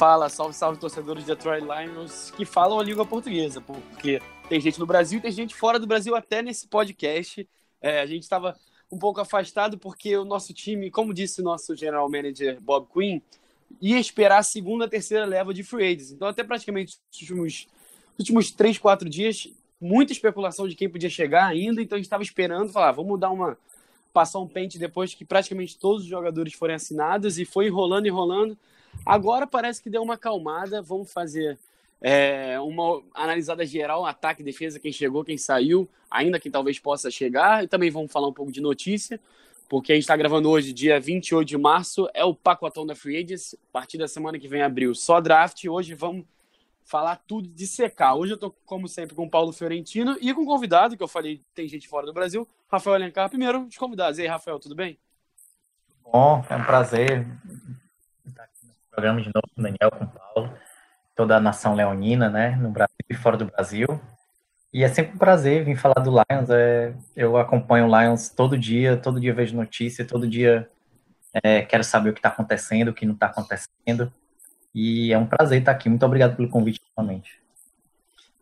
Fala, 0.00 0.30
salve, 0.30 0.54
salve 0.54 0.80
torcedores 0.80 1.26
de 1.26 1.34
Detroit 1.34 1.62
Lions 1.62 2.30
que 2.30 2.46
falam 2.46 2.80
a 2.80 2.82
língua 2.82 3.04
portuguesa, 3.04 3.60
porque 3.60 4.18
tem 4.48 4.58
gente 4.58 4.80
no 4.80 4.86
Brasil 4.86 5.18
e 5.18 5.20
tem 5.20 5.30
gente 5.30 5.54
fora 5.54 5.78
do 5.78 5.86
Brasil 5.86 6.16
até 6.16 6.40
nesse 6.40 6.66
podcast. 6.66 7.46
É, 7.82 8.00
a 8.00 8.06
gente 8.06 8.22
estava 8.22 8.56
um 8.90 8.98
pouco 8.98 9.20
afastado 9.20 9.76
porque 9.76 10.16
o 10.16 10.24
nosso 10.24 10.54
time, 10.54 10.90
como 10.90 11.12
disse 11.12 11.42
nosso 11.42 11.76
general 11.76 12.10
manager 12.10 12.58
Bob 12.62 12.88
Quinn, 12.90 13.20
ia 13.78 14.00
esperar 14.00 14.38
a 14.38 14.42
segunda, 14.42 14.88
terceira 14.88 15.26
leva 15.26 15.52
de 15.52 15.62
free 15.62 15.88
agents. 15.88 16.12
Então, 16.12 16.28
até 16.28 16.42
praticamente 16.42 16.96
os 17.12 17.20
últimos, 17.20 17.68
últimos 18.18 18.50
três, 18.50 18.78
quatro 18.78 19.06
dias, 19.06 19.48
muita 19.78 20.14
especulação 20.14 20.66
de 20.66 20.76
quem 20.76 20.88
podia 20.88 21.10
chegar 21.10 21.44
ainda. 21.44 21.82
Então, 21.82 21.96
a 21.96 21.98
gente 21.98 22.06
estava 22.06 22.22
esperando, 22.22 22.72
falar, 22.72 22.88
ah, 22.88 22.92
vamos 22.92 23.20
dar 23.20 23.30
uma 23.30 23.54
passar 24.14 24.38
um 24.38 24.48
pente 24.48 24.78
depois 24.78 25.12
que 25.12 25.26
praticamente 25.26 25.78
todos 25.78 26.04
os 26.04 26.08
jogadores 26.08 26.54
forem 26.54 26.76
assinados 26.76 27.38
e 27.38 27.44
foi 27.44 27.66
enrolando, 27.66 28.06
enrolando. 28.06 28.56
Agora 29.04 29.46
parece 29.46 29.82
que 29.82 29.90
deu 29.90 30.02
uma 30.02 30.14
acalmada. 30.14 30.82
Vamos 30.82 31.12
fazer 31.12 31.58
é, 32.00 32.58
uma 32.60 33.02
analisada 33.14 33.64
geral, 33.66 34.06
ataque, 34.06 34.42
defesa, 34.42 34.80
quem 34.80 34.92
chegou, 34.92 35.24
quem 35.24 35.36
saiu, 35.36 35.88
ainda 36.10 36.40
quem 36.40 36.50
talvez 36.50 36.78
possa 36.78 37.10
chegar. 37.10 37.62
E 37.62 37.68
também 37.68 37.90
vamos 37.90 38.10
falar 38.10 38.28
um 38.28 38.32
pouco 38.32 38.50
de 38.50 38.60
notícia, 38.60 39.20
porque 39.68 39.92
a 39.92 39.94
gente 39.94 40.04
está 40.04 40.16
gravando 40.16 40.48
hoje, 40.48 40.72
dia 40.72 40.98
28 40.98 41.46
de 41.46 41.58
março, 41.58 42.08
é 42.14 42.24
o 42.24 42.34
pacotão 42.34 42.86
da 42.86 42.94
Free 42.94 43.22
Agents. 43.22 43.54
A 43.54 43.72
partir 43.72 43.98
da 43.98 44.08
semana 44.08 44.38
que 44.38 44.48
vem 44.48 44.62
abriu 44.62 44.94
só 44.94 45.20
draft. 45.20 45.64
Hoje 45.64 45.94
vamos 45.94 46.24
falar 46.84 47.22
tudo 47.26 47.48
de 47.48 47.66
secar. 47.66 48.14
Hoje 48.14 48.32
eu 48.32 48.38
tô, 48.38 48.50
como 48.66 48.88
sempre, 48.88 49.14
com 49.14 49.24
o 49.24 49.30
Paulo 49.30 49.52
Fiorentino 49.52 50.16
e 50.20 50.34
com 50.34 50.42
o 50.42 50.46
convidado, 50.46 50.96
que 50.96 51.02
eu 51.02 51.08
falei, 51.08 51.40
tem 51.54 51.68
gente 51.68 51.86
fora 51.86 52.04
do 52.04 52.12
Brasil, 52.12 52.48
Rafael 52.68 52.94
Alencar. 52.94 53.28
Primeiro, 53.28 53.62
os 53.62 53.76
convidados. 53.76 54.18
E 54.18 54.22
aí, 54.22 54.28
Rafael, 54.28 54.58
tudo 54.58 54.74
bem? 54.74 54.98
Bom, 56.02 56.44
é 56.50 56.56
um 56.56 56.64
prazer 56.64 57.24
programa 58.90 59.20
de 59.20 59.30
novo 59.34 59.46
com 59.54 59.60
o 59.60 59.64
Daniel, 59.64 59.90
com 59.90 60.04
o 60.04 60.08
Paulo, 60.08 60.54
toda 61.14 61.36
a 61.36 61.40
nação 61.40 61.74
leonina, 61.74 62.28
né, 62.28 62.56
no 62.56 62.70
Brasil 62.70 62.96
e 63.08 63.14
fora 63.14 63.36
do 63.36 63.46
Brasil. 63.46 63.86
E 64.72 64.84
é 64.84 64.88
sempre 64.88 65.14
um 65.14 65.18
prazer 65.18 65.64
vir 65.64 65.76
falar 65.76 66.00
do 66.00 66.10
Lions. 66.10 66.50
É, 66.50 66.94
eu 67.16 67.36
acompanho 67.36 67.86
o 67.86 68.00
Lions 68.00 68.28
todo 68.28 68.56
dia, 68.56 68.96
todo 68.96 69.20
dia 69.20 69.34
vejo 69.34 69.56
notícia, 69.56 70.04
todo 70.04 70.28
dia 70.28 70.70
é, 71.42 71.62
quero 71.62 71.82
saber 71.82 72.10
o 72.10 72.12
que 72.12 72.20
está 72.20 72.28
acontecendo, 72.28 72.88
o 72.88 72.94
que 72.94 73.04
não 73.04 73.14
está 73.14 73.26
acontecendo. 73.26 74.12
E 74.74 75.12
é 75.12 75.18
um 75.18 75.26
prazer 75.26 75.58
estar 75.58 75.72
aqui. 75.72 75.88
Muito 75.88 76.06
obrigado 76.06 76.36
pelo 76.36 76.48
convite 76.48 76.80
novamente. 76.96 77.40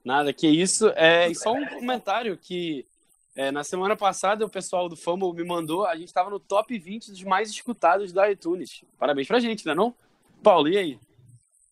Nada, 0.04 0.32
que 0.32 0.46
isso. 0.46 0.90
É, 0.96 1.28
e 1.28 1.34
só 1.34 1.52
um 1.52 1.66
comentário 1.66 2.36
que 2.36 2.86
é, 3.34 3.50
na 3.50 3.64
semana 3.64 3.96
passada 3.96 4.44
o 4.44 4.50
pessoal 4.50 4.88
do 4.88 4.96
Fumble 4.96 5.32
me 5.32 5.44
mandou, 5.44 5.86
a 5.86 5.96
gente 5.96 6.08
estava 6.08 6.28
no 6.28 6.38
top 6.38 6.78
20 6.78 7.10
dos 7.10 7.22
mais 7.24 7.48
escutados 7.50 8.12
da 8.12 8.30
iTunes. 8.30 8.84
Parabéns 8.98 9.28
pra 9.28 9.40
gente, 9.40 9.66
né 9.66 9.74
não? 9.74 9.94
Paulo, 10.42 10.68
e 10.68 10.76
aí? 10.76 10.98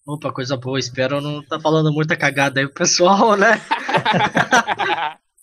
Opa, 0.07 0.33
coisa 0.33 0.57
boa. 0.57 0.79
Espero 0.79 1.21
não 1.21 1.43
tá 1.45 1.59
falando 1.59 1.93
muita 1.93 2.17
cagada 2.17 2.61
aí 2.61 2.67
pro 2.67 2.75
pessoal, 2.75 3.35
né? 3.39 3.61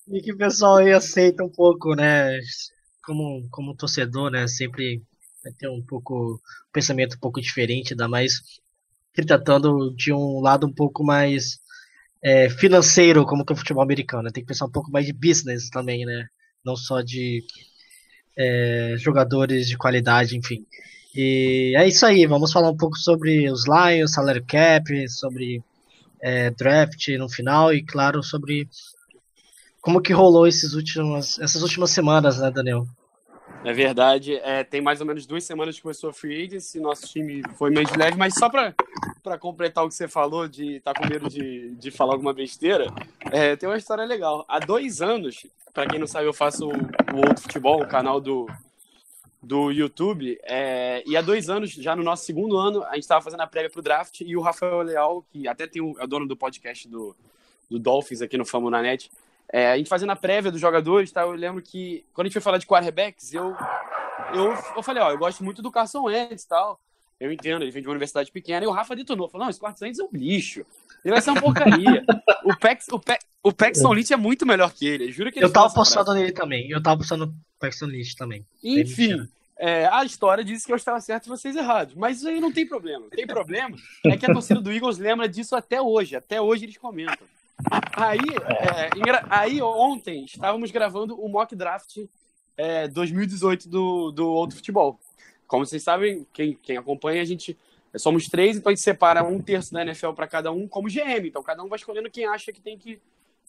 e 0.07 0.22
que 0.22 0.31
o 0.31 0.38
pessoal 0.38 0.78
aí 0.78 0.91
aceita 0.91 1.44
um 1.44 1.50
pouco, 1.50 1.95
né? 1.95 2.39
Como, 3.03 3.47
como 3.51 3.75
torcedor, 3.75 4.31
né? 4.31 4.47
Sempre 4.47 5.01
ter 5.57 5.67
um 5.67 5.81
pouco, 5.81 6.35
um 6.35 6.72
pensamento 6.72 7.16
um 7.16 7.19
pouco 7.19 7.41
diferente, 7.41 7.94
ainda 7.94 8.07
mais 8.07 8.41
tratando 9.13 9.94
de 9.95 10.13
um 10.13 10.40
lado 10.40 10.66
um 10.66 10.73
pouco 10.73 11.03
mais 11.03 11.59
é, 12.23 12.50
financeiro, 12.50 13.25
como 13.25 13.45
que 13.45 13.51
é 13.51 13.55
o 13.55 13.57
futebol 13.57 13.84
americano. 13.84 14.23
Né? 14.23 14.29
Tem 14.34 14.44
que 14.44 14.47
pensar 14.47 14.66
um 14.66 14.72
pouco 14.72 14.91
mais 14.91 15.05
de 15.05 15.13
business 15.13 15.69
também, 15.69 16.05
né? 16.05 16.25
Não 16.63 16.75
só 16.75 17.01
de 17.01 17.44
é, 18.38 18.95
jogadores 18.97 19.67
de 19.67 19.78
qualidade, 19.78 20.38
enfim. 20.38 20.66
E 21.16 21.75
é 21.78 21.88
isso 21.88 22.06
aí, 22.06 22.25
vamos 22.25 22.51
falar 22.51 22.69
um 22.69 22.78
pouco 22.78 22.97
sobre 22.97 23.50
os 23.51 23.66
Lions, 23.68 24.13
salary 24.13 24.44
cap, 24.44 25.09
sobre 25.09 25.63
é, 26.19 26.50
draft 26.50 27.07
no 27.09 27.29
final 27.29 27.72
e, 27.72 27.84
claro, 27.84 28.24
sobre 28.24 28.68
como 29.79 30.02
que 30.02 30.12
rolou 30.12 30.47
esses 30.47 30.73
últimos, 30.73 31.38
essas 31.40 31.62
últimas 31.62 31.91
semanas, 31.91 32.40
né, 32.40 32.50
Daniel? 32.50 32.88
É 33.63 33.72
verdade, 33.72 34.35
é, 34.38 34.63
tem 34.63 34.81
mais 34.81 35.02
ou 35.02 35.07
menos 35.07 35.25
duas 35.25 35.44
semanas 35.44 35.75
que 35.75 35.84
começou 35.84 36.09
a 36.09 36.13
Free 36.13 36.46
Agency, 36.46 36.79
nosso 36.79 37.07
time 37.07 37.44
foi 37.57 37.69
meio 37.69 37.85
de 37.85 37.97
leve, 37.97 38.18
mas 38.18 38.34
só 38.34 38.50
para 38.50 39.38
completar 39.38 39.85
o 39.85 39.88
que 39.88 39.96
você 39.96 40.07
falou, 40.07 40.47
de 40.47 40.78
estar 40.78 40.94
tá 40.94 41.00
com 41.00 41.07
medo 41.07 41.29
de, 41.29 41.75
de 41.75 41.91
falar 41.91 42.13
alguma 42.13 42.34
besteira, 42.34 42.88
é, 43.31 43.56
tem 43.56 43.69
uma 43.69 43.78
história 43.78 44.03
legal. 44.03 44.44
Há 44.50 44.59
dois 44.59 45.02
anos, 45.02 45.46
para 45.73 45.88
quem 45.88 46.00
não 46.00 46.07
sabe, 46.07 46.25
eu 46.25 46.34
faço 46.34 46.68
o, 46.68 46.72
o 46.72 47.18
Outro 47.28 47.44
Futebol, 47.44 47.81
o 47.81 47.88
canal 47.88 48.19
do, 48.19 48.47
do 49.43 49.71
YouTube. 49.71 50.39
É, 50.43 51.03
e 51.05 51.17
há 51.17 51.21
dois 51.21 51.49
anos, 51.49 51.71
já 51.71 51.95
no 51.95 52.01
nosso 52.01 52.25
segundo 52.25 52.57
ano, 52.57 52.83
a 52.85 52.93
gente 52.95 53.03
estava 53.03 53.21
fazendo 53.21 53.41
a 53.41 53.47
prévia 53.47 53.69
para 53.69 53.79
o 53.79 53.83
draft 53.83 54.21
e 54.21 54.35
o 54.37 54.41
Rafael 54.41 54.81
Leal, 54.81 55.25
que 55.31 55.47
até 55.47 55.67
tem 55.67 55.81
o, 55.81 55.99
é 55.99 56.03
o 56.05 56.07
dono 56.07 56.25
do 56.25 56.35
podcast 56.35 56.87
do, 56.87 57.15
do 57.69 57.77
Dolphins 57.77 58.21
aqui 58.21 58.37
no 58.37 58.45
Famo 58.45 58.69
na 58.69 58.81
Net, 58.81 59.11
é, 59.51 59.71
a 59.71 59.77
gente 59.77 59.89
fazendo 59.89 60.11
a 60.11 60.15
prévia 60.15 60.49
dos 60.51 60.61
jogadores, 60.61 61.11
tá? 61.11 61.21
eu 61.21 61.31
lembro 61.31 61.61
que 61.61 62.05
quando 62.13 62.25
a 62.25 62.27
gente 62.29 62.33
foi 62.33 62.41
falar 62.41 62.57
de 62.57 62.65
quarterbacks, 62.65 63.33
eu, 63.33 63.53
eu, 64.33 64.53
eu 64.75 64.81
falei, 64.81 65.03
ó, 65.03 65.11
eu 65.11 65.17
gosto 65.17 65.43
muito 65.43 65.61
do 65.61 65.69
Carson 65.69 66.03
Wentz 66.03 66.43
e 66.43 66.47
tal. 66.47 66.79
Eu 67.19 67.31
entendo, 67.31 67.61
ele 67.61 67.71
vem 67.71 67.81
de 67.81 67.87
uma 67.87 67.93
universidade 67.93 68.31
pequena, 68.31 68.65
e 68.65 68.67
o 68.67 68.71
Rafa 68.71 68.95
detonou, 68.95 69.29
falou, 69.29 69.45
não, 69.45 69.49
esse 69.51 69.59
Carson 69.59 69.85
Wentz 69.85 69.99
é 69.99 70.03
um 70.03 70.09
lixo. 70.11 70.65
Ele 71.03 71.13
vai 71.13 71.21
ser 71.21 71.31
uma 71.31 71.41
porcaria. 71.41 72.03
o, 72.45 72.57
Pax, 72.57 72.87
o, 72.89 72.99
Pe, 72.99 73.17
o 73.43 73.51
Paxton 73.51 73.93
Lynch 73.93 74.13
é 74.13 74.17
muito 74.17 74.45
melhor 74.45 74.71
que 74.71 74.87
ele. 74.87 75.11
Juro 75.11 75.31
que 75.31 75.39
ele 75.39 75.45
Eu 75.45 75.51
tava 75.51 75.67
apostando 75.67 76.13
nele 76.13 76.31
também. 76.31 76.69
Eu 76.69 76.81
tava 76.81 76.95
apostando 76.95 77.33
Lynch 77.88 78.16
também. 78.16 78.46
Enfim, 78.63 79.28
é, 79.57 79.85
a 79.85 80.03
história 80.03 80.44
disse 80.44 80.66
que 80.66 80.72
eu 80.72 80.75
estava 80.75 81.00
certo 81.00 81.25
e 81.25 81.29
vocês 81.29 81.56
errados. 81.56 81.96
Mas 81.96 82.18
isso 82.18 82.28
aí 82.28 82.40
não 82.40 82.51
tem 82.51 82.68
problema. 82.68 83.07
Tem 83.09 83.25
problema 83.25 83.78
é 84.06 84.18
que 84.18 84.25
a 84.25 84.34
torcida 84.34 84.59
do 84.59 84.72
Eagles 84.72 84.97
lembra 84.97 85.28
disso 85.28 85.56
até 85.56 85.81
hoje. 85.81 86.16
Até 86.16 86.41
hoje 86.41 86.66
eles 86.66 86.78
comentam. 86.78 87.28
Aí, 87.96 88.19
é, 88.19 88.90
aí 89.29 89.62
ontem, 89.62 90.25
estávamos 90.25 90.72
gravando 90.72 91.19
o 91.19 91.29
mock 91.29 91.56
draft 91.56 91.97
é, 92.57 92.88
2018 92.88 93.69
do, 93.69 94.12
do 94.12 94.28
Outro 94.28 94.57
Futebol. 94.57 95.00
Como 95.47 95.66
vocês 95.66 95.84
sabem, 95.84 96.25
quem, 96.34 96.57
quem 96.62 96.78
acompanha, 96.78 97.22
a 97.22 97.25
gente 97.25 97.57
somos 97.96 98.25
três, 98.25 98.57
então 98.57 98.72
a 98.72 98.75
gente 98.75 98.84
separa 98.84 99.23
um 99.23 99.40
terço 99.40 99.72
da 99.72 99.84
NFL 99.84 100.12
para 100.13 100.28
cada 100.28 100.52
um 100.52 100.68
como 100.68 100.90
GM. 100.90 101.28
Então 101.28 101.44
cada 101.44 101.63
um 101.63 101.69
vai 101.69 101.78
escolhendo 101.78 102.09
quem 102.09 102.25
acha 102.25 102.52
que 102.52 102.59
tem 102.59 102.78
que, 102.78 103.00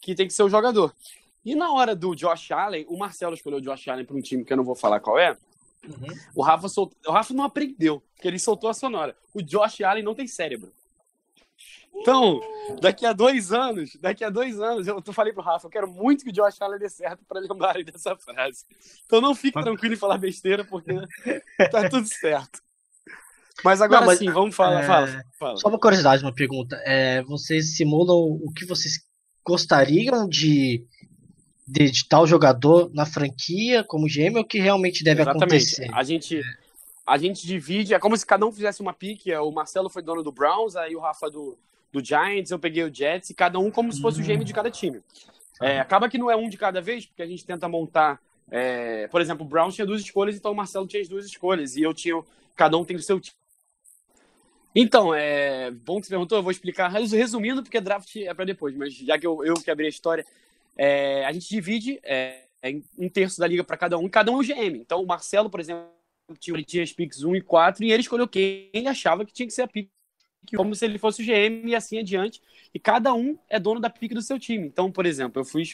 que, 0.00 0.14
tem 0.14 0.26
que 0.26 0.34
ser 0.34 0.42
o 0.42 0.50
jogador. 0.50 0.94
E 1.44 1.54
na 1.54 1.72
hora 1.72 1.94
do 1.94 2.14
Josh 2.14 2.50
Allen, 2.52 2.86
o 2.88 2.96
Marcelo 2.96 3.34
escolheu 3.34 3.58
o 3.58 3.62
Josh 3.62 3.88
Allen 3.88 4.04
para 4.04 4.16
um 4.16 4.20
time 4.20 4.44
que 4.44 4.52
eu 4.52 4.56
não 4.56 4.64
vou 4.64 4.74
falar 4.74 5.00
qual 5.00 5.18
é. 5.18 5.36
Uhum. 5.84 6.18
O, 6.34 6.42
Rafa 6.42 6.68
soltou, 6.68 6.96
o 7.06 7.12
Rafa 7.12 7.34
não 7.34 7.44
aprendeu, 7.44 8.02
porque 8.14 8.26
ele 8.26 8.38
soltou 8.38 8.70
a 8.70 8.74
sonora. 8.74 9.14
O 9.34 9.42
Josh 9.42 9.82
Allen 9.82 10.02
não 10.02 10.14
tem 10.14 10.26
cérebro. 10.26 10.72
Então, 11.96 12.40
daqui 12.80 13.06
a 13.06 13.12
dois 13.12 13.52
anos, 13.52 13.96
daqui 14.00 14.24
a 14.24 14.30
dois 14.30 14.58
anos, 14.60 14.88
eu, 14.88 15.00
eu 15.06 15.12
falei 15.12 15.32
pro 15.32 15.42
Rafa, 15.42 15.66
eu 15.66 15.70
quero 15.70 15.88
muito 15.88 16.24
que 16.24 16.30
o 16.30 16.32
Josh 16.32 16.60
Allen 16.60 16.78
dê 16.78 16.88
certo 16.88 17.24
para 17.28 17.40
lembrarem 17.40 17.84
dessa 17.84 18.16
frase. 18.16 18.64
Então 19.06 19.20
não 19.20 19.34
fique 19.34 19.62
tranquilo 19.62 19.94
em 19.94 19.98
falar 19.98 20.18
besteira, 20.18 20.64
porque 20.64 20.92
tá 21.70 21.88
tudo 21.88 22.06
certo. 22.08 22.62
Mas 23.62 23.80
agora 23.80 24.00
não, 24.00 24.06
mas, 24.08 24.18
sim, 24.18 24.30
vamos 24.30 24.54
falar, 24.54 24.82
é... 24.82 24.86
fala, 24.86 25.24
fala, 25.38 25.56
Só 25.56 25.68
uma 25.68 25.78
curiosidade, 25.78 26.24
uma 26.24 26.34
pergunta. 26.34 26.76
É, 26.84 27.22
vocês 27.22 27.76
simulam 27.76 28.40
o 28.42 28.52
que 28.52 28.66
vocês 28.66 28.98
gostariam 29.46 30.28
de 30.28 30.84
de, 31.66 31.90
de 31.90 32.08
tal 32.08 32.26
jogador 32.26 32.90
na 32.92 33.06
franquia 33.06 33.82
como 33.84 34.06
GM 34.06 34.36
ou 34.36 34.44
que 34.44 34.58
realmente 34.58 35.02
deve 35.02 35.22
Exatamente. 35.22 35.44
acontecer? 35.44 35.90
A 35.92 36.02
gente, 36.02 36.42
a 37.06 37.16
gente 37.16 37.46
divide, 37.46 37.94
é 37.94 37.98
como 37.98 38.16
se 38.16 38.26
cada 38.26 38.46
um 38.46 38.52
fizesse 38.52 38.80
uma 38.80 38.92
pique. 38.92 39.32
É, 39.32 39.40
o 39.40 39.50
Marcelo 39.50 39.88
foi 39.88 40.02
dono 40.02 40.22
do 40.22 40.32
Browns, 40.32 40.76
aí 40.76 40.94
o 40.94 41.00
Rafa 41.00 41.30
do, 41.30 41.58
do 41.92 42.04
Giants, 42.04 42.50
eu 42.50 42.58
peguei 42.58 42.84
o 42.84 42.94
Jets, 42.94 43.30
e 43.30 43.34
cada 43.34 43.58
um 43.58 43.70
como 43.70 43.92
se 43.92 44.00
fosse 44.00 44.20
hum. 44.20 44.24
o 44.24 44.26
GM 44.26 44.44
de 44.44 44.52
cada 44.52 44.70
time. 44.70 45.00
É, 45.60 45.78
acaba 45.78 46.08
que 46.08 46.18
não 46.18 46.30
é 46.30 46.36
um 46.36 46.48
de 46.48 46.56
cada 46.56 46.80
vez, 46.80 47.06
porque 47.06 47.22
a 47.22 47.26
gente 47.26 47.44
tenta 47.44 47.68
montar. 47.68 48.20
É, 48.50 49.08
por 49.08 49.20
exemplo, 49.20 49.46
o 49.46 49.48
Browns 49.48 49.74
tinha 49.74 49.86
duas 49.86 50.00
escolhas, 50.00 50.36
então 50.36 50.52
o 50.52 50.56
Marcelo 50.56 50.86
tinha 50.86 51.00
as 51.00 51.08
duas 51.08 51.24
escolhas, 51.24 51.76
e 51.76 51.82
eu 51.82 51.94
tinha. 51.94 52.20
Cada 52.56 52.76
um 52.76 52.84
tem 52.84 52.96
o 52.96 53.02
seu 53.02 53.18
time. 53.18 53.36
Então, 54.74 55.14
é 55.14 55.70
bom 55.70 56.00
que 56.00 56.06
você 56.06 56.10
perguntou, 56.10 56.36
eu 56.36 56.42
vou 56.42 56.50
explicar 56.50 56.88
resumindo, 56.92 57.62
porque 57.62 57.80
draft 57.80 58.16
é 58.16 58.34
para 58.34 58.44
depois, 58.44 58.76
mas 58.76 58.94
já 58.94 59.18
que 59.18 59.26
eu, 59.26 59.44
eu 59.44 59.54
que 59.54 59.70
abri 59.70 59.86
a 59.86 59.88
história, 59.88 60.26
é, 60.76 61.24
a 61.24 61.32
gente 61.32 61.48
divide 61.48 62.00
é, 62.02 62.44
um 62.98 63.08
terço 63.08 63.38
da 63.38 63.46
liga 63.46 63.62
para 63.62 63.76
cada 63.76 63.98
um, 63.98 64.08
cada 64.08 64.30
um 64.30 64.36
é 64.36 64.38
o 64.38 64.46
GM. 64.46 64.78
Então, 64.78 65.02
o 65.02 65.06
Marcelo, 65.06 65.50
por 65.50 65.60
exemplo, 65.60 65.88
tinha, 66.38 66.82
as 66.82 66.92
picks 66.92 67.22
1 67.22 67.36
e 67.36 67.40
4, 67.40 67.84
e 67.84 67.92
ele 67.92 68.02
escolheu 68.02 68.26
quem 68.26 68.70
achava 68.88 69.24
que 69.24 69.32
tinha 69.32 69.46
que 69.46 69.52
ser 69.52 69.62
a 69.62 69.68
pick, 69.68 69.88
como 70.56 70.74
se 70.74 70.84
ele 70.84 70.98
fosse 70.98 71.22
o 71.22 71.24
GM 71.24 71.68
e 71.68 71.74
assim 71.74 71.98
adiante. 71.98 72.40
E 72.72 72.78
cada 72.78 73.12
um 73.12 73.38
é 73.48 73.58
dono 73.58 73.80
da 73.80 73.90
pick 73.90 74.12
do 74.14 74.22
seu 74.22 74.38
time. 74.38 74.66
Então, 74.66 74.90
por 74.90 75.06
exemplo, 75.06 75.40
eu 75.40 75.44
fui 75.44 75.64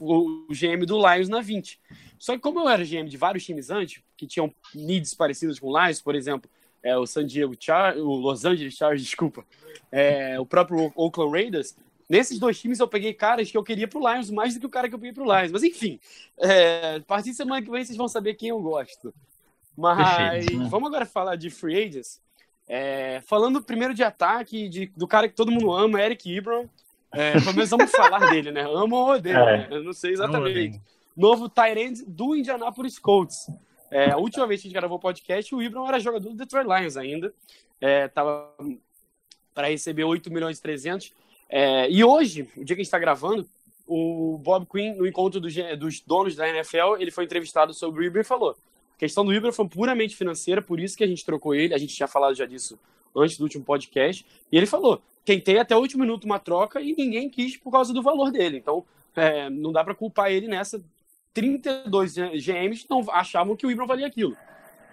o 0.00 0.46
GM 0.50 0.84
do 0.86 0.96
Lions 0.96 1.28
na 1.28 1.40
20. 1.40 1.80
Só 2.18 2.34
que 2.34 2.40
como 2.40 2.60
eu 2.60 2.68
era 2.68 2.84
GM 2.84 3.08
de 3.08 3.16
vários 3.16 3.44
times 3.44 3.70
antes, 3.70 4.02
que 4.16 4.26
tinham 4.26 4.52
needs 4.74 5.14
parecidos 5.14 5.58
com 5.58 5.68
o 5.68 5.78
Lions, 5.78 6.00
por 6.00 6.14
exemplo, 6.14 6.50
é, 6.82 6.96
o 6.96 7.06
San 7.06 7.26
Diego 7.26 7.54
Char 7.58 7.96
o 7.96 8.14
Los 8.14 8.44
Angeles 8.44 8.74
Chargers, 8.74 9.02
desculpa, 9.04 9.44
é, 9.90 10.38
o 10.38 10.46
próprio 10.46 10.92
Oakland 10.94 11.32
Raiders, 11.32 11.76
nesses 12.08 12.38
dois 12.38 12.58
times 12.60 12.80
eu 12.80 12.88
peguei 12.88 13.12
caras 13.12 13.50
que 13.50 13.56
eu 13.56 13.62
queria 13.62 13.86
pro 13.86 14.00
Lions 14.00 14.30
mais 14.30 14.54
do 14.54 14.60
que 14.60 14.66
o 14.66 14.70
cara 14.70 14.88
que 14.88 14.94
eu 14.94 14.98
peguei 14.98 15.12
pro 15.12 15.24
Lions. 15.24 15.52
Mas 15.52 15.62
enfim, 15.62 16.00
é, 16.38 16.96
a 16.96 17.00
partir 17.00 17.30
de 17.30 17.36
semana 17.36 17.62
que 17.62 17.70
vem 17.70 17.84
vocês 17.84 17.96
vão 17.96 18.08
saber 18.08 18.34
quem 18.34 18.48
eu 18.48 18.60
gosto. 18.60 19.12
Mas 19.76 20.16
Perfeito, 20.16 20.58
né? 20.58 20.68
vamos 20.70 20.88
agora 20.88 21.06
falar 21.06 21.36
de 21.36 21.50
free 21.50 21.76
agents. 21.76 22.20
É, 22.68 23.22
falando 23.26 23.62
primeiro 23.62 23.94
de 23.94 24.02
ataque, 24.02 24.68
de, 24.68 24.86
do 24.96 25.06
cara 25.06 25.28
que 25.28 25.34
todo 25.34 25.52
mundo 25.52 25.72
ama, 25.72 26.02
Eric 26.02 26.36
Ebron. 26.36 26.68
É, 27.12 27.32
pelo 27.32 27.54
menos 27.54 27.70
vamos 27.70 27.90
falar 27.92 28.30
dele, 28.30 28.50
né? 28.50 28.62
Amo 28.62 28.96
ou 28.96 29.10
odeio, 29.12 29.36
é. 29.36 29.56
né? 29.58 29.68
Eu 29.70 29.84
não 29.84 29.92
sei 29.92 30.12
exatamente. 30.12 30.80
Novo 31.16 31.48
Tyrant 31.48 32.00
do 32.06 32.36
Indianapolis 32.36 32.98
Colts. 32.98 33.50
É, 33.90 34.10
a 34.10 34.18
última 34.18 34.46
vez 34.46 34.60
que 34.60 34.66
a 34.66 34.68
gente 34.68 34.78
gravou 34.78 34.98
o 34.98 35.00
podcast, 35.00 35.54
o 35.54 35.62
Ibram 35.62 35.88
era 35.88 35.98
jogador 35.98 36.28
do 36.28 36.34
Detroit 36.34 36.66
Lions 36.66 36.96
ainda. 36.96 37.32
É, 37.80 38.08
tava 38.08 38.52
para 39.54 39.68
receber 39.68 40.04
8 40.04 40.30
milhões 40.30 40.58
e 40.58 40.62
300. 40.62 41.12
É, 41.48 41.90
e 41.90 42.04
hoje, 42.04 42.42
o 42.56 42.64
dia 42.64 42.76
que 42.76 42.80
a 42.80 42.84
gente 42.84 42.86
está 42.86 42.98
gravando, 42.98 43.48
o 43.86 44.38
Bob 44.38 44.66
Quinn, 44.66 44.94
no 44.96 45.06
encontro 45.06 45.40
dos, 45.40 45.54
dos, 45.78 46.00
donos 46.00 46.36
da 46.36 46.48
NFL, 46.48 46.96
ele 46.98 47.10
foi 47.10 47.24
entrevistado 47.24 47.72
sobre 47.72 48.02
o 48.02 48.04
Ibram 48.04 48.20
e 48.20 48.24
falou: 48.24 48.56
a 48.94 48.98
questão 48.98 49.24
do 49.24 49.32
Ibram 49.32 49.52
foi 49.52 49.66
puramente 49.66 50.14
financeira, 50.14 50.60
por 50.60 50.78
isso 50.78 50.96
que 50.96 51.04
a 51.04 51.06
gente 51.06 51.24
trocou 51.24 51.54
ele. 51.54 51.74
A 51.74 51.78
gente 51.78 51.94
tinha 51.94 52.06
falado 52.06 52.34
já 52.34 52.44
disso 52.44 52.78
antes 53.16 53.38
do 53.38 53.44
último 53.44 53.64
podcast. 53.64 54.26
E 54.52 54.56
ele 54.56 54.66
falou: 54.66 55.00
tentei 55.24 55.58
até 55.58 55.74
o 55.74 55.80
último 55.80 56.02
minuto 56.02 56.24
uma 56.24 56.38
troca 56.38 56.80
e 56.80 56.94
ninguém 56.96 57.30
quis 57.30 57.56
por 57.56 57.70
causa 57.70 57.92
do 57.92 58.02
valor 58.02 58.30
dele. 58.30 58.58
Então, 58.58 58.84
é, 59.16 59.48
não 59.48 59.72
dá 59.72 59.82
para 59.82 59.94
culpar 59.94 60.30
ele 60.30 60.48
nessa. 60.48 60.82
32 61.32 62.14
GMs 62.14 62.86
não 62.88 63.04
achavam 63.10 63.56
que 63.56 63.66
o 63.66 63.70
Ibram 63.70 63.86
valia 63.86 64.06
aquilo. 64.06 64.36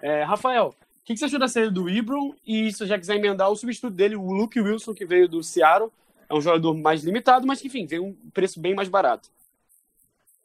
É, 0.00 0.22
Rafael, 0.22 0.68
o 0.68 1.04
que, 1.04 1.14
que, 1.14 1.18
você 1.18 1.24
achou 1.24 1.38
da 1.38 1.48
saída 1.48 1.70
do 1.70 1.88
Ibram? 1.88 2.34
E 2.46 2.70
se 2.70 2.78
você 2.78 2.86
já 2.86 2.98
quiser 2.98 3.16
emendar 3.16 3.50
o 3.50 3.56
substituto 3.56 3.94
dele, 3.94 4.16
o 4.16 4.30
Luke 4.32 4.60
Wilson, 4.60 4.94
que 4.94 5.04
veio 5.04 5.28
do 5.28 5.42
Seattle, 5.42 5.90
é 6.28 6.34
um 6.34 6.40
jogador 6.40 6.74
mais 6.74 7.02
limitado, 7.02 7.46
mas 7.46 7.60
que, 7.60 7.68
enfim, 7.68 7.86
veio 7.86 8.04
um 8.04 8.30
preço 8.32 8.60
bem 8.60 8.74
mais 8.74 8.88
barato. 8.88 9.30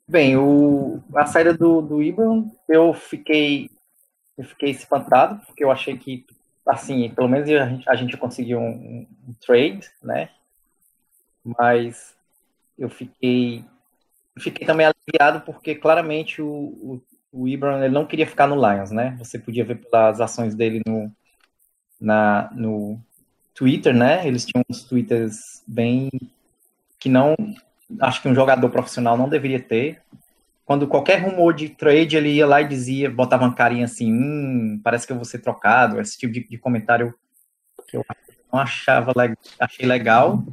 Bem, 0.07 0.35
o, 0.35 1.01
a 1.15 1.25
saída 1.25 1.53
do, 1.53 1.81
do 1.81 2.01
Ibram, 2.01 2.51
eu 2.67 2.93
fiquei, 2.93 3.69
eu 4.37 4.43
fiquei 4.43 4.71
espantado, 4.71 5.45
porque 5.45 5.63
eu 5.63 5.71
achei 5.71 5.97
que 5.97 6.25
assim, 6.65 7.09
pelo 7.09 7.27
menos 7.27 7.49
a 7.49 7.65
gente, 7.65 7.89
a 7.89 7.95
gente 7.95 8.17
conseguiu 8.17 8.59
um, 8.59 9.07
um, 9.27 9.33
trade, 9.39 9.89
né? 10.01 10.29
Mas 11.43 12.15
eu 12.77 12.89
fiquei, 12.89 13.65
fiquei 14.39 14.65
também 14.65 14.87
aliviado 14.87 15.41
porque 15.41 15.75
claramente 15.75 16.41
o, 16.41 16.47
o, 16.47 17.01
o 17.31 17.47
Ibram 17.47 17.83
ele 17.83 17.93
não 17.93 18.05
queria 18.05 18.27
ficar 18.27 18.47
no 18.47 18.55
Lions, 18.55 18.91
né? 18.91 19.15
Você 19.19 19.39
podia 19.39 19.65
ver 19.65 19.75
pelas 19.75 20.21
ações 20.21 20.55
dele 20.55 20.81
no, 20.85 21.11
na, 21.99 22.49
no 22.53 22.99
Twitter, 23.61 23.93
né? 23.93 24.27
Eles 24.27 24.43
tinham 24.43 24.65
uns 24.67 24.83
twitters 24.83 25.61
bem 25.67 26.09
que 26.97 27.07
não 27.07 27.35
acho 27.99 28.19
que 28.19 28.27
um 28.27 28.33
jogador 28.33 28.67
profissional 28.71 29.15
não 29.15 29.29
deveria 29.29 29.59
ter. 29.59 30.01
Quando 30.65 30.87
qualquer 30.87 31.21
rumor 31.21 31.53
de 31.53 31.69
trade, 31.69 32.17
ele 32.17 32.29
ia 32.29 32.47
lá 32.47 32.59
e 32.59 32.67
dizia, 32.67 33.07
botava 33.07 33.43
uma 33.43 33.53
carinha 33.53 33.85
assim, 33.85 34.11
hum, 34.11 34.81
parece 34.83 35.05
que 35.05 35.13
eu 35.13 35.15
vou 35.15 35.25
ser 35.25 35.39
trocado, 35.39 36.01
esse 36.01 36.17
tipo 36.17 36.33
de, 36.33 36.43
de 36.43 36.57
comentário 36.57 37.13
que 37.87 37.97
eu 37.97 38.05
não 38.51 38.59
achava, 38.59 39.13
achei 39.59 39.85
legal, 39.85 40.43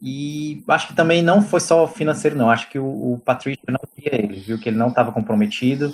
e 0.00 0.64
acho 0.66 0.88
que 0.88 0.94
também 0.94 1.22
não 1.22 1.42
foi 1.42 1.60
só 1.60 1.86
financeiro, 1.86 2.36
não, 2.36 2.48
acho 2.48 2.70
que 2.70 2.78
o, 2.78 3.12
o 3.14 3.18
Patrício 3.18 3.64
não 3.68 3.80
queria 3.94 4.18
ele, 4.18 4.40
viu? 4.40 4.58
Que 4.58 4.70
ele 4.70 4.78
não 4.78 4.88
estava 4.88 5.12
comprometido, 5.12 5.92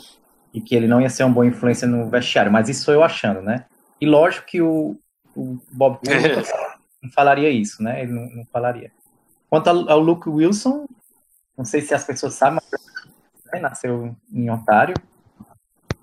e 0.54 0.60
que 0.60 0.76
ele 0.76 0.86
não 0.86 1.00
ia 1.00 1.10
ser 1.10 1.24
uma 1.24 1.34
boa 1.34 1.46
influência 1.46 1.88
no 1.88 2.08
vestiário, 2.08 2.52
mas 2.52 2.68
isso 2.68 2.90
eu 2.92 3.02
achando, 3.02 3.40
né, 3.40 3.64
e 4.00 4.06
lógico 4.06 4.46
que 4.46 4.60
o, 4.60 4.96
o 5.36 5.58
Bob 5.70 6.00
não 7.02 7.10
falaria 7.10 7.50
isso, 7.50 7.82
né, 7.82 8.02
ele 8.02 8.12
não, 8.12 8.26
não 8.30 8.44
falaria. 8.46 8.90
Quanto 9.48 9.68
ao, 9.68 9.90
ao 9.90 10.00
Luke 10.00 10.28
Wilson, 10.28 10.86
não 11.56 11.64
sei 11.64 11.80
se 11.80 11.94
as 11.94 12.04
pessoas 12.04 12.34
sabem, 12.34 12.60
mas 13.52 13.62
nasceu 13.62 14.16
em 14.32 14.50
Ontário. 14.50 14.94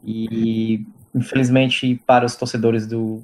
E, 0.03 0.85
infelizmente, 1.13 2.01
para 2.06 2.25
os 2.25 2.35
torcedores 2.35 2.88
do, 2.88 3.24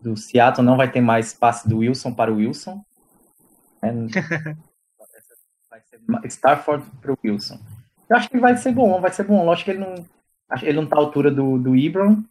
do 0.00 0.16
Seattle, 0.16 0.64
não 0.64 0.76
vai 0.76 0.90
ter 0.90 1.00
mais 1.00 1.32
passe 1.32 1.68
do 1.68 1.78
Wilson 1.78 2.12
para 2.12 2.32
o 2.32 2.36
Wilson. 2.36 2.82
Né? 3.82 3.92
vai 5.68 5.80
ser 5.82 6.00
Starford 6.26 6.84
para 7.00 7.12
o 7.12 7.18
Wilson. 7.22 7.60
Eu 8.08 8.16
acho 8.16 8.30
que 8.30 8.38
vai 8.38 8.56
ser 8.56 8.72
bom, 8.72 9.00
vai 9.00 9.12
ser 9.12 9.24
bom. 9.24 9.44
Lógico 9.44 9.66
que 9.66 9.70
ele 9.72 9.80
não, 9.80 10.06
ele 10.62 10.72
não 10.72 10.84
está 10.84 10.96
à 10.96 10.98
altura 10.98 11.30
do, 11.30 11.58
do 11.58 11.76
Ibram, 11.76 12.24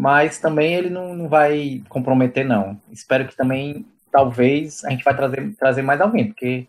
mas 0.00 0.38
também 0.38 0.72
ele 0.72 0.88
não, 0.88 1.14
não 1.14 1.28
vai 1.28 1.82
comprometer, 1.90 2.42
não. 2.42 2.80
Espero 2.90 3.28
que 3.28 3.36
também, 3.36 3.84
talvez, 4.10 4.82
a 4.82 4.88
gente 4.88 5.04
vai 5.04 5.14
trazer, 5.14 5.54
trazer 5.56 5.82
mais 5.82 6.00
alguém, 6.00 6.28
porque 6.28 6.66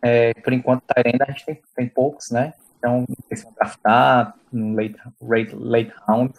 é, 0.00 0.32
por 0.34 0.52
enquanto, 0.52 0.84
Tyrenda 0.86 1.24
a 1.26 1.32
gente 1.32 1.44
tem, 1.44 1.60
tem 1.74 1.88
poucos, 1.88 2.30
né? 2.30 2.54
Então, 2.78 3.00
não 3.08 3.16
sei 3.26 3.38
se 3.38 3.42
vão 3.42 3.52
draftar 3.54 4.36
no 4.52 4.76
late, 4.76 4.96
late, 5.20 5.52
late 5.56 5.92
round. 6.06 6.32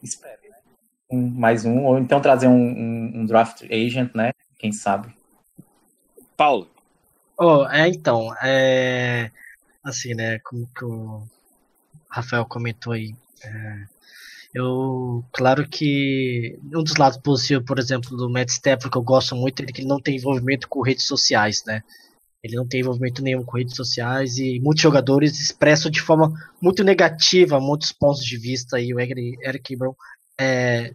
Espere, 0.00 0.50
né? 0.50 0.56
Um, 1.10 1.28
mais 1.28 1.64
um, 1.64 1.84
ou 1.84 1.98
então 1.98 2.20
trazer 2.20 2.46
um, 2.46 2.52
um, 2.52 3.12
um, 3.16 3.26
draft 3.26 3.64
agent, 3.64 4.14
né? 4.14 4.30
Quem 4.56 4.70
sabe. 4.70 5.12
Paulo. 6.36 6.70
Oh, 7.36 7.66
é, 7.66 7.88
então, 7.88 8.32
é, 8.40 9.32
assim, 9.82 10.14
né, 10.14 10.38
como 10.44 10.68
que 10.68 10.84
o 10.84 11.24
Rafael 12.08 12.46
comentou 12.46 12.92
aí, 12.92 13.16
é, 13.42 13.97
eu, 14.54 15.24
claro 15.32 15.68
que 15.68 16.58
um 16.74 16.82
dos 16.82 16.96
lados 16.96 17.18
positivos, 17.18 17.64
por 17.66 17.78
exemplo, 17.78 18.16
do 18.16 18.30
Matt 18.30 18.50
Stafford, 18.50 18.90
que 18.90 18.98
eu 18.98 19.02
gosto 19.02 19.36
muito, 19.36 19.62
é 19.62 19.66
que 19.66 19.80
ele 19.80 19.88
não 19.88 20.00
tem 20.00 20.16
envolvimento 20.16 20.68
com 20.68 20.82
redes 20.82 21.06
sociais, 21.06 21.62
né, 21.66 21.82
ele 22.42 22.56
não 22.56 22.66
tem 22.66 22.80
envolvimento 22.80 23.22
nenhum 23.22 23.44
com 23.44 23.58
redes 23.58 23.74
sociais 23.74 24.38
e 24.38 24.60
muitos 24.60 24.82
jogadores 24.82 25.40
expressam 25.40 25.90
de 25.90 26.00
forma 26.00 26.32
muito 26.62 26.84
negativa 26.84 27.60
muitos 27.60 27.92
pontos 27.92 28.24
de 28.24 28.36
vista 28.38 28.80
e 28.80 28.94
o 28.94 29.00
Eric 29.00 29.72
Ebron 29.72 29.94
é, 30.40 30.92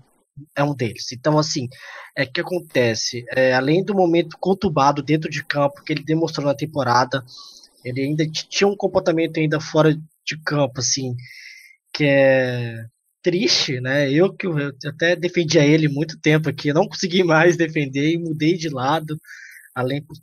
é 0.55 0.63
um 0.63 0.73
deles. 0.73 1.11
Então, 1.11 1.37
assim, 1.37 1.67
é 2.15 2.25
que 2.25 2.39
acontece? 2.39 3.25
É, 3.35 3.53
além 3.53 3.83
do 3.83 3.93
momento 3.93 4.37
conturbado 4.39 5.03
dentro 5.03 5.29
de 5.29 5.43
campo 5.43 5.83
que 5.83 5.91
ele 5.91 6.03
demonstrou 6.03 6.47
na 6.47 6.55
temporada, 6.55 7.23
ele 7.83 8.01
ainda 8.01 8.25
tinha 8.29 8.67
um 8.67 8.75
comportamento 8.75 9.37
ainda 9.37 9.59
fora 9.59 9.93
de 10.25 10.37
campo, 10.45 10.79
assim, 10.79 11.15
que 11.93 12.05
é 12.05 12.85
triste, 13.23 13.79
né? 13.79 14.11
Eu 14.11 14.33
que 14.33 14.45
eu 14.45 14.53
até 14.85 15.15
defendia 15.15 15.65
ele 15.65 15.87
muito 15.87 16.19
tempo 16.19 16.49
aqui, 16.49 16.73
não 16.73 16.87
consegui 16.87 17.23
mais 17.23 17.57
defender 17.57 18.11
e 18.11 18.19
mudei 18.19 18.57
de 18.57 18.69
lado, 18.69 19.19
além 19.73 20.03
por 20.03 20.15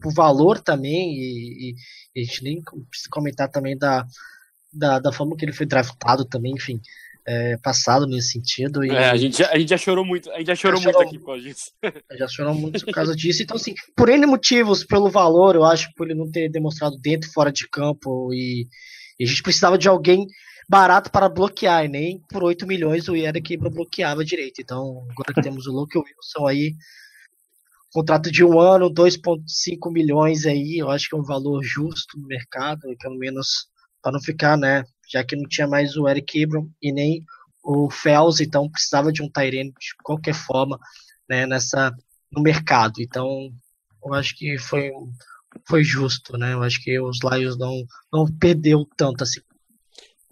por 0.00 0.12
valor 0.12 0.60
também, 0.60 1.14
e, 1.14 1.74
e, 2.14 2.20
a 2.20 2.24
gente 2.24 2.44
nem 2.44 2.62
precisa 2.62 3.08
comentar 3.10 3.50
também 3.50 3.76
da, 3.76 4.06
da, 4.72 4.98
da, 4.98 5.12
forma 5.12 5.36
que 5.36 5.44
ele 5.44 5.52
foi 5.52 5.66
draftado 5.66 6.24
também, 6.24 6.52
enfim, 6.52 6.80
é, 7.26 7.56
passado 7.56 8.06
nesse 8.06 8.32
sentido. 8.32 8.84
E, 8.84 8.90
é, 8.90 9.10
a, 9.10 9.16
gente, 9.16 9.42
a 9.42 9.58
gente 9.58 9.70
já 9.70 9.78
chorou 9.78 10.04
muito, 10.04 10.30
a 10.30 10.38
gente 10.38 10.48
já 10.48 10.54
chorou 10.54 10.80
já 10.80 10.84
muito 10.84 10.96
chorou, 10.96 11.08
aqui 11.08 11.18
com 11.18 11.32
a 11.32 11.40
gente. 11.40 11.60
Já 12.18 12.28
chorou 12.28 12.54
muito 12.54 12.84
por 12.84 12.92
causa 12.92 13.16
disso. 13.16 13.42
Então, 13.42 13.56
assim, 13.56 13.74
por 13.96 14.08
N 14.08 14.26
motivos, 14.26 14.84
pelo 14.84 15.10
valor, 15.10 15.54
eu 15.54 15.64
acho, 15.64 15.92
por 15.96 16.08
ele 16.08 16.18
não 16.18 16.30
ter 16.30 16.50
demonstrado 16.50 16.96
dentro 16.98 17.28
e 17.28 17.32
fora 17.32 17.50
de 17.50 17.68
campo, 17.68 18.32
e, 18.32 18.68
e 19.18 19.24
a 19.24 19.26
gente 19.26 19.42
precisava 19.42 19.78
de 19.78 19.88
alguém 19.88 20.26
barato 20.68 21.10
para 21.10 21.28
bloquear, 21.28 21.84
e 21.84 21.88
nem 21.88 22.20
por 22.28 22.42
8 22.42 22.66
milhões 22.66 23.08
o 23.08 23.16
Eric 23.16 23.56
bloqueava 23.56 24.24
direito. 24.24 24.60
Então, 24.60 25.06
agora 25.10 25.32
que 25.32 25.42
temos 25.42 25.66
o 25.66 25.72
Luke 25.72 25.96
Wilson 25.96 26.46
aí, 26.46 26.74
contrato 27.92 28.30
de 28.30 28.44
um 28.44 28.60
ano, 28.60 28.90
2,5 28.90 29.90
milhões 29.90 30.44
aí, 30.44 30.78
eu 30.78 30.90
acho 30.90 31.08
que 31.08 31.14
é 31.14 31.18
um 31.18 31.24
valor 31.24 31.62
justo 31.62 32.18
no 32.18 32.26
mercado, 32.26 32.82
pelo 32.98 33.16
menos 33.16 33.68
para 34.02 34.12
não 34.12 34.20
ficar, 34.20 34.56
né? 34.56 34.84
Já 35.10 35.24
que 35.24 35.36
não 35.36 35.48
tinha 35.48 35.66
mais 35.66 35.96
o 35.96 36.08
Eric 36.08 36.38
Ibram 36.38 36.68
e 36.82 36.92
nem 36.92 37.24
o 37.62 37.90
Fels, 37.90 38.40
então 38.40 38.70
precisava 38.70 39.12
de 39.12 39.22
um 39.22 39.30
Tyrene 39.30 39.70
de 39.70 39.94
qualquer 40.02 40.34
forma, 40.34 40.78
né? 41.28 41.46
Nessa 41.46 41.92
no 42.30 42.42
mercado. 42.42 43.00
Então, 43.00 43.50
eu 44.04 44.14
acho 44.14 44.36
que 44.36 44.58
foi 44.58 44.90
foi 45.66 45.84
justo, 45.84 46.36
né? 46.36 46.52
Eu 46.52 46.62
acho 46.62 46.82
que 46.82 46.98
os 47.00 47.18
Lions 47.22 47.58
não 47.58 47.84
não 48.12 48.26
perdeu 48.26 48.86
tanto 48.96 49.22
assim. 49.22 49.40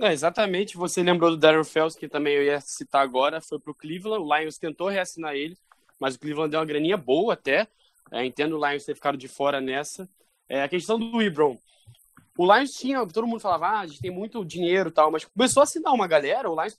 É, 0.00 0.12
exatamente. 0.12 0.76
Você 0.76 1.02
lembrou 1.02 1.30
do 1.30 1.36
Darren 1.36 1.64
Fels, 1.64 1.94
que 1.94 2.08
também 2.08 2.34
eu 2.34 2.42
ia 2.42 2.60
citar 2.60 3.02
agora, 3.02 3.40
foi 3.40 3.58
para 3.58 3.70
o 3.70 3.74
Cleveland. 3.74 4.24
O 4.24 4.36
Lions 4.36 4.58
tentou 4.58 4.88
reassinar 4.88 5.34
ele, 5.34 5.56
mas 6.00 6.14
o 6.14 6.18
Cleveland 6.18 6.50
deu 6.50 6.60
uma 6.60 6.66
graninha 6.66 6.96
boa 6.96 7.34
até. 7.34 7.68
É, 8.12 8.24
entendo 8.24 8.58
o 8.58 8.68
Lions 8.68 8.84
ter 8.84 8.94
ficado 8.94 9.16
de 9.16 9.28
fora 9.28 9.60
nessa. 9.60 10.08
É, 10.48 10.62
a 10.62 10.68
questão 10.68 10.98
do 10.98 11.22
Ibron. 11.22 11.56
O 12.36 12.52
Lions 12.52 12.72
tinha, 12.72 13.06
todo 13.06 13.26
mundo 13.26 13.40
falava, 13.40 13.66
ah, 13.66 13.80
a 13.80 13.86
gente 13.86 14.00
tem 14.00 14.10
muito 14.10 14.44
dinheiro 14.44 14.88
e 14.88 14.92
tal, 14.92 15.10
mas 15.10 15.24
começou 15.24 15.60
a 15.60 15.64
assinar 15.64 15.92
uma 15.92 16.08
galera, 16.08 16.50
o 16.50 16.60
Lions 16.60 16.78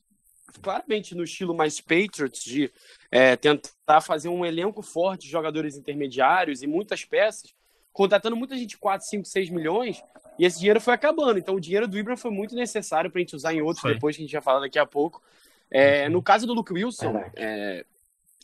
claramente 0.62 1.16
no 1.16 1.24
estilo 1.24 1.56
mais 1.56 1.80
Patriots, 1.82 2.44
de 2.44 2.72
é, 3.12 3.36
tentar 3.36 4.02
fazer 4.02 4.30
um 4.30 4.46
elenco 4.46 4.82
forte 4.82 5.24
de 5.24 5.32
jogadores 5.32 5.76
intermediários 5.78 6.62
e 6.62 6.68
muitas 6.68 7.04
peças, 7.06 7.54
contratando 7.96 8.36
muita 8.36 8.58
gente 8.58 8.78
4, 8.78 9.08
5, 9.08 9.26
6 9.26 9.50
milhões, 9.50 10.04
e 10.38 10.46
esse 10.46 10.60
dinheiro 10.60 10.82
foi 10.82 10.94
acabando. 10.94 11.40
Então 11.40 11.56
o 11.56 11.62
dinheiro 11.62 11.88
do 11.88 11.98
Ibram 11.98 12.18
foi 12.18 12.30
muito 12.30 12.54
necessário 12.54 13.10
para 13.10 13.20
a 13.20 13.22
gente 13.22 13.38
usar 13.38 13.54
em 13.54 13.62
outros, 13.62 13.82
foi. 13.82 13.94
depois 13.94 14.18
que 14.18 14.22
a 14.22 14.26
gente 14.26 14.34
vai 14.34 14.42
falar 14.42 14.60
daqui 14.60 14.78
a 14.78 14.86
pouco. 14.86 15.24
É, 15.72 16.10
no 16.10 16.22
caso 16.22 16.46
do 16.46 16.54
Luke 16.54 16.74
Wilson, 16.74 17.24
é, 17.36 17.86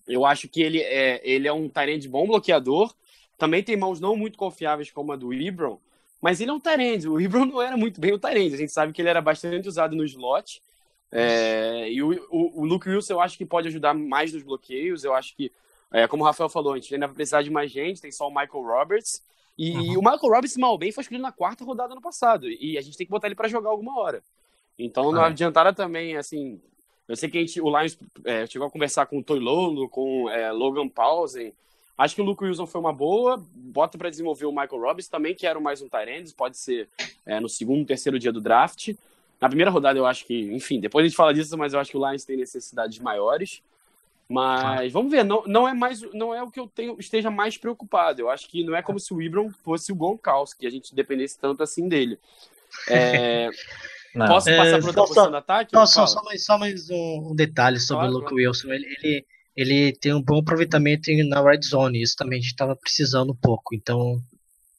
eu 0.07 0.25
acho 0.25 0.47
que 0.47 0.61
ele 0.61 0.79
é, 0.79 1.19
ele 1.21 1.49
é 1.49 1.53
um 1.53 1.67
Tyrande 1.67 2.07
bom 2.07 2.25
bloqueador, 2.25 2.95
também 3.37 3.61
tem 3.61 3.75
mãos 3.75 3.99
não 3.99 4.15
muito 4.15 4.37
confiáveis 4.37 4.89
como 4.89 5.11
a 5.11 5.17
do 5.17 5.33
Ibram, 5.33 5.81
mas 6.21 6.39
ele 6.39 6.49
é 6.49 6.53
um 6.53 6.59
Tyrande. 6.59 7.09
O 7.09 7.19
Ibram 7.19 7.45
não 7.45 7.61
era 7.61 7.75
muito 7.75 7.99
bem 7.99 8.13
o 8.13 8.19
Tyrande. 8.19 8.55
A 8.55 8.57
gente 8.57 8.71
sabe 8.71 8.93
que 8.93 9.01
ele 9.01 9.09
era 9.09 9.21
bastante 9.21 9.67
usado 9.67 9.97
no 9.97 10.05
slot. 10.05 10.61
É, 11.11 11.91
e 11.91 12.01
o, 12.01 12.11
o, 12.29 12.61
o, 12.61 12.65
Luke 12.65 12.87
Wilson 12.87 13.15
eu 13.15 13.19
acho 13.19 13.37
que 13.37 13.45
pode 13.45 13.67
ajudar 13.67 13.93
mais 13.93 14.31
nos 14.31 14.43
bloqueios. 14.43 15.03
Eu 15.03 15.13
acho 15.13 15.35
que, 15.35 15.51
é, 15.91 16.07
como 16.07 16.23
o 16.23 16.25
Rafael 16.25 16.47
falou, 16.47 16.71
a 16.71 16.77
gente 16.77 16.93
ainda 16.93 17.07
vai 17.07 17.15
precisar 17.15 17.41
de 17.41 17.49
mais 17.49 17.69
gente. 17.69 17.99
Tem 17.99 18.11
só 18.11 18.29
o 18.29 18.29
Michael 18.29 18.63
Roberts. 18.63 19.21
E 19.57 19.71
uhum. 19.71 19.99
o 19.99 20.01
Michael 20.01 20.19
Roberts, 20.21 20.57
mal 20.57 20.77
bem, 20.77 20.91
foi 20.91 21.01
escolhido 21.01 21.23
na 21.23 21.31
quarta 21.31 21.63
rodada 21.63 21.93
no 21.93 22.01
passado. 22.01 22.49
E 22.49 22.77
a 22.77 22.81
gente 22.81 22.97
tem 22.97 23.05
que 23.05 23.11
botar 23.11 23.27
ele 23.27 23.35
para 23.35 23.47
jogar 23.47 23.69
alguma 23.69 23.99
hora. 23.99 24.23
Então, 24.77 25.11
não 25.11 25.21
ah. 25.21 25.27
adiantara 25.27 25.73
também, 25.73 26.17
assim. 26.17 26.59
Eu 27.07 27.15
sei 27.15 27.29
que 27.29 27.37
a 27.37 27.41
gente, 27.41 27.59
o 27.59 27.77
Lions 27.77 27.97
é, 28.23 28.47
chegou 28.47 28.67
a 28.67 28.71
conversar 28.71 29.05
com 29.05 29.19
o 29.19 29.23
Toilolo, 29.23 29.89
com 29.89 30.29
é, 30.29 30.51
Logan 30.51 30.87
Paulsen. 30.87 31.53
Acho 31.97 32.15
que 32.15 32.21
o 32.21 32.25
Luke 32.25 32.43
Wilson 32.43 32.65
foi 32.65 32.79
uma 32.79 32.93
boa. 32.93 33.43
Bota 33.53 33.97
para 33.97 34.09
desenvolver 34.09 34.45
o 34.45 34.51
Michael 34.51 34.81
Robbins 34.81 35.07
também, 35.07 35.35
que 35.35 35.45
era 35.45 35.59
mais 35.59 35.81
um 35.81 35.89
Tyrande, 35.89 36.33
pode 36.33 36.57
ser 36.57 36.89
é, 37.25 37.39
no 37.39 37.49
segundo, 37.49 37.85
terceiro 37.85 38.17
dia 38.17 38.31
do 38.31 38.41
draft. 38.41 38.95
Na 39.39 39.47
primeira 39.47 39.69
rodada, 39.69 39.99
eu 39.99 40.05
acho 40.05 40.25
que, 40.25 40.53
enfim, 40.53 40.79
depois 40.79 41.03
a 41.03 41.07
gente 41.07 41.17
fala 41.17 41.33
disso, 41.33 41.57
mas 41.57 41.73
eu 41.73 41.79
acho 41.79 41.91
que 41.91 41.97
o 41.97 42.07
Lions 42.07 42.23
tem 42.23 42.37
necessidades 42.37 42.97
maiores. 42.99 43.61
Mas 44.31 44.93
vamos 44.93 45.11
ver, 45.11 45.25
não, 45.25 45.43
não 45.45 45.67
é 45.67 45.73
mais 45.73 46.01
não 46.13 46.33
é 46.33 46.41
o 46.41 46.49
que 46.49 46.59
eu 46.59 46.67
tenho 46.67 46.95
esteja 46.99 47.29
mais 47.29 47.57
preocupado. 47.57 48.21
Eu 48.21 48.29
acho 48.29 48.47
que 48.47 48.63
não 48.63 48.75
é 48.75 48.81
como 48.81 48.99
se 48.99 49.13
o 49.13 49.21
Ibram 49.21 49.51
fosse 49.63 49.91
o 49.91 49.95
Gronkowski, 49.95 50.61
que 50.61 50.67
a 50.67 50.69
gente 50.69 50.95
dependesse 50.95 51.37
tanto 51.37 51.61
assim 51.61 51.89
dele. 51.89 52.17
É, 52.87 53.49
posso 54.15 54.45
passar 54.45 54.67
é, 54.67 54.79
para 54.79 54.87
outra 54.87 55.01
posição 55.01 55.31
do 55.31 55.37
ataque? 55.37 55.71
Só, 55.71 55.85
só, 55.85 56.07
só, 56.07 56.23
mais, 56.23 56.45
só 56.45 56.57
mais 56.57 56.89
um, 56.89 57.35
detalhe 57.35 57.79
sobre 57.79 58.07
claro, 58.07 58.15
o 58.15 58.19
Luke 58.19 58.33
Wilson. 58.33 58.71
Ele, 58.71 58.87
ele, 59.01 59.25
ele 59.55 59.93
tem 59.97 60.13
um 60.13 60.21
bom 60.21 60.39
aproveitamento 60.39 61.11
na 61.27 61.41
red 61.41 61.61
zone, 61.63 62.01
isso 62.01 62.15
também 62.15 62.39
a 62.39 62.41
gente 62.41 62.51
estava 62.51 62.75
precisando 62.75 63.31
um 63.33 63.35
pouco, 63.35 63.75
então... 63.75 64.17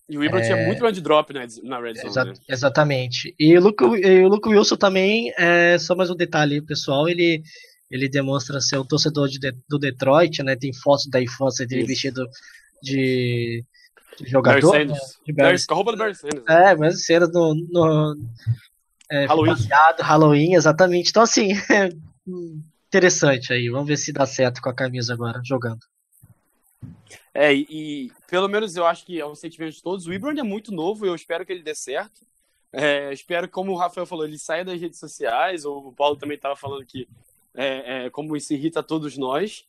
E 0.09 0.19
o 0.19 0.25
Ibram 0.25 0.41
é... 0.41 0.45
tinha 0.45 0.67
muito 0.67 0.85
red 0.85 1.01
drop 1.01 1.33
né, 1.33 1.47
na 1.63 1.81
red 1.81 1.95
zone. 1.95 2.09
Exa 2.09 2.25
né? 2.25 2.33
Exatamente. 2.49 3.35
E 3.39 3.57
o, 3.57 3.61
Luke, 3.61 3.85
e 3.85 4.25
o 4.25 4.29
Luke 4.29 4.49
Wilson 4.49 4.77
também, 4.77 5.33
é, 5.39 5.79
só 5.79 5.95
mais 5.95 6.11
um 6.11 6.17
detalhe 6.17 6.61
pessoal, 6.61 7.09
ele, 7.09 7.43
ele 7.93 8.09
demonstra 8.09 8.59
ser 8.59 8.79
um 8.79 8.85
torcedor 8.85 9.29
de, 9.29 9.39
do 9.69 9.79
Detroit, 9.79 10.43
né, 10.43 10.57
tem 10.57 10.73
fotos 10.73 11.07
da 11.07 11.21
infância 11.21 11.67
dele 11.67 11.83
isso. 11.83 11.89
vestido 11.89 12.27
de, 12.83 13.63
de 14.19 14.31
jogador. 14.31 14.73
Barry 14.73 14.87
né, 14.87 14.99
de 15.27 15.33
Barry... 15.35 15.67
Com 15.67 15.75
a 15.75 15.77
roupa 15.77 15.93
do 15.93 15.99
Barry 15.99 16.15
Sanders. 16.15 16.45
É, 16.49 16.75
mas 16.75 17.05
cenas 17.05 17.31
no, 17.31 17.55
no 17.55 18.17
é, 19.11 19.27
Halloween. 19.27 19.55
Halloween, 20.01 20.55
exatamente. 20.55 21.11
Então, 21.11 21.23
assim, 21.23 21.51
interessante 22.89 23.53
aí. 23.53 23.69
Vamos 23.69 23.87
ver 23.87 23.99
se 23.99 24.11
dá 24.11 24.25
certo 24.25 24.63
com 24.63 24.71
a 24.71 24.75
camisa 24.75 25.13
agora, 25.13 25.43
jogando. 25.45 25.81
É, 27.35 27.53
e, 27.55 27.67
e 27.69 28.13
pelo 28.27 28.49
menos 28.49 28.75
eu 28.75 28.87
acho 28.87 29.05
que 29.05 29.21
aos 29.21 29.39
sentimentos 29.39 29.77
de 29.77 29.83
todos, 29.83 30.07
o 30.07 30.13
Ibram 30.15 30.33
é 30.39 30.43
muito 30.43 30.73
novo 30.73 31.05
e 31.05 31.09
eu 31.09 31.15
espero 31.15 31.45
que 31.45 31.53
ele 31.53 31.63
dê 31.63 31.75
certo. 31.75 32.23
É, 32.73 33.13
espero, 33.13 33.47
como 33.51 33.73
o 33.73 33.77
Rafael 33.77 34.07
falou, 34.07 34.25
ele 34.25 34.39
saia 34.39 34.65
das 34.65 34.81
redes 34.81 34.99
sociais, 34.99 35.67
ou 35.67 35.89
o 35.89 35.93
Paulo 35.93 36.17
também 36.17 36.37
estava 36.37 36.57
falando 36.57 36.87
que 36.87 37.07
é, 37.55 38.07
é, 38.07 38.11
como 38.11 38.37
isso 38.37 38.53
irrita 38.53 38.83
todos 38.83 39.17
nós, 39.17 39.65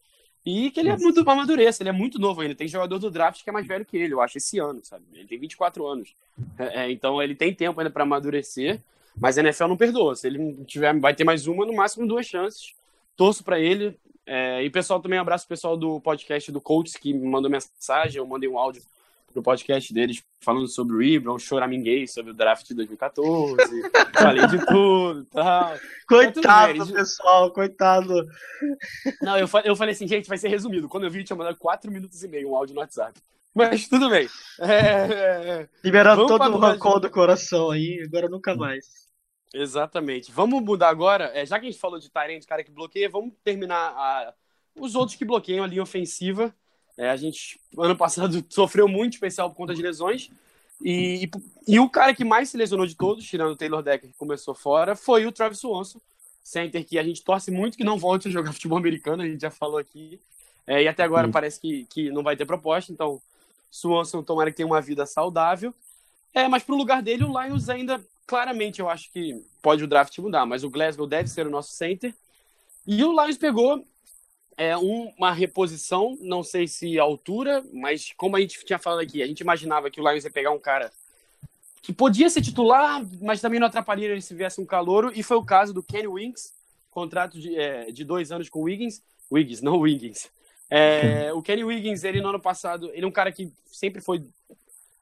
e 0.46 0.72
que 0.72 0.80
ele 0.80 0.90
é 0.90 0.98
muito 0.98 1.28
amadureça, 1.30 1.82
ele 1.82 1.90
é 1.90 1.94
muito 1.94 2.20
novo 2.20 2.42
ainda. 2.42 2.54
Tem 2.54 2.68
jogador 2.68 3.00
do 3.00 3.10
draft 3.10 3.44
que 3.44 3.50
é 3.50 3.54
mais 3.54 3.66
velho 3.66 3.86
que 3.86 3.96
ele, 3.96 4.14
eu 4.14 4.22
acho, 4.22 4.38
esse 4.38 4.60
ano, 4.60 4.82
sabe? 4.84 5.06
Ele 5.14 5.28
tem 5.28 5.40
24 5.40 5.86
anos. 5.88 6.16
É, 6.58 6.84
é, 6.84 6.92
então 6.92 7.22
ele 7.22 7.34
tem 7.34 7.54
tempo 7.54 7.80
ainda 7.80 7.90
para 7.90 8.04
amadurecer, 8.04 8.82
mas 9.16 9.38
a 9.38 9.42
NFL 9.42 9.68
não 9.68 9.78
perdoa. 9.78 10.16
Se 10.16 10.28
ele 10.28 10.56
tiver, 10.66 10.98
vai 11.00 11.14
ter 11.14 11.24
mais 11.24 11.48
uma, 11.48 11.66
no 11.66 11.74
máximo 11.74 12.06
duas 12.06 12.26
chances 12.26 12.74
torço 13.16 13.44
para 13.44 13.60
ele. 13.60 13.98
É, 14.26 14.64
e 14.64 14.70
pessoal, 14.70 15.02
também 15.02 15.20
um 15.20 15.22
abraço 15.22 15.46
pro 15.46 15.56
pessoal 15.56 15.76
do 15.76 16.00
podcast 16.00 16.52
do 16.52 16.62
Coaches 16.62 16.96
que 16.96 17.14
me 17.14 17.28
mandou 17.28 17.52
mensagem, 17.52 18.18
eu 18.18 18.26
mandei 18.26 18.48
um 18.48 18.58
áudio 18.58 18.82
pro 19.34 19.44
podcast 19.44 19.94
deles 19.94 20.24
falando 20.40 20.68
sobre 20.68 20.96
o 20.96 21.02
Ibram, 21.02 21.38
choraminguei 21.40 22.08
sobre 22.08 22.32
o 22.32 22.34
draft 22.34 22.68
de 22.68 22.76
2014, 22.76 23.58
falei 24.14 24.48
de 24.48 24.66
tudo 24.66 25.26
tal. 25.26 25.74
Coitado 26.08 26.86
do 26.86 26.94
pessoal, 26.94 27.52
coitado. 27.52 28.28
Não, 29.22 29.38
eu, 29.38 29.50
eu 29.66 29.76
falei 29.76 29.94
assim, 29.94 30.08
gente, 30.08 30.30
vai 30.30 30.38
ser 30.38 30.50
resumido. 30.50 30.88
Quando 30.88 31.06
eu 31.06 31.12
vi, 31.12 31.24
tinha 31.24 31.36
mandado 31.36 31.58
4 31.58 31.92
minutos 31.92 32.24
e 32.24 32.28
meio 32.28 32.52
um 32.52 32.56
áudio 32.56 32.76
no 32.76 32.82
WhatsApp. 32.82 33.20
Mas 33.54 33.88
tudo 33.88 34.10
bem. 34.10 34.28
É, 34.60 34.74
é, 34.74 35.62
é. 35.62 35.70
Liberando 35.84 36.26
todo 36.26 36.44
o 36.44 36.58
rancor 36.58 37.00
do 37.00 37.10
coração 37.10 37.70
aí, 37.70 38.02
agora 38.06 38.28
nunca 38.28 38.56
mais. 38.56 39.04
Exatamente. 39.54 40.32
Vamos 40.32 40.64
mudar 40.64 40.90
agora. 40.90 41.32
É, 41.34 41.46
já 41.46 41.60
que 41.60 41.68
a 41.68 41.70
gente 41.70 41.80
falou 41.80 42.00
de 42.00 42.10
Tyrant, 42.10 42.44
cara 42.46 42.64
que 42.64 42.72
bloqueia, 42.72 43.10
vamos 43.10 43.34
terminar 43.44 43.94
a... 43.96 44.34
os 44.76 44.96
outros 44.96 45.16
que 45.16 45.24
bloqueiam 45.24 45.64
a 45.64 45.68
linha 45.68 45.84
ofensiva. 45.84 46.54
É, 46.98 47.10
a 47.10 47.16
gente, 47.16 47.60
ano 47.78 47.96
passado, 47.96 48.44
sofreu 48.50 48.88
muito 48.88 49.14
especial 49.14 49.50
por 49.50 49.56
conta 49.56 49.74
de 49.74 49.82
lesões. 49.82 50.30
E, 50.82 51.26
e, 51.26 51.74
e, 51.76 51.80
o 51.80 51.90
cara 51.90 52.14
que 52.14 52.26
mais 52.26 52.50
se 52.50 52.58
lesionou 52.58 52.86
de 52.86 52.96
todos, 52.96 53.26
tirando 53.26 53.52
o 53.52 53.56
Taylor 53.56 53.82
Decker, 53.82 54.10
que 54.10 54.18
começou 54.18 54.54
fora, 54.54 54.96
foi 54.96 55.26
o 55.26 55.32
Travis 55.32 55.60
Swanson, 55.60 56.00
center 56.44 56.86
que 56.86 57.00
a 57.00 57.04
gente 57.04 57.24
torce 57.24 57.52
muito 57.52 57.78
que 57.78 57.84
não 57.84 57.98
volte 57.98 58.28
a 58.28 58.32
jogar 58.32 58.52
futebol 58.54 58.78
americano, 58.78 59.24
a 59.24 59.28
gente 59.28 59.42
já 59.42 59.52
falou 59.52 59.78
aqui. 59.78 60.20
É, 60.66 60.84
e 60.84 60.88
até 60.88 61.04
agora 61.04 61.28
Sim. 61.28 61.32
parece 61.32 61.60
que, 61.60 61.86
que 61.86 62.10
não 62.12 62.24
vai 62.24 62.36
ter 62.36 62.46
proposta, 62.46 62.92
então 62.92 63.22
Swanson 63.70 64.24
tomara 64.24 64.52
que 64.52 64.58
tenha 64.58 64.68
uma 64.68 64.82
vida 64.82 65.06
saudável. 65.06 65.74
É, 66.34 66.48
mas 66.48 66.64
pro 66.64 66.76
lugar 66.76 67.02
dele, 67.02 67.24
o 67.24 67.42
Lions 67.42 67.70
ainda 67.70 68.04
claramente 68.26 68.80
eu 68.80 68.90
acho 68.90 69.12
que 69.12 69.42
pode 69.62 69.84
o 69.84 69.88
draft 69.88 70.18
mudar, 70.20 70.46
mas 70.46 70.64
o 70.64 70.70
Glasgow 70.70 71.06
deve 71.06 71.30
ser 71.30 71.46
o 71.46 71.50
nosso 71.50 71.72
center. 71.74 72.14
E 72.86 73.04
o 73.04 73.12
Lions 73.12 73.38
pegou 73.38 73.86
é, 74.58 74.78
um, 74.78 75.12
uma 75.18 75.32
reposição, 75.32 76.18
não 76.22 76.44
sei 76.44 76.68
se 76.68 77.00
altura, 77.00 77.64
mas 77.74 78.14
como 78.16 78.36
a 78.36 78.40
gente 78.40 78.64
tinha 78.66 78.80
falado 78.80 79.00
aqui, 79.00 79.22
a 79.22 79.28
gente 79.28 79.42
imaginava 79.42 79.90
que 79.90 80.00
o 80.00 80.10
Lions 80.10 80.24
ia 80.24 80.32
pegar 80.32 80.52
um 80.52 80.60
cara 80.60 80.92
que 81.82 81.92
podia 81.92 82.30
ser 82.30 82.42
titular, 82.42 83.06
mas 83.22 83.42
também 83.42 83.60
não 83.60 83.68
atrapalharia 83.68 84.14
ele 84.14 84.22
se 84.22 84.34
viesse 84.34 84.62
um 84.62 84.66
calouro, 84.66 85.12
e 85.14 85.22
foi 85.22 85.38
o 85.38 85.44
caso 85.44 85.74
do 85.74 85.84
Kenny 85.84 86.08
Wiggins, 86.08 86.54
contrato 86.92 87.40
de, 87.40 87.56
é, 87.56 87.92
de 87.92 88.06
dois 88.06 88.32
anos 88.32 88.50
com 88.50 88.60
o 88.60 88.64
Wiggins, 88.64 89.02
Wiggins, 89.32 89.62
não 89.62 89.80
Wiggins. 89.80 90.30
É, 90.70 91.32
o 91.34 91.42
Kenny 91.42 91.64
Wiggins, 91.64 92.04
ele 92.04 92.22
no 92.22 92.30
ano 92.30 92.40
passado, 92.40 92.90
ele 92.94 93.06
é 93.06 93.08
um 93.08 93.12
cara 93.12 93.32
que 93.32 93.52
sempre 93.72 94.02
foi 94.02 94.24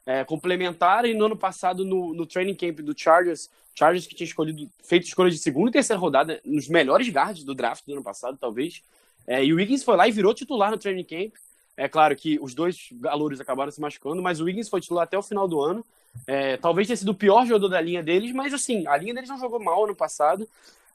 é, 0.05 0.24
complementar. 0.24 1.05
E 1.05 1.13
no 1.13 1.25
ano 1.25 1.38
passado, 1.38 1.86
no, 1.86 2.13
no 2.13 2.25
training 2.25 2.55
camp 2.55 2.79
do 2.79 2.98
Chargers, 2.98 3.50
Chargers 3.74 4.05
que 4.05 4.15
tinha 4.15 4.27
escolhido, 4.27 4.70
feito 4.84 5.05
escolha 5.05 5.31
de 5.31 5.38
segunda 5.38 5.70
e 5.70 5.74
terceira 5.74 6.00
rodada, 6.00 6.41
nos 6.43 6.67
melhores 6.67 7.08
guards 7.10 7.43
do 7.43 7.55
draft 7.55 7.86
do 7.86 7.93
ano 7.93 8.03
passado, 8.03 8.38
talvez. 8.39 8.81
É, 9.28 9.44
e 9.44 9.54
o 9.54 9.58
Wiggins 9.58 9.84
foi 9.84 9.96
lá 9.96 10.08
e 10.08 10.12
virou 10.12 10.34
titular 10.34 10.72
no 10.72 10.78
training 10.78 11.04
camp. 11.04 11.34
É 11.78 11.88
claro 11.88 12.16
que 12.16 12.38
os 12.42 12.54
dois 12.54 12.90
galouros 12.94 13.40
acabaram 13.40 13.72
se 13.72 13.80
machucando, 13.80 14.22
mas 14.22 14.40
o 14.40 14.46
Wiggins 14.46 14.70
foi 14.70 14.82
titular 14.82 15.04
até 15.04 15.18
o 15.18 15.24
final 15.24 15.48
do 15.48 15.62
ano. 15.62 15.86
É, 16.28 16.58
talvez 16.58 16.88
tenha 16.88 16.98
sido 16.98 17.12
o 17.12 17.16
pior 17.16 17.46
jogador 17.46 17.70
da 17.70 17.82
linha 17.82 18.04
deles, 18.04 18.34
mas 18.34 18.54
assim, 18.54 18.86
a 18.88 18.98
linha 18.98 19.13
deles 19.13 19.30
não 19.30 19.40
jogou 19.40 19.60
mal 19.60 19.86
ano 19.86 19.96
passado. 19.96 20.48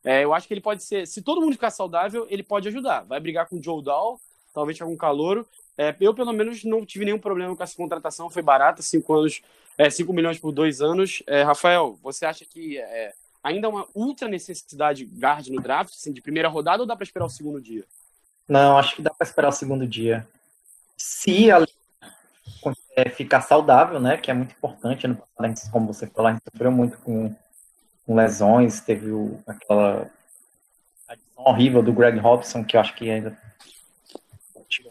É, 0.04 0.22
eu 0.22 0.32
acho 0.34 0.46
que 0.46 0.54
ele 0.54 0.60
pode 0.60 0.82
ser, 0.82 1.06
se 1.06 1.22
todo 1.22 1.40
mundo 1.40 1.52
ficar 1.52 1.70
saudável, 1.70 2.26
ele 2.30 2.42
pode 2.42 2.68
ajudar. 2.68 3.00
Vai 3.04 3.18
brigar 3.18 3.48
com 3.48 3.56
o 3.56 3.62
Joe 3.62 3.82
Dahl, 3.82 4.20
talvez 4.54 4.78
com 4.78 4.84
algum 4.84 4.96
calouro, 4.96 5.46
é, 5.78 5.94
eu, 6.00 6.14
pelo 6.14 6.32
menos, 6.32 6.64
não 6.64 6.86
tive 6.86 7.04
nenhum 7.04 7.18
problema 7.18 7.54
com 7.54 7.62
essa 7.62 7.76
contratação, 7.76 8.30
foi 8.30 8.42
barata, 8.42 8.80
5 8.80 9.14
anos, 9.14 9.42
é, 9.76 9.90
5 9.90 10.12
milhões 10.12 10.38
por 10.38 10.52
dois 10.52 10.80
anos. 10.80 11.22
É, 11.26 11.42
Rafael, 11.42 11.98
você 12.02 12.24
acha 12.24 12.44
que 12.44 12.78
é, 12.78 13.12
ainda 13.42 13.66
é 13.66 13.70
uma 13.70 13.86
ultra 13.94 14.26
necessidade 14.26 15.04
guard 15.04 15.48
no 15.48 15.60
draft, 15.60 15.92
assim, 15.92 16.12
de 16.12 16.22
primeira 16.22 16.48
rodada, 16.48 16.82
ou 16.82 16.86
dá 16.86 16.96
para 16.96 17.04
esperar 17.04 17.26
o 17.26 17.30
segundo 17.30 17.60
dia? 17.60 17.84
Não, 18.48 18.78
acho 18.78 18.96
que 18.96 19.02
dá 19.02 19.10
para 19.10 19.26
esperar 19.26 19.48
o 19.48 19.52
segundo 19.52 19.86
dia. 19.86 20.26
Se 20.96 21.50
a 21.50 21.64
é, 22.96 23.10
ficar 23.10 23.42
saudável, 23.42 24.00
né, 24.00 24.16
que 24.16 24.30
é 24.30 24.34
muito 24.34 24.52
importante, 24.52 25.06
no 25.06 25.16
passado, 25.16 25.70
como 25.70 25.92
você 25.92 26.06
falou, 26.06 26.28
a 26.28 26.32
gente 26.32 26.42
sofreu 26.50 26.72
muito 26.72 26.98
com, 26.98 27.34
com 28.06 28.14
lesões, 28.14 28.80
teve 28.80 29.10
o, 29.10 29.38
aquela 29.46 30.10
adição 31.06 31.44
horrível 31.44 31.82
do 31.82 31.92
Greg 31.92 32.18
Robson, 32.18 32.64
que 32.64 32.76
eu 32.76 32.80
acho 32.80 32.94
que 32.94 33.10
ainda 33.10 33.36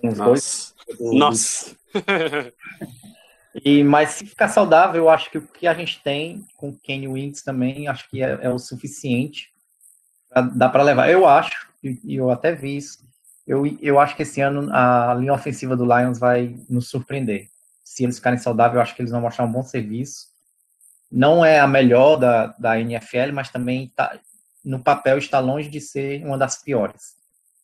uns 0.03 0.17
Nossa. 0.17 0.23
dois 0.23 0.75
do, 0.97 1.13
Nossa! 1.13 1.75
e, 3.63 3.83
mas 3.83 4.11
se 4.11 4.25
ficar 4.25 4.47
saudável, 4.47 5.03
eu 5.03 5.09
acho 5.09 5.29
que 5.31 5.37
o 5.37 5.47
que 5.47 5.67
a 5.67 5.73
gente 5.73 6.01
tem 6.01 6.45
com 6.55 6.69
o 6.69 6.77
Kenny 6.77 7.07
Wings 7.07 7.41
também, 7.41 7.87
acho 7.87 8.09
que 8.09 8.23
é, 8.23 8.39
é 8.41 8.49
o 8.49 8.59
suficiente. 8.59 9.51
Pra, 10.29 10.41
dá 10.41 10.69
para 10.69 10.83
levar. 10.83 11.09
Eu 11.09 11.27
acho, 11.27 11.67
e 11.83 12.15
eu 12.15 12.29
até 12.29 12.53
vi 12.53 12.77
isso, 12.77 13.03
eu, 13.47 13.65
eu 13.81 13.99
acho 13.99 14.15
que 14.15 14.23
esse 14.23 14.41
ano 14.41 14.69
a 14.73 15.13
linha 15.13 15.33
ofensiva 15.33 15.75
do 15.75 15.85
Lions 15.85 16.17
vai 16.17 16.57
nos 16.67 16.89
surpreender. 16.89 17.49
se 17.83 18.03
eles 18.03 18.17
ficarem 18.17 18.39
saudáveis, 18.39 18.75
eu 18.75 18.81
acho 18.81 18.95
que 18.95 19.01
eles 19.01 19.11
vão 19.11 19.21
mostrar 19.21 19.45
um 19.45 19.51
bom 19.51 19.63
serviço. 19.63 20.27
Não 21.11 21.45
é 21.45 21.59
a 21.59 21.67
melhor 21.67 22.17
da, 22.17 22.47
da 22.57 22.79
NFL, 22.79 23.31
mas 23.33 23.49
também 23.51 23.91
tá, 23.95 24.19
no 24.63 24.79
papel 24.79 25.17
está 25.17 25.39
longe 25.39 25.69
de 25.69 25.79
ser 25.79 26.25
uma 26.25 26.37
das 26.37 26.61
piores. 26.61 27.15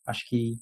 Acho 0.06 0.28
que 0.28 0.58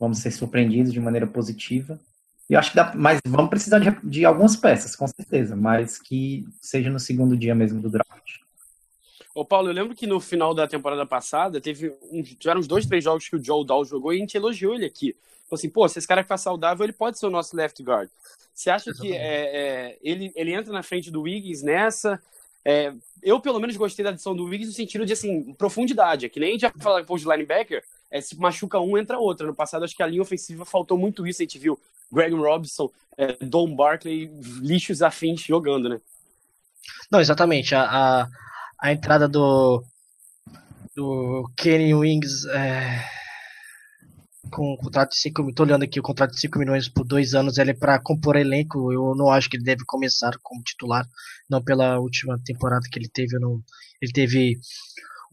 vamos 0.00 0.18
ser 0.18 0.30
surpreendidos 0.30 0.92
de 0.92 1.00
maneira 1.00 1.26
positiva. 1.26 2.00
E 2.48 2.56
acho 2.56 2.70
que 2.70 2.76
dá, 2.76 2.92
mas 2.94 3.20
vamos 3.26 3.50
precisar 3.50 3.78
de, 3.78 3.90
de 4.02 4.24
algumas 4.24 4.56
peças, 4.56 4.96
com 4.96 5.06
certeza, 5.06 5.54
mas 5.54 5.98
que 5.98 6.44
seja 6.60 6.90
no 6.90 6.98
segundo 6.98 7.36
dia 7.36 7.54
mesmo 7.54 7.80
do 7.80 7.90
draft. 7.90 8.41
Ô, 9.34 9.44
Paulo, 9.44 9.68
eu 9.68 9.72
lembro 9.72 9.94
que 9.94 10.06
no 10.06 10.20
final 10.20 10.54
da 10.54 10.68
temporada 10.68 11.06
passada 11.06 11.60
teve 11.60 11.96
um, 12.10 12.22
tiveram 12.22 12.60
uns 12.60 12.66
dois, 12.66 12.84
três 12.84 13.02
jogos 13.02 13.28
que 13.28 13.36
o 13.36 13.42
Joe 13.42 13.64
Dow 13.64 13.84
jogou 13.84 14.12
e 14.12 14.16
a 14.16 14.18
gente 14.18 14.36
elogiou 14.36 14.74
ele 14.74 14.84
aqui. 14.84 15.16
Falou 15.48 15.58
assim, 15.58 15.70
pô, 15.70 15.88
se 15.88 15.98
esse 15.98 16.08
cara 16.08 16.22
ficar 16.22 16.36
saudável, 16.36 16.84
ele 16.84 16.92
pode 16.92 17.18
ser 17.18 17.26
o 17.26 17.30
nosso 17.30 17.56
left 17.56 17.82
guard. 17.82 18.10
Você 18.54 18.68
acha 18.68 18.90
Exatamente. 18.90 19.14
que 19.14 19.18
é, 19.18 19.56
é, 19.56 19.98
ele, 20.02 20.32
ele 20.34 20.54
entra 20.54 20.72
na 20.72 20.82
frente 20.82 21.10
do 21.10 21.22
Wiggins 21.22 21.62
nessa? 21.62 22.20
É, 22.64 22.92
eu, 23.22 23.40
pelo 23.40 23.58
menos, 23.58 23.76
gostei 23.76 24.04
da 24.04 24.10
adição 24.10 24.36
do 24.36 24.44
Wiggins 24.44 24.68
no 24.68 24.74
sentido 24.74 25.06
de, 25.06 25.14
assim, 25.14 25.54
profundidade. 25.54 26.26
É 26.26 26.28
que 26.28 26.38
nem 26.38 26.50
a 26.50 26.52
gente 26.52 26.60
já 26.60 26.72
falou 26.78 27.00
depois 27.00 27.22
de 27.22 27.28
linebacker, 27.28 27.82
é, 28.10 28.20
se 28.20 28.38
machuca 28.38 28.78
um, 28.80 28.96
entra 28.98 29.18
outro. 29.18 29.46
No 29.46 29.54
passado, 29.54 29.84
acho 29.84 29.96
que 29.96 30.02
a 30.02 30.06
linha 30.06 30.22
ofensiva 30.22 30.64
faltou 30.64 30.98
muito 30.98 31.26
isso. 31.26 31.40
A 31.40 31.44
gente 31.44 31.58
viu 31.58 31.80
Greg 32.10 32.34
Robinson, 32.34 32.90
é, 33.16 33.32
Don 33.40 33.74
Barkley, 33.74 34.30
lixos 34.60 35.02
afins 35.02 35.40
jogando, 35.40 35.88
né? 35.88 36.00
Não, 37.10 37.20
exatamente. 37.20 37.74
A, 37.74 37.82
a, 37.84 38.28
a 38.82 38.92
entrada 38.92 39.28
do, 39.28 39.84
do 40.96 41.48
Kenny 41.56 41.94
Wings 41.94 42.44
é, 42.46 43.04
com 44.50 44.74
um 44.74 44.76
contrato 44.76 45.10
de 45.10 45.18
5 45.18 45.40
milhões. 45.40 45.54
Tô 45.54 45.62
olhando 45.62 45.84
aqui 45.84 46.00
o 46.00 46.02
contrato 46.02 46.32
de 46.32 46.40
5 46.40 46.58
milhões 46.58 46.88
por 46.88 47.04
dois 47.04 47.32
anos. 47.32 47.58
Ele 47.58 47.70
é 47.70 47.74
para 47.74 48.02
compor 48.02 48.34
elenco. 48.34 48.92
Eu 48.92 49.14
não 49.14 49.30
acho 49.30 49.48
que 49.48 49.56
ele 49.56 49.62
deve 49.62 49.84
começar 49.86 50.32
como 50.42 50.64
titular. 50.64 51.06
Não 51.48 51.62
pela 51.62 52.00
última 52.00 52.36
temporada 52.44 52.84
que 52.90 52.98
ele 52.98 53.08
teve. 53.08 53.38
Não, 53.38 53.62
ele 54.00 54.12
teve 54.12 54.58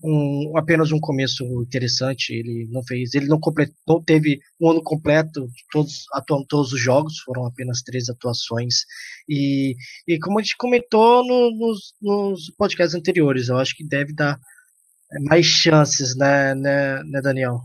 um, 0.04 0.58
apenas 0.58 0.92
um 0.92 1.00
começo 1.00 1.44
interessante. 1.62 2.34
Ele 2.34 2.68
não 2.72 2.84
fez, 2.84 3.14
ele 3.14 3.28
não 3.28 3.40
completou, 3.40 4.04
teve 4.04 4.40
um 4.60 4.72
ano 4.72 4.84
completo, 4.84 5.48
todos 5.72 6.06
atuando 6.14 6.46
todos 6.48 6.74
os 6.74 6.80
jogos, 6.80 7.20
foram 7.20 7.46
apenas 7.46 7.82
três 7.82 8.10
atuações. 8.10 8.86
E, 9.28 9.76
e 10.08 10.20
como 10.20 10.40
a 10.40 10.42
gente 10.42 10.58
comentou 10.58 11.26
no, 11.26 11.52
nos, 11.52 11.94
nos 12.02 12.50
podcasts 12.58 12.96
anteriores, 12.96 13.50
eu 13.50 13.58
acho 13.58 13.76
que 13.76 13.84
deve 13.84 14.14
dar 14.14 14.40
mais 15.22 15.46
chances, 15.46 16.16
né, 16.16 16.54
né, 16.56 17.04
né 17.04 17.22
Daniel? 17.22 17.62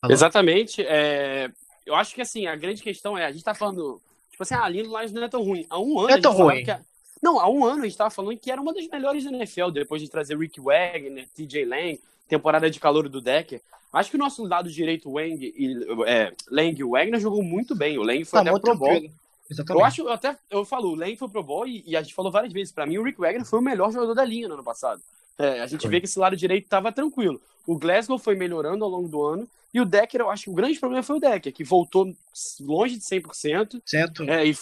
Falou. 0.00 0.14
Exatamente. 0.14 0.82
É, 0.82 1.50
eu 1.86 1.94
acho 1.94 2.14
que 2.14 2.20
assim, 2.20 2.46
a 2.46 2.56
grande 2.56 2.82
questão 2.82 3.16
é, 3.16 3.26
a 3.26 3.32
gente 3.32 3.44
tá 3.44 3.54
falando, 3.54 4.00
tipo 4.30 4.42
assim, 4.42 4.54
ah, 4.54 4.64
a 4.64 4.68
linha 4.68 4.84
do 4.84 4.96
Lions 4.96 5.12
não 5.12 5.22
é 5.22 5.28
tão 5.28 5.42
ruim. 5.42 5.66
Há 5.68 5.78
um 5.78 5.98
ano 6.00 6.10
é 6.10 6.20
tão 6.20 6.32
ruim. 6.32 6.64
Que 6.64 6.70
a, 6.70 6.80
não, 7.22 7.38
há 7.38 7.48
um 7.48 7.64
ano 7.64 7.80
a 7.80 7.84
gente 7.84 7.92
estava 7.92 8.10
falando 8.10 8.36
que 8.36 8.50
era 8.50 8.60
uma 8.60 8.74
das 8.74 8.86
melhores 8.88 9.24
da 9.24 9.30
NFL, 9.30 9.70
depois 9.70 10.02
de 10.02 10.08
trazer 10.08 10.36
Rick 10.36 10.60
Wagner, 10.60 11.28
TJ 11.34 11.64
Lang, 11.64 12.00
temporada 12.28 12.68
de 12.68 12.80
calor 12.80 13.08
do 13.08 13.20
Decker. 13.20 13.60
Acho 13.92 14.10
que 14.10 14.16
o 14.16 14.18
nosso 14.18 14.44
lado 14.44 14.70
direito, 14.70 15.10
Wang 15.10 15.38
e, 15.40 15.86
é, 16.06 16.32
Lang 16.50 16.80
e 16.80 16.84
Wagner 16.84 17.20
jogou 17.20 17.42
muito 17.42 17.76
bem. 17.76 17.98
O 17.98 18.02
Lang 18.02 18.24
foi 18.24 18.42
tá 18.42 18.50
até 18.50 18.60
pro 18.60 18.76
Bowl. 18.76 19.10
Exatamente. 19.50 19.80
Eu 19.80 19.84
acho, 19.84 20.02
eu 20.02 20.12
até, 20.12 20.36
eu 20.50 20.64
falo, 20.64 20.90
o 20.90 20.94
Lang 20.94 21.14
foi 21.16 21.28
pro 21.28 21.42
Bowl 21.42 21.66
e, 21.66 21.84
e, 21.86 21.96
a 21.96 22.02
gente 22.02 22.14
falou 22.14 22.32
várias 22.32 22.52
vezes, 22.52 22.72
para 22.72 22.86
mim 22.86 22.98
o 22.98 23.02
Rick 23.02 23.20
Wagner 23.20 23.44
foi 23.44 23.58
o 23.58 23.62
melhor 23.62 23.92
jogador 23.92 24.14
da 24.14 24.24
linha 24.24 24.48
no 24.48 24.54
ano 24.54 24.64
passado. 24.64 25.00
É, 25.38 25.60
a 25.60 25.66
gente 25.66 25.82
foi. 25.82 25.90
vê 25.90 26.00
que 26.00 26.06
esse 26.06 26.18
lado 26.18 26.36
direito 26.36 26.64
estava 26.64 26.90
tranquilo. 26.90 27.40
O 27.66 27.78
Glasgow 27.78 28.18
foi 28.18 28.34
melhorando 28.34 28.84
ao 28.84 28.90
longo 28.90 29.08
do 29.08 29.22
ano 29.22 29.48
e 29.72 29.80
o 29.80 29.84
Decker, 29.84 30.20
eu 30.20 30.30
acho 30.30 30.44
que 30.44 30.50
o 30.50 30.54
grande 30.54 30.78
problema 30.78 31.02
foi 31.02 31.16
o 31.16 31.20
Decker, 31.20 31.52
que 31.52 31.64
voltou 31.64 32.14
longe 32.60 32.96
de 32.96 33.02
100%. 33.02 33.80
Certo. 33.84 34.22
É, 34.24 34.46
e 34.46 34.54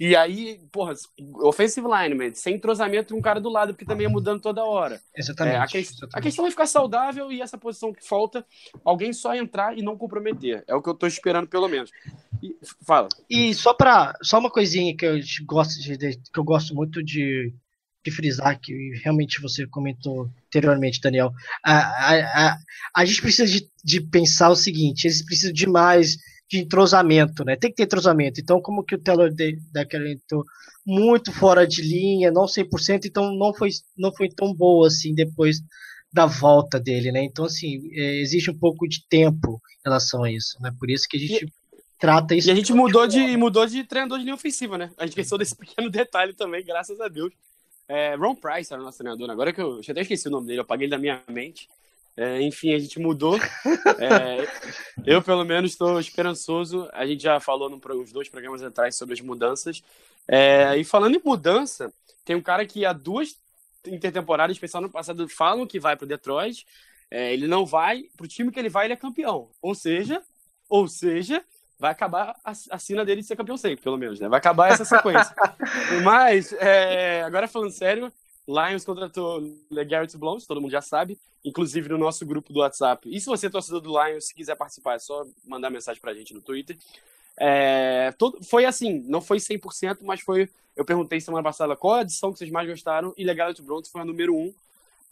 e 0.00 0.16
aí, 0.16 0.58
porra, 0.72 0.94
offensive 1.42 1.86
lineman, 1.86 2.34
sem 2.34 2.54
entrosamento 2.54 3.12
com 3.12 3.20
um 3.20 3.22
cara 3.22 3.38
do 3.38 3.50
lado, 3.50 3.74
porque 3.74 3.84
também 3.84 4.06
é 4.06 4.08
mudando 4.08 4.40
toda 4.40 4.64
hora. 4.64 4.98
Exatamente, 5.14 5.56
é, 5.56 5.58
a, 5.58 5.66
que... 5.66 5.76
exatamente. 5.76 6.16
a, 6.16 6.20
questão 6.22 6.46
é 6.46 6.50
ficar 6.50 6.66
saudável 6.66 7.30
e 7.30 7.42
essa 7.42 7.58
posição 7.58 7.92
que 7.92 8.02
falta, 8.02 8.42
alguém 8.82 9.12
só 9.12 9.34
entrar 9.34 9.76
e 9.76 9.82
não 9.82 9.98
comprometer. 9.98 10.64
É 10.66 10.74
o 10.74 10.80
que 10.80 10.88
eu 10.88 10.94
tô 10.94 11.06
esperando, 11.06 11.48
pelo 11.48 11.68
menos. 11.68 11.90
E, 12.42 12.56
fala. 12.86 13.10
E 13.28 13.52
só 13.52 13.74
para 13.74 14.16
só 14.22 14.38
uma 14.38 14.50
coisinha 14.50 14.96
que 14.96 15.04
eu 15.04 15.18
gosto 15.44 15.78
de, 15.78 15.98
que 15.98 16.40
eu 16.40 16.44
gosto 16.44 16.74
muito 16.74 17.02
de, 17.02 17.52
de 18.02 18.10
frisar, 18.10 18.58
que 18.58 18.72
realmente 19.04 19.38
você 19.38 19.66
comentou 19.66 20.30
anteriormente, 20.46 20.98
Daniel. 20.98 21.30
A, 21.62 21.76
a, 21.76 22.48
a, 22.48 22.58
a 22.96 23.04
gente 23.04 23.20
precisa 23.20 23.46
de, 23.46 23.70
de 23.84 24.00
pensar 24.00 24.48
o 24.48 24.56
seguinte: 24.56 25.06
eles 25.06 25.22
precisam 25.22 25.52
de 25.52 25.66
mais 25.66 26.16
de 26.50 26.58
entrosamento, 26.58 27.44
né? 27.44 27.54
Tem 27.54 27.70
que 27.70 27.76
ter 27.76 27.84
entrosamento. 27.84 28.40
Então, 28.40 28.60
como 28.60 28.82
que 28.82 28.96
o 28.96 29.00
Taylor 29.00 29.32
Decker 29.32 30.04
entrou 30.08 30.44
muito 30.84 31.32
fora 31.32 31.64
de 31.64 31.80
linha, 31.80 32.32
não 32.32 32.46
100%, 32.46 33.04
então 33.04 33.32
não 33.36 33.54
foi, 33.54 33.70
não 33.96 34.12
foi 34.12 34.28
tão 34.28 34.52
boa 34.52 34.88
assim 34.88 35.14
depois 35.14 35.62
da 36.12 36.26
volta 36.26 36.80
dele, 36.80 37.12
né? 37.12 37.22
Então, 37.22 37.44
assim, 37.44 37.88
é, 37.92 38.16
existe 38.16 38.50
um 38.50 38.58
pouco 38.58 38.88
de 38.88 39.06
tempo 39.08 39.62
em 39.78 39.88
relação 39.88 40.24
a 40.24 40.30
isso, 40.30 40.60
né? 40.60 40.74
Por 40.76 40.90
isso 40.90 41.06
que 41.08 41.16
a 41.16 41.20
gente 41.20 41.44
e, 41.44 41.52
trata 42.00 42.34
isso. 42.34 42.48
E 42.48 42.50
a 42.50 42.54
gente 42.56 42.72
mudou 42.72 43.06
de, 43.06 43.36
mudou 43.36 43.64
de 43.64 43.84
treinador 43.84 44.18
de 44.18 44.24
linha 44.24 44.34
ofensiva, 44.34 44.76
né? 44.76 44.90
A 44.96 45.02
gente 45.02 45.10
esqueceu 45.10 45.38
desse 45.38 45.54
pequeno 45.56 45.88
detalhe 45.88 46.32
também, 46.32 46.64
graças 46.64 47.00
a 47.00 47.06
Deus. 47.06 47.32
É, 47.86 48.16
Ron 48.16 48.34
Price 48.34 48.72
era 48.72 48.82
o 48.82 48.84
nosso 48.84 48.98
treinador, 48.98 49.30
agora 49.30 49.52
que 49.52 49.60
eu, 49.60 49.76
eu 49.76 49.82
até 49.88 50.00
esqueci 50.00 50.26
o 50.26 50.30
nome 50.32 50.48
dele, 50.48 50.58
eu 50.58 50.62
apaguei 50.62 50.86
ele 50.86 50.90
da 50.90 50.98
minha 50.98 51.22
mente. 51.28 51.68
É, 52.16 52.42
enfim, 52.42 52.74
a 52.74 52.78
gente 52.78 52.98
mudou. 52.98 53.36
É, 53.98 54.46
eu, 55.06 55.22
pelo 55.22 55.44
menos, 55.44 55.72
estou 55.72 55.98
esperançoso. 55.98 56.88
A 56.92 57.06
gente 57.06 57.22
já 57.22 57.40
falou 57.40 57.70
nos 57.70 58.12
dois 58.12 58.28
programas 58.28 58.62
atrás 58.62 58.96
sobre 58.96 59.14
as 59.14 59.20
mudanças. 59.20 59.82
É, 60.28 60.76
e 60.76 60.84
falando 60.84 61.16
em 61.16 61.22
mudança, 61.24 61.92
tem 62.24 62.36
um 62.36 62.42
cara 62.42 62.66
que 62.66 62.84
há 62.84 62.92
duas 62.92 63.36
intertemporadas, 63.86 64.54
especial 64.54 64.82
no 64.82 64.90
passado, 64.90 65.28
falam 65.28 65.66
que 65.66 65.80
vai 65.80 65.96
para 65.96 66.04
o 66.04 66.08
Detroit. 66.08 66.66
É, 67.10 67.32
ele 67.32 67.46
não 67.46 67.66
vai. 67.66 68.04
Para 68.16 68.24
o 68.24 68.28
time 68.28 68.52
que 68.52 68.58
ele 68.58 68.68
vai, 68.68 68.86
ele 68.86 68.92
é 68.94 68.96
campeão. 68.96 69.50
Ou 69.60 69.74
seja, 69.74 70.22
ou 70.68 70.86
seja, 70.86 71.42
vai 71.78 71.90
acabar 71.90 72.36
a, 72.44 72.52
a 72.70 72.78
sina 72.78 73.04
dele 73.04 73.22
de 73.22 73.26
ser 73.26 73.36
campeão 73.36 73.56
sempre, 73.56 73.82
pelo 73.82 73.96
menos. 73.96 74.20
Né? 74.20 74.28
Vai 74.28 74.38
acabar 74.38 74.70
essa 74.70 74.84
sequência. 74.84 75.34
Mas, 76.04 76.52
é, 76.52 77.22
agora 77.22 77.48
falando 77.48 77.72
sério, 77.72 78.12
Lions 78.46 78.84
contratou 78.84 79.42
Garrett 79.86 80.16
Blount, 80.16 80.44
todo 80.46 80.60
mundo 80.60 80.70
já 80.70 80.80
sabe, 80.80 81.18
inclusive 81.44 81.88
no 81.88 81.98
nosso 81.98 82.26
grupo 82.26 82.52
do 82.52 82.60
WhatsApp. 82.60 83.08
E 83.08 83.20
se 83.20 83.26
você 83.26 83.46
é 83.46 83.50
torcedor 83.50 83.80
do 83.80 83.90
Lions, 83.90 84.26
se 84.26 84.34
quiser 84.34 84.56
participar, 84.56 84.94
é 84.94 84.98
só 84.98 85.24
mandar 85.44 85.70
mensagem 85.70 86.00
pra 86.00 86.14
gente 86.14 86.34
no 86.34 86.40
Twitter. 86.40 86.76
É, 87.36 88.12
todo, 88.18 88.42
foi 88.44 88.64
assim, 88.64 89.04
não 89.06 89.20
foi 89.20 89.38
100%, 89.38 89.98
mas 90.02 90.20
foi. 90.20 90.48
Eu 90.76 90.84
perguntei 90.84 91.20
semana 91.20 91.42
passada 91.42 91.76
qual 91.76 91.94
a 91.94 92.00
adição 92.00 92.32
que 92.32 92.38
vocês 92.38 92.50
mais 92.50 92.68
gostaram, 92.68 93.14
e 93.16 93.24
Garrett 93.34 93.62
Blount 93.62 93.86
foi 93.86 94.00
a 94.00 94.04
número 94.04 94.34
1. 94.34 94.38
Um. 94.38 94.54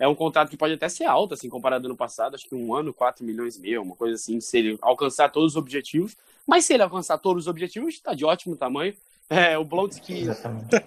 É 0.00 0.06
um 0.06 0.14
contrato 0.14 0.48
que 0.48 0.56
pode 0.56 0.74
até 0.74 0.88
ser 0.88 1.04
alto, 1.04 1.34
assim, 1.34 1.48
comparado 1.48 1.86
ao 1.86 1.90
ano 1.90 1.96
passado, 1.96 2.36
acho 2.36 2.48
que 2.48 2.54
um 2.54 2.72
ano, 2.72 2.94
4 2.94 3.24
milhões 3.24 3.56
e 3.56 3.60
meio, 3.60 3.82
uma 3.82 3.96
coisa 3.96 4.14
assim, 4.14 4.40
se 4.40 4.56
ele 4.56 4.78
alcançar 4.80 5.28
todos 5.28 5.52
os 5.52 5.56
objetivos. 5.56 6.16
Mas 6.46 6.64
se 6.64 6.72
ele 6.72 6.84
alcançar 6.84 7.18
todos 7.18 7.44
os 7.44 7.48
objetivos, 7.48 7.94
está 7.94 8.14
de 8.14 8.24
ótimo 8.24 8.56
tamanho. 8.56 8.94
É, 9.30 9.58
o 9.58 9.64
Blount 9.64 10.00
que 10.00 10.24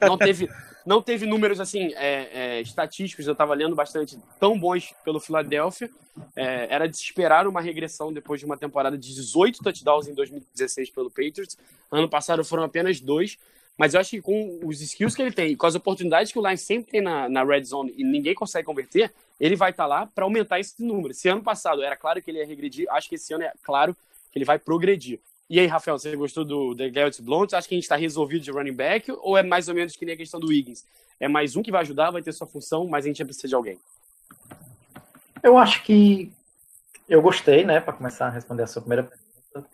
não 0.01 0.17
teve, 0.17 0.49
não 0.85 1.01
teve 1.01 1.25
números 1.27 1.59
assim 1.59 1.93
é, 1.93 2.29
é, 2.33 2.61
estatísticos, 2.61 3.27
eu 3.27 3.33
estava 3.33 3.53
lendo 3.53 3.75
bastante, 3.75 4.17
tão 4.39 4.59
bons 4.59 4.93
pelo 5.03 5.19
Philadelphia. 5.19 5.89
É, 6.35 6.67
era 6.69 6.87
de 6.87 6.97
esperar 6.97 7.47
uma 7.47 7.61
regressão 7.61 8.11
depois 8.11 8.39
de 8.39 8.45
uma 8.45 8.57
temporada 8.57 8.97
de 8.97 9.13
18 9.13 9.59
touchdowns 9.59 10.07
em 10.07 10.13
2016 10.13 10.89
pelo 10.89 11.09
Patriots. 11.09 11.57
Ano 11.91 12.09
passado 12.09 12.43
foram 12.43 12.63
apenas 12.63 12.99
dois. 12.99 13.37
Mas 13.77 13.93
eu 13.93 13.99
acho 13.99 14.11
que 14.11 14.21
com 14.21 14.59
os 14.63 14.81
skills 14.81 15.15
que 15.15 15.21
ele 15.21 15.31
tem, 15.31 15.55
com 15.55 15.65
as 15.65 15.73
oportunidades 15.75 16.31
que 16.31 16.37
o 16.37 16.45
Lions 16.45 16.61
sempre 16.61 16.91
tem 16.91 17.01
na, 17.01 17.27
na 17.29 17.43
red 17.43 17.63
zone 17.63 17.93
e 17.97 18.03
ninguém 18.03 18.35
consegue 18.35 18.65
converter, 18.65 19.11
ele 19.39 19.55
vai 19.55 19.71
estar 19.71 19.85
tá 19.85 19.87
lá 19.87 20.05
para 20.05 20.23
aumentar 20.23 20.59
esse 20.59 20.83
número. 20.83 21.13
Se 21.13 21.29
ano 21.29 21.41
passado 21.41 21.81
era 21.81 21.95
claro 21.95 22.21
que 22.21 22.29
ele 22.29 22.39
ia 22.39 22.45
regredir, 22.45 22.85
acho 22.91 23.09
que 23.09 23.15
esse 23.15 23.33
ano 23.33 23.43
é 23.43 23.51
claro 23.63 23.95
que 24.31 24.37
ele 24.37 24.45
vai 24.45 24.59
progredir. 24.59 25.19
E 25.51 25.59
aí, 25.59 25.67
Rafael, 25.67 25.99
você 25.99 26.15
gostou 26.15 26.45
do 26.45 26.73
The 26.73 26.89
Garrett 26.89 27.21
Blount? 27.21 27.51
Acha 27.51 27.67
que 27.67 27.75
a 27.75 27.77
gente 27.77 27.83
está 27.83 27.97
resolvido 27.97 28.41
de 28.41 28.49
running 28.49 28.71
back 28.71 29.11
ou 29.19 29.37
é 29.37 29.43
mais 29.43 29.67
ou 29.67 29.75
menos 29.75 29.97
que 29.97 30.05
nem 30.05 30.15
a 30.15 30.17
questão 30.17 30.39
do 30.39 30.47
Wiggins? 30.47 30.85
É 31.19 31.27
mais 31.27 31.57
um 31.57 31.61
que 31.61 31.69
vai 31.69 31.81
ajudar, 31.81 32.09
vai 32.09 32.21
ter 32.21 32.31
sua 32.31 32.47
função, 32.47 32.87
mas 32.87 33.03
a 33.03 33.09
gente 33.09 33.25
precisa 33.25 33.49
de 33.49 33.55
alguém. 33.55 33.77
Eu 35.43 35.57
acho 35.57 35.83
que 35.83 36.31
eu 37.09 37.21
gostei, 37.21 37.65
né, 37.65 37.81
para 37.81 37.91
começar 37.91 38.27
a 38.27 38.29
responder 38.29 38.63
a 38.63 38.67
sua 38.67 38.81
primeira 38.81 39.03
pergunta, 39.03 39.69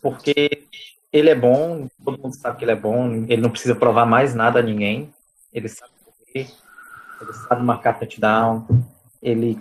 porque 0.00 0.64
ele 1.12 1.28
é 1.28 1.34
bom, 1.34 1.88
todo 2.04 2.22
mundo 2.22 2.36
sabe 2.36 2.58
que 2.58 2.64
ele 2.64 2.70
é 2.70 2.76
bom, 2.76 3.26
ele 3.28 3.42
não 3.42 3.50
precisa 3.50 3.74
provar 3.74 4.06
mais 4.06 4.32
nada 4.32 4.60
a 4.60 4.62
ninguém, 4.62 5.12
ele 5.52 5.68
sabe 5.68 5.90
correr, 6.04 6.48
ele 7.20 7.32
sabe 7.48 7.64
marcar 7.64 7.98
touchdown, 7.98 8.64
ele 9.20 9.58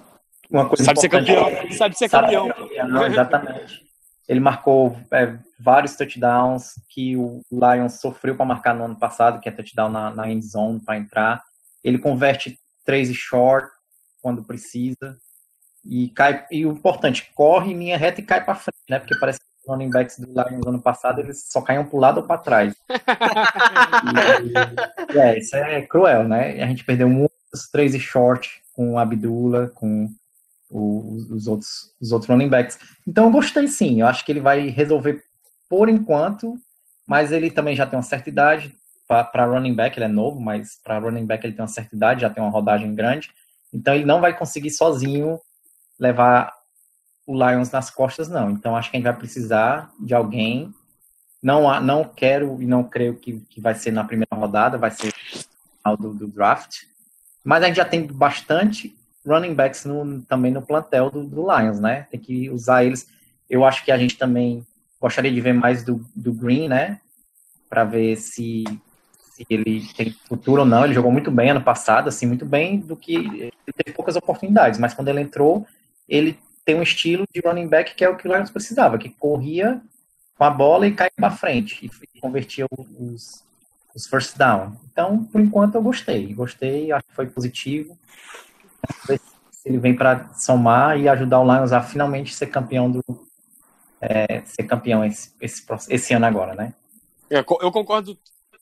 uma 0.47 0.69
coisa 0.69 0.83
sabe 0.83 0.99
ser 0.99 1.09
campeão, 1.09 1.49
sabe 1.71 1.97
ser 1.97 2.07
sabe 2.07 2.35
campeão. 2.35 2.49
campeão 2.49 3.07
exatamente. 3.07 3.84
Ele 4.27 4.39
marcou 4.39 4.97
é, 5.11 5.37
vários 5.59 5.95
touchdowns 5.95 6.73
que 6.89 7.15
o 7.15 7.41
Lions 7.51 7.99
sofreu 7.99 8.35
para 8.35 8.45
marcar 8.45 8.73
no 8.73 8.85
ano 8.85 8.95
passado, 8.95 9.39
que 9.39 9.47
é 9.47 9.51
touchdown 9.51 9.89
na, 9.89 10.09
na 10.09 10.29
end 10.29 10.45
zone 10.45 10.79
para 10.79 10.97
entrar. 10.97 11.43
Ele 11.83 11.99
converte 11.99 12.59
três 12.83 13.09
e 13.09 13.13
short 13.13 13.69
quando 14.21 14.43
precisa. 14.43 15.17
E 15.83 16.09
cai 16.09 16.45
e 16.49 16.65
o 16.65 16.71
importante, 16.71 17.31
corre 17.35 17.71
em 17.71 17.77
linha 17.77 17.97
reta 17.97 18.19
e 18.19 18.25
cai 18.25 18.43
para 18.43 18.55
frente, 18.55 18.79
né? 18.89 18.97
Porque 18.97 19.17
parece 19.19 19.39
que 19.39 19.45
running 19.67 19.91
backs 19.91 20.17
do 20.17 20.27
Lions 20.27 20.65
ano 20.65 20.81
passado, 20.81 21.21
eles 21.21 21.45
só 21.47 21.61
caíam 21.61 21.85
para 21.85 21.95
o 21.95 21.99
lado 21.99 22.21
ou 22.21 22.27
para 22.27 22.39
trás. 22.39 22.75
e, 25.13 25.17
é, 25.17 25.37
isso 25.37 25.55
é 25.55 25.83
cruel, 25.83 26.27
né? 26.27 26.63
A 26.63 26.67
gente 26.67 26.83
perdeu 26.83 27.07
muitos 27.07 27.69
três 27.71 27.93
e 27.93 27.99
short 27.99 28.63
com 28.73 28.93
o 28.93 28.97
Abdullah, 28.97 29.69
com 29.69 30.09
os, 30.69 31.47
outros, 31.47 31.93
os 32.01 32.11
outros 32.11 32.29
running 32.29 32.49
backs. 32.49 32.77
Então 33.07 33.25
eu 33.25 33.31
gostei 33.31 33.67
sim, 33.67 34.01
eu 34.01 34.07
acho 34.07 34.25
que 34.25 34.31
ele 34.31 34.39
vai 34.39 34.67
resolver 34.67 35.23
por 35.69 35.89
enquanto, 35.89 36.55
mas 37.07 37.31
ele 37.31 37.51
também 37.51 37.75
já 37.75 37.85
tem 37.85 37.97
uma 37.97 38.03
certa 38.03 38.29
idade. 38.29 38.75
Para 39.07 39.45
running 39.45 39.75
back, 39.75 39.97
ele 39.97 40.05
é 40.05 40.09
novo, 40.09 40.39
mas 40.39 40.79
para 40.83 40.97
running 40.97 41.27
back 41.27 41.45
ele 41.45 41.53
tem 41.53 41.61
uma 41.61 41.67
certa 41.67 41.95
idade, 41.95 42.21
já 42.21 42.29
tem 42.29 42.43
uma 42.43 42.51
rodagem 42.51 42.93
grande. 42.95 43.29
Então 43.71 43.93
ele 43.93 44.05
não 44.05 44.19
vai 44.19 44.35
conseguir 44.35 44.71
sozinho 44.71 45.39
levar 45.99 46.51
o 47.27 47.33
Lions 47.33 47.69
nas 47.71 47.89
costas, 47.89 48.27
não. 48.29 48.49
Então 48.49 48.75
acho 48.75 48.89
que 48.89 48.97
a 48.97 48.99
gente 48.99 49.05
vai 49.05 49.15
precisar 49.15 49.91
de 49.99 50.13
alguém. 50.13 50.73
Não, 51.41 51.79
não 51.81 52.03
quero 52.03 52.59
e 52.59 52.65
não 52.65 52.83
creio 52.83 53.15
que, 53.15 53.39
que 53.41 53.61
vai 53.61 53.75
ser 53.75 53.91
na 53.91 54.03
primeira 54.03 54.35
rodada, 54.35 54.79
vai 54.79 54.89
ser 54.89 55.13
no 55.85 55.95
do, 55.95 56.13
do 56.13 56.27
draft. 56.27 56.85
Mas 57.43 57.61
a 57.61 57.67
gente 57.67 57.75
já 57.75 57.85
tem 57.85 58.07
bastante 58.07 58.95
running 59.25 59.53
backs 59.53 59.85
no, 59.85 60.21
também 60.21 60.51
no 60.51 60.61
plantel 60.61 61.09
do, 61.09 61.23
do, 61.23 61.41
Lions, 61.41 61.79
né? 61.79 62.07
Tem 62.11 62.19
que 62.19 62.49
usar 62.49 62.83
eles. 62.83 63.07
Eu 63.49 63.65
acho 63.65 63.83
que 63.83 63.91
a 63.91 63.97
gente 63.97 64.17
também 64.17 64.65
gostaria 64.99 65.31
de 65.31 65.41
ver 65.41 65.53
mais 65.53 65.83
do, 65.83 66.05
do 66.15 66.33
Green, 66.33 66.67
né? 66.67 66.99
Para 67.69 67.83
ver 67.83 68.15
se, 68.17 68.63
se 69.31 69.45
ele 69.49 69.87
tem 69.95 70.15
futuro 70.27 70.61
ou 70.61 70.67
não. 70.67 70.85
Ele 70.85 70.93
jogou 70.93 71.11
muito 71.11 71.31
bem 71.31 71.49
ano 71.49 71.61
passado, 71.61 72.07
assim, 72.07 72.25
muito 72.25 72.45
bem 72.45 72.79
do 72.79 72.95
que 72.95 73.15
ele 73.15 73.51
teve 73.75 73.95
poucas 73.95 74.15
oportunidades, 74.15 74.79
mas 74.79 74.93
quando 74.93 75.09
ele 75.09 75.21
entrou, 75.21 75.65
ele 76.07 76.37
tem 76.63 76.75
um 76.75 76.83
estilo 76.83 77.25
de 77.33 77.41
running 77.41 77.67
back 77.67 77.95
que 77.95 78.03
é 78.03 78.09
o 78.09 78.17
que 78.17 78.27
o 78.27 78.33
Lions 78.33 78.49
precisava, 78.49 78.97
que 78.97 79.09
corria 79.09 79.81
com 80.37 80.43
a 80.43 80.49
bola 80.49 80.87
e 80.87 80.93
caía 80.93 81.11
para 81.15 81.31
frente 81.31 81.89
e 82.13 82.19
convertia 82.19 82.65
os, 82.99 83.43
os 83.95 84.05
first 84.07 84.37
down. 84.37 84.75
Então, 84.91 85.23
por 85.23 85.39
enquanto, 85.39 85.75
eu 85.75 85.81
gostei. 85.81 86.33
Gostei, 86.33 86.91
acho 86.91 87.05
que 87.07 87.15
foi 87.15 87.27
positivo. 87.27 87.97
Ele 89.65 89.77
vem 89.79 89.95
para 89.95 90.31
somar 90.33 90.99
e 90.99 91.09
ajudar 91.09 91.39
o 91.39 91.43
Lions 91.43 91.71
a 91.71 91.81
finalmente 91.81 92.35
ser 92.35 92.47
campeão 92.47 92.91
do 92.91 93.03
é, 93.99 94.41
ser 94.41 94.63
campeão 94.63 95.03
esse, 95.03 95.33
esse, 95.41 95.65
esse 95.89 96.13
ano 96.13 96.25
agora, 96.25 96.53
né? 96.53 96.73
Eu 97.29 97.43
concordo 97.43 98.17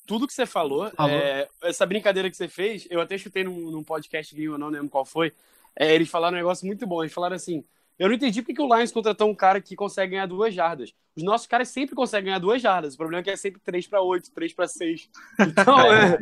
tudo 0.06 0.28
que 0.28 0.34
você 0.34 0.46
falou. 0.46 0.88
É, 1.10 1.48
essa 1.64 1.86
brincadeira 1.86 2.30
que 2.30 2.38
você 2.38 2.48
fez, 2.48 2.88
eu 2.90 3.02
até 3.02 3.18
chutei 3.18 3.44
num, 3.44 3.72
num 3.72 3.84
podcast 3.84 4.40
eu 4.42 4.58
não 4.58 4.70
lembro 4.70 4.90
qual 4.90 5.06
foi. 5.06 5.34
É, 5.76 5.94
eles 5.94 6.10
falaram 6.10 6.36
um 6.36 6.40
negócio 6.40 6.66
muito 6.66 6.88
bom. 6.88 7.04
Eles 7.04 7.14
falaram 7.14 7.36
assim: 7.36 7.64
eu 7.98 8.08
não 8.08 8.16
entendi 8.16 8.42
porque 8.42 8.62
o 8.62 8.76
Lions 8.76 8.92
contratou 8.92 9.30
um 9.30 9.36
cara 9.36 9.62
que 9.62 9.76
consegue 9.76 10.12
ganhar 10.12 10.26
duas 10.26 10.54
jardas. 10.54 10.94
Os 11.16 11.24
nossos 11.24 11.48
caras 11.48 11.70
sempre 11.70 11.96
conseguem 11.96 12.26
ganhar 12.26 12.40
duas 12.40 12.62
jardas. 12.62 12.96
O 12.96 12.98
problema 12.98 13.22
é 13.22 13.24
que 13.24 13.30
é 13.30 13.36
sempre 13.36 13.62
3 13.62 13.88
para 13.88 14.02
8, 14.02 14.32
3 14.32 14.54
para 14.54 14.68
6. 14.68 15.10
Então, 15.40 15.80
é, 15.80 16.18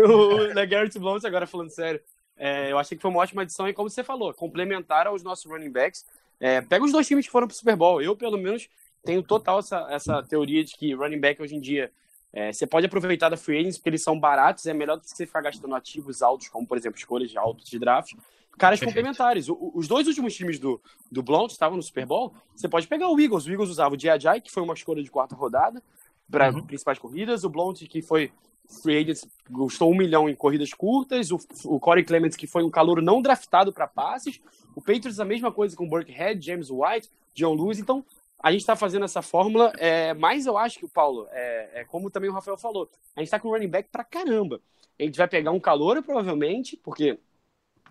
o 0.00 0.54
né, 0.54 0.66
Garrett 0.66 0.98
Blount, 0.98 1.24
agora 1.24 1.46
falando 1.46 1.70
sério, 1.70 2.00
é, 2.44 2.72
eu 2.72 2.76
achei 2.76 2.96
que 2.96 3.02
foi 3.02 3.08
uma 3.08 3.20
ótima 3.20 3.42
adição 3.42 3.68
e, 3.68 3.72
como 3.72 3.88
você 3.88 4.02
falou, 4.02 4.34
complementar 4.34 5.06
aos 5.06 5.22
nossos 5.22 5.48
running 5.48 5.70
backs. 5.70 6.04
É, 6.40 6.60
pega 6.60 6.84
os 6.84 6.90
dois 6.90 7.06
times 7.06 7.24
que 7.24 7.30
foram 7.30 7.46
para 7.46 7.54
o 7.54 7.56
Super 7.56 7.76
Bowl. 7.76 8.02
Eu, 8.02 8.16
pelo 8.16 8.36
menos, 8.36 8.68
tenho 9.04 9.22
total 9.22 9.60
essa, 9.60 9.86
essa 9.88 10.22
teoria 10.24 10.64
de 10.64 10.74
que 10.74 10.92
running 10.92 11.20
back 11.20 11.40
hoje 11.40 11.54
em 11.54 11.60
dia 11.60 11.92
é, 12.32 12.52
você 12.52 12.66
pode 12.66 12.84
aproveitar 12.84 13.28
da 13.28 13.36
free 13.36 13.60
agents 13.60 13.78
porque 13.78 13.90
eles 13.90 14.02
são 14.02 14.18
baratos, 14.18 14.66
é 14.66 14.74
melhor 14.74 14.96
do 14.96 15.02
que 15.02 15.10
você 15.10 15.24
ficar 15.24 15.40
gastando 15.40 15.72
ativos 15.72 16.20
altos, 16.20 16.48
como 16.48 16.66
por 16.66 16.76
exemplo 16.76 16.98
escolhas 16.98 17.30
de 17.30 17.38
altos 17.38 17.70
de 17.70 17.78
draft, 17.78 18.14
caras 18.58 18.80
Perfeito. 18.80 18.96
complementares. 18.96 19.48
O, 19.48 19.70
os 19.72 19.86
dois 19.86 20.08
últimos 20.08 20.34
times 20.34 20.58
do, 20.58 20.82
do 21.12 21.22
Blount 21.22 21.52
estavam 21.52 21.76
no 21.76 21.82
Super 21.82 22.06
Bowl. 22.06 22.34
Você 22.56 22.68
pode 22.68 22.88
pegar 22.88 23.08
o 23.08 23.20
Eagles. 23.20 23.46
O 23.46 23.52
Eagles 23.52 23.70
usava 23.70 23.94
o 23.94 23.96
Diajay, 23.96 24.40
que 24.40 24.50
foi 24.50 24.64
uma 24.64 24.74
escolha 24.74 25.00
de 25.00 25.12
quarta 25.12 25.36
rodada 25.36 25.80
para 26.28 26.50
uhum. 26.50 26.66
principais 26.66 26.98
corridas. 26.98 27.44
O 27.44 27.48
Blount, 27.48 27.86
que 27.86 28.02
foi 28.02 28.32
free 28.80 28.98
agent, 28.98 29.22
custou 29.52 29.90
um 29.90 29.96
milhão 29.96 30.28
em 30.28 30.34
corridas 30.34 30.72
curtas. 30.72 31.30
O, 31.30 31.38
o 31.64 31.80
Corey 31.80 32.04
Clements, 32.04 32.36
que 32.36 32.46
foi 32.46 32.62
um 32.62 32.70
calor 32.70 33.02
não 33.02 33.20
draftado 33.20 33.72
para 33.72 33.86
passes. 33.86 34.40
O 34.74 34.80
Patriots, 34.80 35.20
a 35.20 35.24
mesma 35.24 35.52
coisa 35.52 35.76
com 35.76 35.88
Burkhead, 35.88 36.44
James 36.44 36.70
White, 36.70 37.10
John 37.34 37.54
Lewis. 37.54 37.78
Então, 37.78 38.04
a 38.42 38.50
gente 38.50 38.62
está 38.62 38.74
fazendo 38.74 39.04
essa 39.04 39.22
fórmula, 39.22 39.72
é, 39.78 40.12
mas 40.14 40.46
eu 40.46 40.58
acho 40.58 40.78
que 40.78 40.84
o 40.84 40.88
Paulo, 40.88 41.28
é, 41.30 41.80
é, 41.80 41.84
como 41.84 42.10
também 42.10 42.28
o 42.28 42.32
Rafael 42.32 42.56
falou, 42.56 42.90
a 43.14 43.20
gente 43.20 43.28
está 43.28 43.38
com 43.38 43.50
running 43.50 43.68
back 43.68 43.88
para 43.90 44.02
caramba. 44.02 44.60
A 44.98 45.04
gente 45.04 45.16
vai 45.16 45.28
pegar 45.28 45.52
um 45.52 45.60
calor, 45.60 46.02
provavelmente, 46.02 46.76
porque 46.76 47.18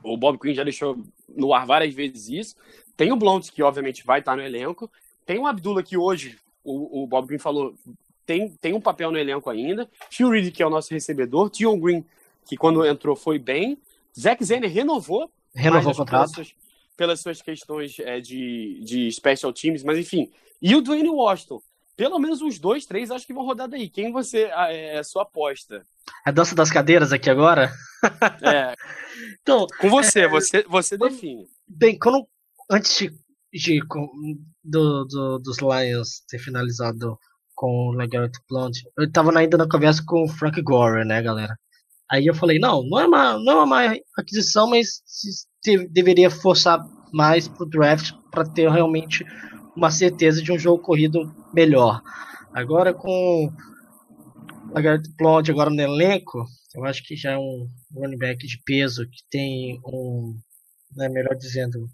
o 0.04 0.17
Bob 0.17 0.38
Quinn 0.38 0.54
já 0.54 0.63
deixou 0.63 0.98
no 1.30 1.54
ar 1.54 1.65
várias 1.65 1.94
vezes 1.94 2.28
isso. 2.28 2.56
Tem 2.98 3.12
o 3.12 3.15
Blount, 3.15 3.50
que 3.50 3.63
obviamente 3.63 4.06
vai 4.06 4.20
estar 4.20 4.36
no 4.36 4.41
elenco. 4.41 4.91
Tem 5.26 5.39
o 5.39 5.48
Abdullah, 5.48 5.84
que 5.84 5.98
hoje, 5.98 6.38
o, 6.63 7.04
o 7.04 7.08
Bob 7.08 7.28
Green 7.28 7.39
falou, 7.39 7.74
tem, 8.26 8.50
tem 8.50 8.74
um 8.74 8.82
papel 8.82 9.12
no 9.12 9.18
elenco 9.18 9.50
ainda. 9.50 9.90
Phil 10.10 10.30
Reed, 10.30 10.54
que 10.54 10.64
é 10.64 10.68
o 10.68 10.70
nosso 10.70 10.94
recebedor. 10.94 11.50
Tion 11.50 11.80
Green, 11.80 12.06
que 12.46 12.56
quando 12.56 12.86
entrou 12.86 13.16
foi 13.16 13.40
bem. 13.40 13.78
Zack 14.18 14.44
Zener 14.44 14.72
renovou. 14.72 15.32
Renovou 15.54 15.94
o 15.94 15.96
contrato. 15.96 16.34
Pelas, 16.34 16.56
pelas 16.98 17.20
suas 17.20 17.42
questões 17.42 18.00
é, 18.00 18.20
de, 18.20 18.82
de 18.84 19.12
special 19.12 19.52
teams, 19.54 19.84
mas 19.84 19.98
enfim. 19.98 20.32
E 20.62 20.76
o 20.76 20.82
Dwayne 20.82 21.10
Washington. 21.10 21.62
Pelo 21.96 22.18
menos 22.20 22.42
uns 22.42 22.58
dois, 22.58 22.86
três, 22.86 23.12
acho 23.12 23.28
que 23.28 23.34
vão 23.34 23.46
rodar 23.46 23.68
daí. 23.68 23.90
Quem 23.90 24.12
você 24.12 24.50
é, 24.52 24.98
é 24.98 25.04
sua 25.04 25.24
aposta? 25.24 25.86
A 26.26 26.32
dança 26.32 26.56
das 26.56 26.72
cadeiras 26.72 27.12
aqui 27.12 27.30
agora? 27.30 27.72
É. 28.42 28.74
então, 29.44 29.68
com 29.80 29.88
você, 29.88 30.22
é, 30.22 30.28
você, 30.28 30.64
você 30.64 30.98
define. 30.98 31.48
Bem, 31.68 32.00
quando 32.00 32.28
antes 32.72 32.98
de, 32.98 33.14
de 33.54 33.80
do, 34.64 35.06
do, 35.06 35.38
dos 35.38 35.60
Lions 35.60 36.22
ter 36.28 36.40
finalizado 36.40 37.16
com 37.62 37.89
o 37.89 37.91
LeGarrette 37.91 38.39
Blount, 38.50 38.76
eu 38.97 39.12
tava 39.12 39.38
ainda 39.38 39.56
na 39.56 39.69
conversa 39.69 40.04
com 40.04 40.24
o 40.24 40.28
Frank 40.28 40.60
Gore, 40.63 41.06
né, 41.06 41.21
galera? 41.21 41.56
Aí 42.10 42.26
eu 42.26 42.34
falei, 42.34 42.58
não, 42.58 42.82
não 42.82 43.00
é 43.00 43.06
uma, 43.06 43.38
não 43.38 43.52
é 43.52 43.63
uma 43.63 43.97
aquisição, 44.17 44.67
mas 44.67 45.04
se, 45.06 45.88
deveria 45.89 46.32
forçar 46.32 46.80
mais 47.13 47.47
pro 47.47 47.69
draft 47.69 48.13
para 48.32 48.50
ter 48.50 48.67
realmente 48.67 49.24
uma 49.78 49.91
certeza 49.91 50.41
de 50.41 50.52
um 50.52 50.58
jogo 50.58 50.82
corrido 50.82 51.32
melhor. 51.54 52.02
Agora 52.52 52.95
com 52.95 53.54
a 54.74 54.82
Blount 55.19 55.47
agora 55.50 55.69
no 55.69 55.80
elenco, 55.80 56.43
eu 56.74 56.84
acho 56.84 57.04
que 57.04 57.15
já 57.15 57.34
é 57.34 57.38
um 57.38 57.69
running 57.93 58.17
back 58.17 58.47
de 58.47 58.60
peso 58.65 59.08
que 59.08 59.21
tem 59.30 59.80
um, 59.86 60.36
né, 60.95 61.08
melhor 61.10 61.36
dizendo, 61.36 61.88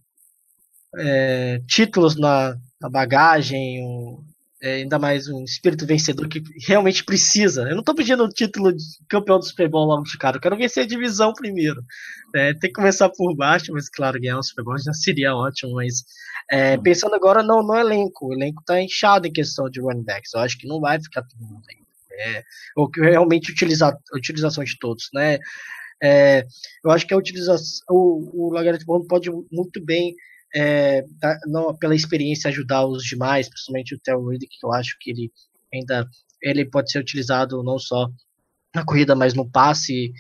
é, 0.97 1.59
títulos 1.67 2.15
na, 2.15 2.55
na 2.79 2.89
bagagem, 2.89 3.83
um, 3.83 4.23
é, 4.61 4.75
ainda 4.75 4.97
mais 4.97 5.27
um 5.27 5.43
espírito 5.43 5.85
vencedor 5.85 6.27
que 6.27 6.41
realmente 6.65 7.03
precisa. 7.03 7.63
Eu 7.63 7.73
não 7.73 7.81
estou 7.81 7.93
pedindo 7.93 8.23
o 8.23 8.29
título 8.29 8.73
de 8.73 8.83
campeão 9.07 9.37
do 9.37 9.45
Super 9.45 9.69
Bowl 9.69 9.85
logo 9.85 10.03
de 10.03 10.17
cara, 10.17 10.37
eu 10.37 10.41
quero 10.41 10.57
vencer 10.57 10.83
a 10.83 10.87
divisão 10.87 11.33
primeiro. 11.33 11.83
É, 12.35 12.53
tem 12.53 12.69
que 12.69 12.73
começar 12.73 13.09
por 13.09 13.35
baixo, 13.35 13.71
mas 13.71 13.87
claro, 13.89 14.19
ganhar 14.19 14.39
o 14.39 14.43
Super 14.43 14.63
Bowl 14.63 14.77
já 14.79 14.93
seria 14.93 15.35
ótimo. 15.35 15.75
Mas 15.75 16.03
é, 16.51 16.75
uhum. 16.75 16.83
pensando 16.83 17.15
agora 17.15 17.43
no, 17.43 17.61
no 17.61 17.75
elenco, 17.75 18.27
o 18.27 18.33
elenco 18.33 18.61
está 18.61 18.81
inchado 18.81 19.27
em 19.27 19.31
questão 19.31 19.69
de 19.69 19.79
running 19.79 20.03
backs. 20.03 20.33
Eu 20.33 20.41
acho 20.41 20.57
que 20.57 20.67
não 20.67 20.79
vai 20.79 20.99
ficar 20.99 21.21
todo 21.21 21.39
mundo 21.39 21.63
aí. 21.69 21.77
É, 22.19 22.43
ou 22.75 22.89
que 22.89 22.99
realmente 22.99 23.51
utilizar 23.51 23.93
a 23.93 24.17
utilização 24.17 24.63
de 24.63 24.77
todos, 24.79 25.07
né? 25.13 25.37
É, 26.01 26.45
eu 26.83 26.91
acho 26.91 27.05
que 27.05 27.13
a 27.13 27.17
utilização, 27.17 27.85
o, 27.89 28.47
o 28.47 28.53
Lagarto 28.53 28.85
pode 29.07 29.29
muito 29.51 29.83
bem 29.83 30.15
é, 30.55 31.03
não, 31.45 31.75
pela 31.75 31.95
experiência 31.95 32.49
ajudar 32.49 32.85
os 32.85 33.03
demais, 33.03 33.49
principalmente 33.49 33.95
o 33.95 33.99
Theo 33.99 34.27
Reed, 34.27 34.41
que 34.41 34.65
eu 34.65 34.73
acho 34.73 34.97
que 34.99 35.11
ele 35.11 35.31
ainda 35.73 36.07
ele 36.41 36.65
pode 36.65 36.91
ser 36.91 36.99
utilizado 36.99 37.63
não 37.63 37.79
só 37.79 38.09
na 38.73 38.85
corrida, 38.85 39.15
mas 39.15 39.33
no 39.33 39.49
passe. 39.49 40.13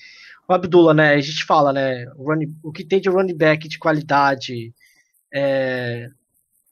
O 0.47 0.53
Abdullah, 0.53 0.93
né? 0.93 1.13
A 1.13 1.21
gente 1.21 1.43
fala, 1.45 1.71
né? 1.73 2.05
O, 2.15 2.29
running, 2.29 2.55
o 2.63 2.71
que 2.71 2.83
tem 2.83 2.99
de 2.99 3.09
running 3.09 3.35
back 3.35 3.67
de 3.67 3.77
qualidade 3.77 4.73
é, 5.33 6.07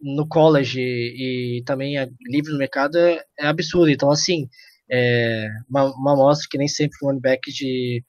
no 0.01 0.27
college 0.27 0.79
e 0.79 1.63
também 1.65 1.97
é 1.97 2.09
livre 2.27 2.51
no 2.51 2.57
mercado 2.57 2.97
é, 2.97 3.23
é 3.39 3.47
absurdo. 3.47 3.89
Então, 3.89 4.09
assim, 4.09 4.49
é 4.89 5.47
uma, 5.69 5.85
uma 5.95 6.13
amostra 6.13 6.47
que 6.49 6.57
nem 6.57 6.67
sempre 6.67 6.97
running 7.01 7.19
back 7.19 7.51
de 7.51 8.03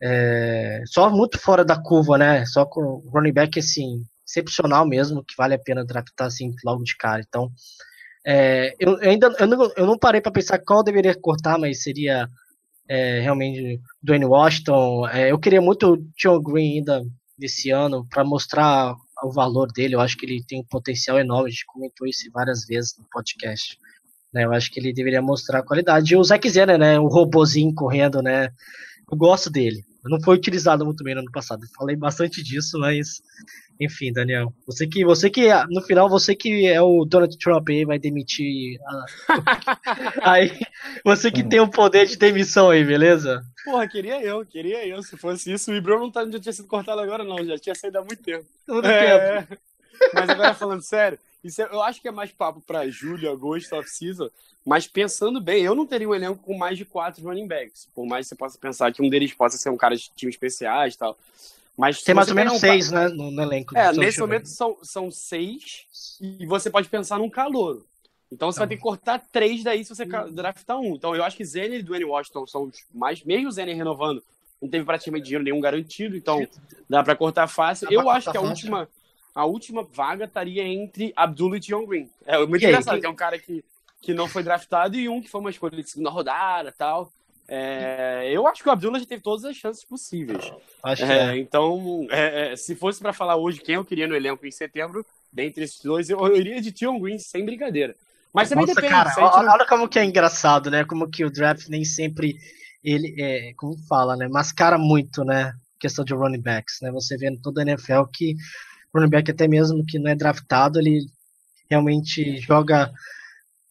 é, 0.00 0.82
só 0.86 1.10
muito 1.10 1.38
fora 1.38 1.64
da 1.64 1.80
curva, 1.80 2.18
né? 2.18 2.44
Só 2.46 2.64
com 2.64 3.02
running 3.12 3.32
back 3.32 3.58
assim 3.58 4.04
excepcional 4.26 4.86
mesmo, 4.86 5.24
que 5.24 5.34
vale 5.36 5.54
a 5.54 5.58
pena 5.58 5.84
draftar 5.84 6.26
assim 6.26 6.52
logo 6.64 6.82
de 6.82 6.96
cara. 6.96 7.22
Então, 7.26 7.50
é, 8.26 8.74
eu, 8.80 8.96
ainda 9.00 9.34
eu 9.38 9.46
não, 9.46 9.72
eu 9.76 9.86
não 9.86 9.98
parei 9.98 10.20
para 10.20 10.32
pensar 10.32 10.58
qual 10.58 10.82
deveria 10.82 11.14
cortar, 11.14 11.58
mas 11.58 11.82
seria 11.82 12.28
é, 12.88 13.20
realmente 13.20 13.80
Dwayne 14.02 14.24
Washington. 14.24 15.08
É, 15.08 15.30
eu 15.30 15.38
queria 15.38 15.60
muito 15.60 15.94
o 15.94 15.96
John 16.16 16.40
Green 16.42 16.78
ainda 16.78 17.02
desse 17.38 17.70
ano 17.70 18.06
para 18.08 18.24
mostrar 18.24 18.94
o 19.22 19.30
valor 19.30 19.70
dele. 19.72 19.94
Eu 19.94 20.00
acho 20.00 20.16
que 20.16 20.26
ele 20.26 20.44
tem 20.44 20.60
um 20.60 20.64
potencial 20.64 21.18
enorme. 21.18 21.48
A 21.48 21.50
gente 21.50 21.66
comentou 21.66 22.06
isso 22.06 22.28
várias 22.32 22.66
vezes 22.66 22.96
no 22.98 23.06
podcast. 23.10 23.78
Né? 24.32 24.44
Eu 24.44 24.52
acho 24.52 24.70
que 24.70 24.80
ele 24.80 24.92
deveria 24.92 25.22
mostrar 25.22 25.60
a 25.60 25.64
qualidade. 25.64 26.12
E 26.12 26.16
o 26.16 26.24
Zack 26.24 26.48
Zener, 26.48 26.78
né? 26.78 26.98
O 26.98 27.06
robozinho 27.06 27.74
correndo, 27.74 28.22
né? 28.22 28.50
Eu 29.10 29.16
gosto 29.16 29.50
dele. 29.50 29.84
Não 30.08 30.20
foi 30.20 30.36
utilizado 30.36 30.84
muito 30.84 31.02
bem 31.02 31.14
no 31.14 31.20
ano 31.20 31.30
passado. 31.30 31.62
Falei 31.76 31.96
bastante 31.96 32.42
disso, 32.42 32.78
mas 32.78 33.22
enfim, 33.80 34.12
Daniel. 34.12 34.52
Você 34.66 34.86
que, 34.86 35.04
você 35.04 35.28
que 35.28 35.48
no 35.68 35.82
final 35.82 36.08
você 36.08 36.34
que 36.34 36.66
é 36.66 36.80
o 36.80 37.04
Donald 37.04 37.36
Trump 37.38 37.68
aí 37.68 37.84
vai 37.84 37.98
demitir. 37.98 38.78
A... 38.86 39.04
aí 40.32 40.58
você 41.04 41.30
que 41.30 41.42
tem 41.42 41.60
o 41.60 41.68
poder 41.68 42.06
de 42.06 42.16
demissão 42.16 42.70
aí, 42.70 42.84
beleza? 42.84 43.42
Porra, 43.64 43.86
queria 43.86 44.22
eu, 44.22 44.44
queria 44.46 44.86
eu. 44.86 45.02
Se 45.02 45.16
fosse 45.16 45.52
isso, 45.52 45.70
o 45.70 45.74
Ibro 45.74 45.98
não, 45.98 46.10
tá, 46.10 46.24
não 46.24 46.40
tinha 46.40 46.52
sido 46.52 46.68
cortado 46.68 47.00
agora, 47.00 47.22
não. 47.22 47.44
Já 47.44 47.58
tinha 47.58 47.74
saído 47.74 47.98
há 47.98 48.04
muito 48.04 48.22
tempo. 48.22 48.46
Muito 48.66 48.86
é... 48.86 49.42
tempo. 49.42 49.60
Mas 50.14 50.28
agora 50.28 50.54
falando 50.54 50.82
sério, 50.82 51.18
isso 51.46 51.62
é, 51.62 51.68
eu 51.70 51.82
acho 51.82 52.00
que 52.00 52.08
é 52.08 52.10
mais 52.10 52.32
papo 52.32 52.60
para 52.60 52.88
julho, 52.88 53.30
agosto, 53.30 53.74
off-season. 53.74 54.28
Mas 54.64 54.86
pensando 54.86 55.40
bem, 55.40 55.62
eu 55.62 55.74
não 55.74 55.86
teria 55.86 56.08
um 56.08 56.14
elenco 56.14 56.42
com 56.42 56.56
mais 56.56 56.76
de 56.76 56.84
quatro 56.84 57.22
running 57.22 57.46
backs. 57.46 57.88
Por 57.94 58.04
mais 58.06 58.26
que 58.26 58.30
você 58.30 58.34
possa 58.34 58.58
pensar 58.58 58.92
que 58.92 59.00
um 59.00 59.08
deles 59.08 59.32
possa 59.32 59.56
ser 59.56 59.70
um 59.70 59.76
cara 59.76 59.96
de 59.96 60.10
time 60.14 60.30
especiais 60.30 60.94
e 60.94 60.98
tal. 60.98 61.16
Mas 61.76 62.02
Tem 62.02 62.14
mais 62.14 62.28
ou 62.28 62.34
menos 62.34 62.54
um 62.54 62.58
seis, 62.58 62.90
né, 62.90 63.08
no, 63.08 63.30
no, 63.30 63.42
elenco. 63.42 63.76
É, 63.76 63.92
nesse 63.92 64.18
momento 64.18 64.48
são, 64.48 64.78
são 64.82 65.10
seis 65.10 65.86
e 66.20 66.46
você 66.46 66.70
pode 66.70 66.88
pensar 66.88 67.18
num 67.18 67.28
calor. 67.28 67.84
Então 68.32 68.50
você 68.50 68.58
vai 68.58 68.66
ter 68.66 68.76
que 68.76 68.82
cortar 68.82 69.22
três 69.30 69.62
daí 69.62 69.84
se 69.84 69.94
você 69.94 70.04
hum. 70.04 70.32
draftar 70.32 70.78
um. 70.78 70.94
Então 70.94 71.14
eu 71.14 71.22
acho 71.22 71.36
que 71.36 71.44
Zenner 71.44 71.80
e 71.80 71.82
Dwayne 71.82 72.06
Washington 72.06 72.46
são 72.46 72.64
os 72.64 72.84
mais. 72.92 73.22
Mesmo 73.22 73.50
o 73.50 73.54
renovando, 73.54 74.22
não 74.60 74.68
teve 74.68 74.84
praticamente 74.84 75.26
dinheiro 75.26 75.44
nenhum 75.44 75.60
garantido, 75.60 76.16
então 76.16 76.46
dá 76.88 77.04
para 77.04 77.14
cortar 77.14 77.46
fácil. 77.46 77.88
eu 77.90 78.08
acho 78.10 78.30
que 78.30 78.36
a 78.36 78.40
última, 78.40 78.88
a 79.36 79.44
última 79.44 79.82
vaga 79.82 80.24
estaria 80.24 80.66
entre 80.66 81.12
Abdullah 81.14 81.58
e 81.58 81.60
John 81.60 81.84
Green. 81.84 82.08
É 82.24 82.38
muito 82.46 82.62
e 82.62 82.66
engraçado, 82.66 82.94
aí, 82.94 83.00
que 83.00 83.06
é 83.06 83.10
um 83.10 83.14
cara 83.14 83.38
que, 83.38 83.62
que 84.00 84.14
não 84.14 84.26
foi 84.26 84.42
draftado 84.42 84.96
e 84.96 85.10
um 85.10 85.20
que 85.20 85.28
foi 85.28 85.42
uma 85.42 85.50
escolha 85.50 85.76
de 85.76 85.90
segunda 85.90 86.08
rodada 86.08 86.72
tal. 86.72 87.12
É, 87.46 88.30
eu 88.32 88.46
acho 88.46 88.62
que 88.62 88.68
o 88.70 88.72
Abdullah 88.72 88.98
já 88.98 89.04
teve 89.04 89.22
todas 89.22 89.44
as 89.44 89.54
chances 89.54 89.84
possíveis. 89.84 90.50
Acho 90.82 91.04
é, 91.04 91.34
é. 91.34 91.38
Então, 91.38 92.06
é, 92.10 92.52
é, 92.52 92.56
se 92.56 92.74
fosse 92.74 92.98
para 92.98 93.12
falar 93.12 93.36
hoje 93.36 93.60
quem 93.60 93.74
eu 93.74 93.84
queria 93.84 94.08
no 94.08 94.16
elenco 94.16 94.46
em 94.46 94.50
setembro, 94.50 95.04
dentre 95.30 95.64
esses 95.64 95.82
dois, 95.82 96.08
eu, 96.08 96.18
eu 96.18 96.34
iria 96.34 96.62
de 96.62 96.72
Tion 96.72 96.98
Green, 96.98 97.18
sem 97.18 97.44
brincadeira. 97.44 97.94
Mas 98.32 98.48
também 98.48 98.64
Nossa, 98.64 98.80
depende. 98.80 98.94
Cara, 98.94 99.14
olha, 99.18 99.52
olha 99.52 99.66
como 99.66 99.86
que 99.86 99.98
é 99.98 100.04
engraçado, 100.04 100.70
né? 100.70 100.82
Como 100.86 101.10
que 101.10 101.26
o 101.26 101.30
draft 101.30 101.68
nem 101.68 101.84
sempre 101.84 102.36
ele 102.82 103.14
é, 103.20 103.52
como 103.54 103.76
fala, 103.86 104.16
né? 104.16 104.28
Mascara 104.28 104.78
muito, 104.78 105.24
né? 105.24 105.52
Questão 105.78 106.06
de 106.06 106.14
running 106.14 106.40
backs, 106.40 106.78
né? 106.80 106.90
Você 106.90 107.18
vê 107.18 107.28
em 107.28 107.36
toda 107.36 107.60
a 107.60 107.64
NFL 107.64 108.04
que 108.10 108.34
running 108.94 109.10
back 109.10 109.30
até 109.30 109.46
mesmo 109.46 109.84
que 109.84 109.98
não 109.98 110.10
é 110.10 110.14
draftado, 110.14 110.78
ele 110.78 111.06
realmente 111.68 112.38
joga 112.38 112.92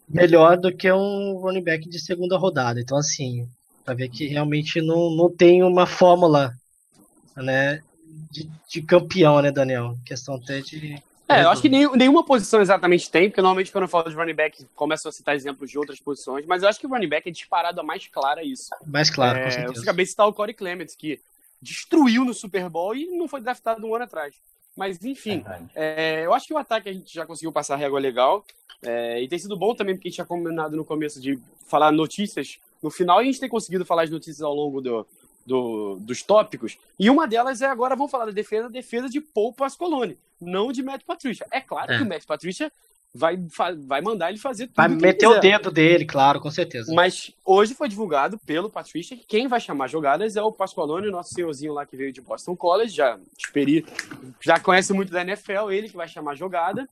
melhor 0.08 0.58
do 0.58 0.76
que 0.76 0.92
um 0.92 1.38
running 1.38 1.64
back 1.64 1.90
de 1.90 2.00
segunda 2.00 2.38
rodada. 2.38 2.80
Então, 2.80 2.98
assim, 2.98 3.48
para 3.84 3.94
ver 3.94 4.10
que 4.10 4.28
realmente 4.28 4.82
não, 4.82 5.10
não 5.12 5.30
tem 5.30 5.64
uma 5.64 5.86
fórmula, 5.86 6.54
né, 7.36 7.82
de, 8.32 8.50
de 8.70 8.82
campeão, 8.82 9.42
né, 9.42 9.52
Daniel? 9.52 9.98
Questão 10.06 10.36
até 10.36 10.62
de 10.62 11.02
é, 11.28 11.44
eu 11.44 11.50
acho 11.50 11.62
que 11.62 11.70
nem, 11.70 11.92
nenhuma 11.98 12.24
posição 12.24 12.62
exatamente 12.62 13.10
tem, 13.10 13.30
porque 13.30 13.42
normalmente 13.42 13.72
quando 13.72 13.86
eu 13.86 13.88
falo 13.88 14.10
de 14.10 14.16
running 14.16 14.36
back, 14.36 14.64
começo 14.76 15.10
a 15.10 15.12
citar 15.12 15.36
exemplos 15.36 15.72
de 15.72 15.78
outras 15.78 16.00
posições, 16.00 16.46
mas 16.46 16.62
eu 16.62 16.70
acho 16.70 16.80
que 16.80 16.86
o 16.86 16.90
running 16.90 17.10
back 17.10 17.28
é 17.28 17.32
disparado 17.32 17.82
a 17.82 17.84
mais 17.84 18.08
clara 18.08 18.44
isso. 18.44 18.70
Mais 18.86 19.10
claro, 19.10 19.40
é, 19.40 19.44
com 19.44 19.50
certeza. 19.50 19.80
Eu 19.80 19.82
acabei 19.82 20.06
de 20.06 20.12
citar 20.12 20.28
o 20.28 20.34
Corey 20.34 20.54
Clements, 20.54 20.96
que 20.96 21.20
destruiu 21.60 22.24
no 22.24 22.34
Super 22.34 22.70
Bowl 22.70 22.96
e 22.96 23.08
não 23.18 23.28
foi 23.28 23.42
draftado 23.42 23.88
um 23.88 23.96
ano 23.96 24.04
atrás. 24.04 24.36
Mas, 24.76 25.04
enfim, 25.04 25.44
é, 25.74 26.26
eu 26.26 26.34
acho 26.34 26.48
que 26.48 26.54
o 26.54 26.58
ataque 26.58 26.90
a 26.90 26.94
gente 26.94 27.14
já 27.14 27.26
conseguiu 27.26 27.52
passar 27.52 27.76
a 27.76 27.78
régua 27.78 28.00
legal. 28.00 28.46
É, 28.84 29.22
e 29.22 29.28
tem 29.28 29.40
sido 29.40 29.58
bom 29.58 29.74
também, 29.74 29.96
porque 29.96 30.08
a 30.08 30.10
gente 30.10 30.16
tinha 30.16 30.26
combinado 30.26 30.76
no 30.76 30.84
começo 30.84 31.20
de 31.22 31.40
falar 31.66 31.92
notícias 31.92 32.60
no 32.84 32.92
final, 32.92 33.20
e 33.20 33.24
a 33.24 33.26
gente 33.26 33.40
tem 33.40 33.50
conseguido 33.50 33.86
falar 33.86 34.04
as 34.04 34.12
notícias 34.12 34.42
ao 34.42 34.54
longo 34.54 34.82
do, 34.82 35.08
do, 35.46 35.96
dos 36.00 36.22
tópicos. 36.22 36.78
E 37.00 37.10
uma 37.10 37.28
delas 37.28 37.62
é 37.62 37.66
agora, 37.66 37.96
vamos 37.96 38.12
falar 38.12 38.26
da 38.26 38.32
defesa, 38.32 38.68
a 38.68 38.70
defesa 38.70 39.10
de 39.10 39.22
Paul 39.22 39.54
Pascolone, 39.54 40.18
não 40.40 40.72
de 40.72 40.84
Matt 40.84 41.04
Patricia. 41.04 41.48
É 41.52 41.62
claro 41.62 41.94
é. 41.94 41.98
que 41.98 42.04
o 42.04 42.08
Matt 42.08 42.26
Patricia 42.26 42.72
vai, 43.16 43.38
vai 43.88 44.02
mandar 44.02 44.30
ele 44.30 44.38
fazer 44.38 44.68
tudo. 44.68 44.76
Vai 44.76 44.90
meter 44.90 45.28
o 45.28 45.40
dedo 45.40 45.72
dele, 45.72 46.06
claro, 46.06 46.42
com 46.42 46.52
certeza. 46.52 46.94
Mas 46.94 47.32
hoje 47.46 47.74
foi 47.74 47.88
divulgado 47.88 48.38
pelo 48.40 48.70
Patricia 48.70 49.16
que 49.16 49.26
quem 49.26 49.48
vai 49.48 49.62
chamar 49.62 49.88
jogadas 49.88 50.36
é 50.36 50.42
o 50.42 50.52
Pasqualone, 50.52 51.10
nosso 51.10 51.34
senhorzinho 51.34 51.74
lá 51.74 51.86
que 51.86 51.96
veio 51.96 52.12
de 52.12 52.20
Boston 52.20 52.58
College, 52.58 52.94
já 52.94 53.18
experi, 53.38 53.86
já 54.42 54.60
conhece 54.60 54.92
muito 54.92 55.14
da 55.14 55.22
NFL, 55.22 55.72
ele 55.72 55.90
que 55.90 55.96
vai 55.96 56.10
chamar 56.10 56.36
jogada. 56.36 56.88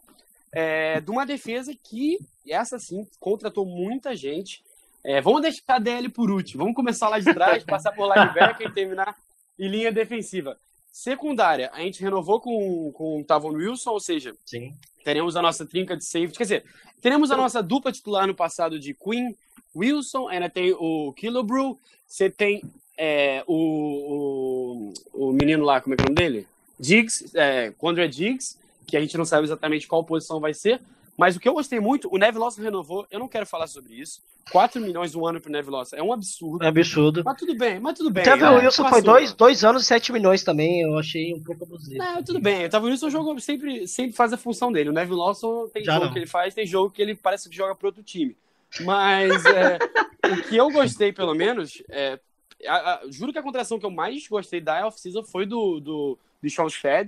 É, 0.56 1.02
de 1.02 1.12
uma 1.12 1.26
defesa 1.26 1.74
que, 1.84 2.20
essa 2.48 2.80
sim, 2.80 3.06
contratou 3.20 3.66
muita 3.66 4.16
gente. 4.16 4.64
É, 5.04 5.20
vamos 5.20 5.42
deixar 5.42 5.64
a 5.68 5.80
DL 5.80 6.08
por 6.10 6.32
último. 6.32 6.64
Vamos 6.64 6.76
começar 6.76 7.10
lá 7.10 7.20
de 7.20 7.34
trás, 7.34 7.64
passar 7.66 7.92
por 7.92 8.08
linebacker 8.08 8.68
e 8.68 8.74
terminar 8.74 9.16
em 9.60 9.68
linha 9.68 9.92
defensiva. 9.92 10.58
Secundária, 10.92 11.72
a 11.74 11.80
gente 11.82 12.02
renovou 12.02 12.40
com, 12.40 12.92
com 12.94 13.20
o 13.20 13.26
Tavon 13.26 13.54
Wilson, 13.54 13.90
ou 13.90 14.00
seja, 14.00 14.32
Sim. 14.46 14.74
Teremos 15.04 15.36
a 15.36 15.42
nossa 15.42 15.66
trinca 15.66 15.96
de 15.96 16.06
safety. 16.06 16.38
Quer 16.38 16.44
dizer, 16.44 16.66
teremos 17.02 17.32
a 17.32 17.38
nossa 17.38 17.62
dupla 17.62 17.92
titular 17.92 18.26
no 18.26 18.36
passado 18.36 18.80
de 18.80 18.94
Queen, 18.94 19.36
Wilson, 19.76 20.28
ainda 20.28 20.50
tem 20.50 20.74
o 20.78 21.12
Killebrew, 21.14 21.78
você 22.08 22.30
tem 22.30 22.62
é, 22.98 23.44
o, 23.48 24.94
o, 25.14 25.28
o, 25.30 25.34
menino 25.34 25.66
lá, 25.66 25.82
como 25.82 25.96
é 25.96 25.98
que 25.98 26.04
é 26.04 26.06
o 26.06 26.10
nome 26.10 26.16
dele? 26.16 26.48
Diggs, 26.80 27.32
é, 27.36 27.72
Condra 27.72 28.08
Diggs, 28.08 28.58
que 28.86 28.96
a 28.96 29.02
gente 29.02 29.18
não 29.18 29.26
sabe 29.26 29.46
exatamente 29.46 29.88
qual 29.88 30.04
posição 30.04 30.40
vai 30.40 30.54
ser. 30.54 30.80
Mas 31.18 31.36
o 31.36 31.40
que 31.40 31.48
eu 31.48 31.54
gostei 31.54 31.80
muito, 31.80 32.10
o 32.12 32.18
Neve 32.18 32.40
Lawson 32.40 32.62
renovou, 32.62 33.06
eu 33.12 33.20
não 33.20 33.28
quero 33.28 33.46
falar 33.46 33.68
sobre 33.68 33.94
isso. 33.94 34.22
4 34.52 34.82
milhões 34.82 35.16
um 35.16 35.26
ano 35.26 35.40
pro 35.40 35.52
Neve 35.52 35.70
Lawson 35.70 35.96
é 35.96 36.04
um 36.04 36.12
absurdo. 36.12 36.64
É 36.64 36.68
absurdo. 36.68 37.22
Mas 37.24 37.38
tudo 37.38 37.56
bem, 37.56 37.80
mas 37.80 37.98
tudo 37.98 38.10
bem. 38.10 38.24
O 38.28 38.56
Wilson 38.58 38.90
foi 38.90 39.02
dois, 39.02 39.34
dois 39.34 39.64
anos 39.64 39.84
e 39.84 39.86
7 39.86 40.12
milhões 40.12 40.44
também, 40.44 40.82
eu 40.82 40.98
achei 40.98 41.34
um 41.34 41.44
pouco 41.44 41.64
abusivo. 41.64 41.98
Não, 41.98 42.24
tudo 42.24 42.42
bem. 42.42 42.66
O 42.66 42.70
Tava 42.70 42.88
Wilson 42.88 43.10
jogou, 43.10 43.40
sempre, 43.40 43.88
sempre 43.88 44.16
faz 44.16 44.34
a 44.34 44.38
função 44.38 44.72
dele. 44.72 44.90
O 44.90 44.94
Neve 44.94 45.14
Lawson 45.14 45.68
tem 45.68 45.84
Já 45.84 45.94
jogo 45.94 46.06
não. 46.06 46.14
que 46.14 46.20
ele 46.20 46.28
faz, 46.28 46.54
tem 46.54 46.66
jogo 46.66 46.90
que 46.90 47.02
ele 47.02 47.16
parece 47.16 47.48
que 47.48 47.56
joga 47.56 47.76
pro 47.76 47.88
outro 47.88 48.04
time. 48.04 48.36
Mas 48.82 49.46
é, 49.46 49.78
o 50.34 50.42
que 50.44 50.58
eu 50.58 50.70
gostei, 50.72 51.14
pelo 51.14 51.36
menos, 51.36 51.84
é, 51.90 52.20
a, 52.68 52.96
a, 52.96 53.02
juro 53.12 53.32
que 53.32 53.40
a 53.40 53.44
contratação 53.44 53.80
que 53.80 53.86
eu 53.86 53.92
mais 53.92 54.28
gostei 54.28 54.60
da 54.60 54.88
off-season 54.88 55.24
foi 55.24 55.46
do, 55.46 55.80
do, 55.80 56.18
do 56.42 56.50
Sean. 56.50 57.08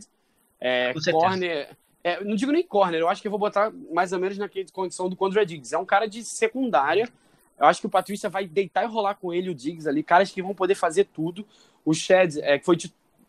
É, 0.59 0.93
corner, 1.11 1.75
é, 2.05 2.23
não 2.23 2.35
digo 2.35 2.51
nem 2.51 2.61
corner, 2.61 2.99
eu 2.99 3.09
acho 3.09 3.19
que 3.19 3.27
eu 3.27 3.31
vou 3.31 3.39
botar 3.39 3.73
mais 3.91 4.13
ou 4.13 4.19
menos 4.19 4.37
naquela 4.37 4.63
condição 4.71 5.09
do 5.09 5.15
Condra 5.15 5.43
Diggs. 5.43 5.73
É 5.73 5.77
um 5.79 5.85
cara 5.85 6.05
de 6.05 6.23
secundária. 6.23 7.09
Eu 7.59 7.65
acho 7.65 7.81
que 7.81 7.87
o 7.87 7.89
Patrícia 7.89 8.29
vai 8.29 8.45
deitar 8.45 8.83
e 8.83 8.87
rolar 8.87 9.15
com 9.15 9.33
ele 9.33 9.49
o 9.49 9.55
Diggs 9.55 9.89
ali, 9.89 10.03
caras 10.03 10.29
que 10.29 10.39
vão 10.39 10.53
poder 10.53 10.75
fazer 10.75 11.05
tudo. 11.05 11.43
O 11.83 11.95
Shed 11.95 12.39
é, 12.41 12.59
foi, 12.59 12.77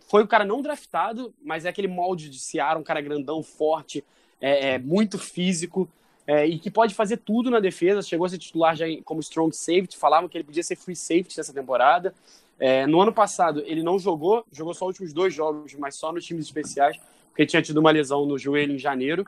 foi 0.07 0.23
o 0.23 0.29
cara 0.29 0.45
não 0.45 0.61
draftado, 0.61 1.33
mas 1.43 1.65
é 1.65 1.71
aquele 1.71 1.89
molde 1.89 2.29
de 2.29 2.39
Seara, 2.39 2.79
um 2.79 2.83
cara 2.83 3.01
grandão, 3.01 3.43
forte, 3.43 4.05
é, 4.39 4.75
é 4.75 4.79
muito 4.79 5.19
físico. 5.19 5.89
É, 6.27 6.45
e 6.47 6.59
que 6.59 6.71
pode 6.71 6.95
fazer 6.95 7.17
tudo 7.17 7.51
na 7.51 7.61
defesa. 7.61 8.03
Chegou 8.03 8.27
a 8.27 8.29
ser 8.29 8.37
titular 8.37 8.77
já 8.77 8.85
como 9.07 9.21
strong 9.21 9.57
safety, 9.57 9.97
falavam 9.97 10.29
que 10.29 10.37
ele 10.37 10.45
podia 10.45 10.63
ser 10.63 10.77
free 10.77 10.95
safety 10.95 11.39
nessa 11.39 11.55
temporada. 11.55 12.13
É, 12.61 12.87
no 12.87 13.01
ano 13.01 13.13
passado 13.13 13.63
ele 13.65 13.83
não 13.83 13.99
jogou, 13.99 14.45
jogou 14.53 14.75
só 14.75 14.85
os 14.85 14.89
últimos 14.91 15.15
dois 15.15 15.33
jogos, 15.33 15.73
mas 15.77 15.95
só 15.95 16.13
nos 16.13 16.27
times 16.27 16.45
especiais 16.45 16.99
porque 17.37 17.45
tinha 17.45 17.61
tido 17.61 17.77
uma 17.77 17.91
lesão 17.91 18.25
no 18.25 18.39
joelho 18.39 18.75
em 18.75 18.79
janeiro. 18.79 19.27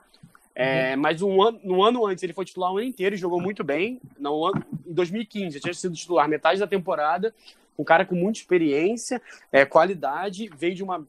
É. 0.55 0.97
Mas 0.97 1.21
um 1.21 1.43
ano, 1.43 1.61
no 1.63 1.83
ano 1.83 2.07
antes 2.07 2.25
ele 2.25 2.33
foi 2.33 2.47
titular 2.47 2.73
o 2.73 2.79
ano 2.79 2.87
inteiro 2.87 3.15
e 3.15 3.19
jogou 3.19 3.39
muito 3.39 3.63
bem. 3.63 4.01
No 4.19 4.47
ano, 4.47 4.65
em 4.87 4.95
2015, 4.95 5.61
tinha 5.61 5.75
sido 5.75 5.95
titular 5.95 6.27
metade 6.27 6.59
da 6.59 6.67
temporada. 6.67 7.35
Um 7.79 7.85
cara 7.85 8.07
com 8.07 8.15
muita 8.15 8.39
experiência, 8.39 9.21
é, 9.53 9.67
qualidade, 9.67 10.49
veio 10.57 10.75
de 10.75 10.83
uma 10.83 11.07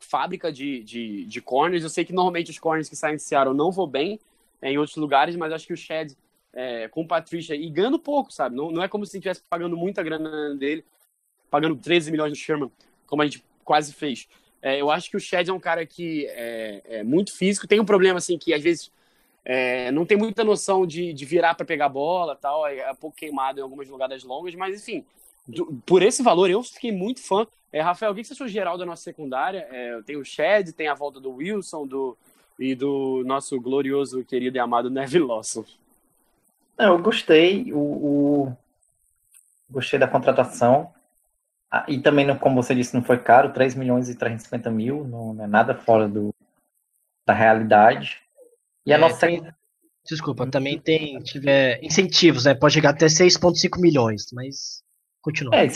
fábrica 0.00 0.50
de, 0.50 0.82
de, 0.82 1.26
de 1.26 1.40
corners. 1.42 1.82
Eu 1.82 1.90
sei 1.90 2.02
que 2.02 2.14
normalmente 2.14 2.50
os 2.50 2.58
corners 2.58 2.88
que 2.88 2.96
saem 2.96 3.16
de 3.16 3.22
Seattle 3.22 3.54
não 3.54 3.70
vão 3.70 3.86
bem 3.86 4.18
é, 4.62 4.72
em 4.72 4.78
outros 4.78 4.96
lugares, 4.96 5.36
mas 5.36 5.52
acho 5.52 5.66
que 5.66 5.74
o 5.74 5.76
Shed 5.76 6.16
é, 6.54 6.88
com 6.88 7.02
o 7.02 7.06
Patricia 7.06 7.54
e 7.54 7.68
ganhando 7.68 7.98
pouco, 7.98 8.32
sabe? 8.32 8.56
Não, 8.56 8.70
não 8.70 8.82
é 8.82 8.88
como 8.88 9.04
se 9.04 9.18
estivesse 9.18 9.42
pagando 9.50 9.76
muita 9.76 10.02
grana 10.02 10.54
dele, 10.54 10.82
pagando 11.50 11.76
13 11.76 12.10
milhões 12.10 12.30
no 12.30 12.36
Sherman, 12.36 12.72
como 13.06 13.20
a 13.20 13.26
gente 13.26 13.44
quase 13.62 13.92
fez. 13.92 14.26
É, 14.62 14.80
eu 14.80 14.90
acho 14.90 15.10
que 15.10 15.16
o 15.16 15.20
Shed 15.20 15.50
é 15.50 15.52
um 15.52 15.58
cara 15.58 15.84
que 15.84 16.26
é, 16.28 16.82
é, 16.84 17.02
muito 17.02 17.36
físico, 17.36 17.66
tem 17.66 17.80
um 17.80 17.84
problema 17.84 18.18
assim 18.18 18.38
que 18.38 18.54
às 18.54 18.62
vezes 18.62 18.92
é, 19.44 19.90
não 19.90 20.06
tem 20.06 20.16
muita 20.16 20.44
noção 20.44 20.86
de, 20.86 21.12
de 21.12 21.24
virar 21.24 21.54
para 21.54 21.66
pegar 21.66 21.88
bola, 21.88 22.36
tal, 22.36 22.66
é, 22.66 22.78
é 22.78 22.94
pouco 22.94 23.16
queimado 23.16 23.58
em 23.58 23.62
algumas 23.62 23.88
jogadas 23.88 24.22
longas, 24.22 24.54
mas 24.54 24.80
enfim, 24.80 25.04
do, 25.46 25.66
por 25.84 26.00
esse 26.00 26.22
valor 26.22 26.48
eu 26.48 26.62
fiquei 26.62 26.92
muito 26.92 27.20
fã. 27.20 27.44
É, 27.72 27.80
Rafael, 27.80 28.12
o 28.12 28.14
que 28.14 28.22
você 28.22 28.34
achou 28.34 28.46
geral 28.46 28.78
da 28.78 28.86
nossa 28.86 29.02
secundária? 29.02 29.66
É, 29.70 30.00
tem 30.02 30.16
o 30.16 30.24
Shed, 30.24 30.72
tem 30.72 30.86
a 30.86 30.94
volta 30.94 31.18
do 31.18 31.32
Wilson 31.32 31.86
do, 31.86 32.16
e 32.58 32.74
do 32.74 33.24
nosso 33.26 33.60
glorioso, 33.60 34.24
querido 34.24 34.56
e 34.56 34.60
amado 34.60 34.90
Neville 34.90 35.24
Lawson. 35.24 35.64
Eu 36.78 36.98
gostei, 36.98 37.72
o, 37.72 37.78
o... 37.78 38.56
gostei 39.70 39.98
da 39.98 40.06
contratação. 40.06 40.92
Ah, 41.72 41.86
e 41.88 41.98
também, 41.98 42.36
como 42.36 42.62
você 42.62 42.74
disse, 42.74 42.94
não 42.94 43.02
foi 43.02 43.18
caro, 43.18 43.52
3 43.52 43.74
milhões 43.74 44.10
e 44.10 44.14
350 44.14 44.70
mil, 44.70 45.04
não, 45.04 45.32
não 45.32 45.44
é 45.44 45.46
nada 45.46 45.74
fora 45.74 46.06
do, 46.06 46.34
da 47.26 47.32
realidade. 47.32 48.20
E 48.84 48.92
a 48.92 48.96
é, 48.96 48.98
nossa. 48.98 49.26
Tem, 49.26 49.42
desculpa, 50.04 50.46
também 50.46 50.78
tem 50.78 51.18
tiver 51.20 51.82
incentivos, 51.82 52.44
né? 52.44 52.54
Pode 52.54 52.74
chegar 52.74 52.90
até 52.90 53.06
6,5 53.06 53.80
milhões, 53.80 54.26
mas 54.34 54.82
Continua. 55.22 55.54
É, 55.54 55.68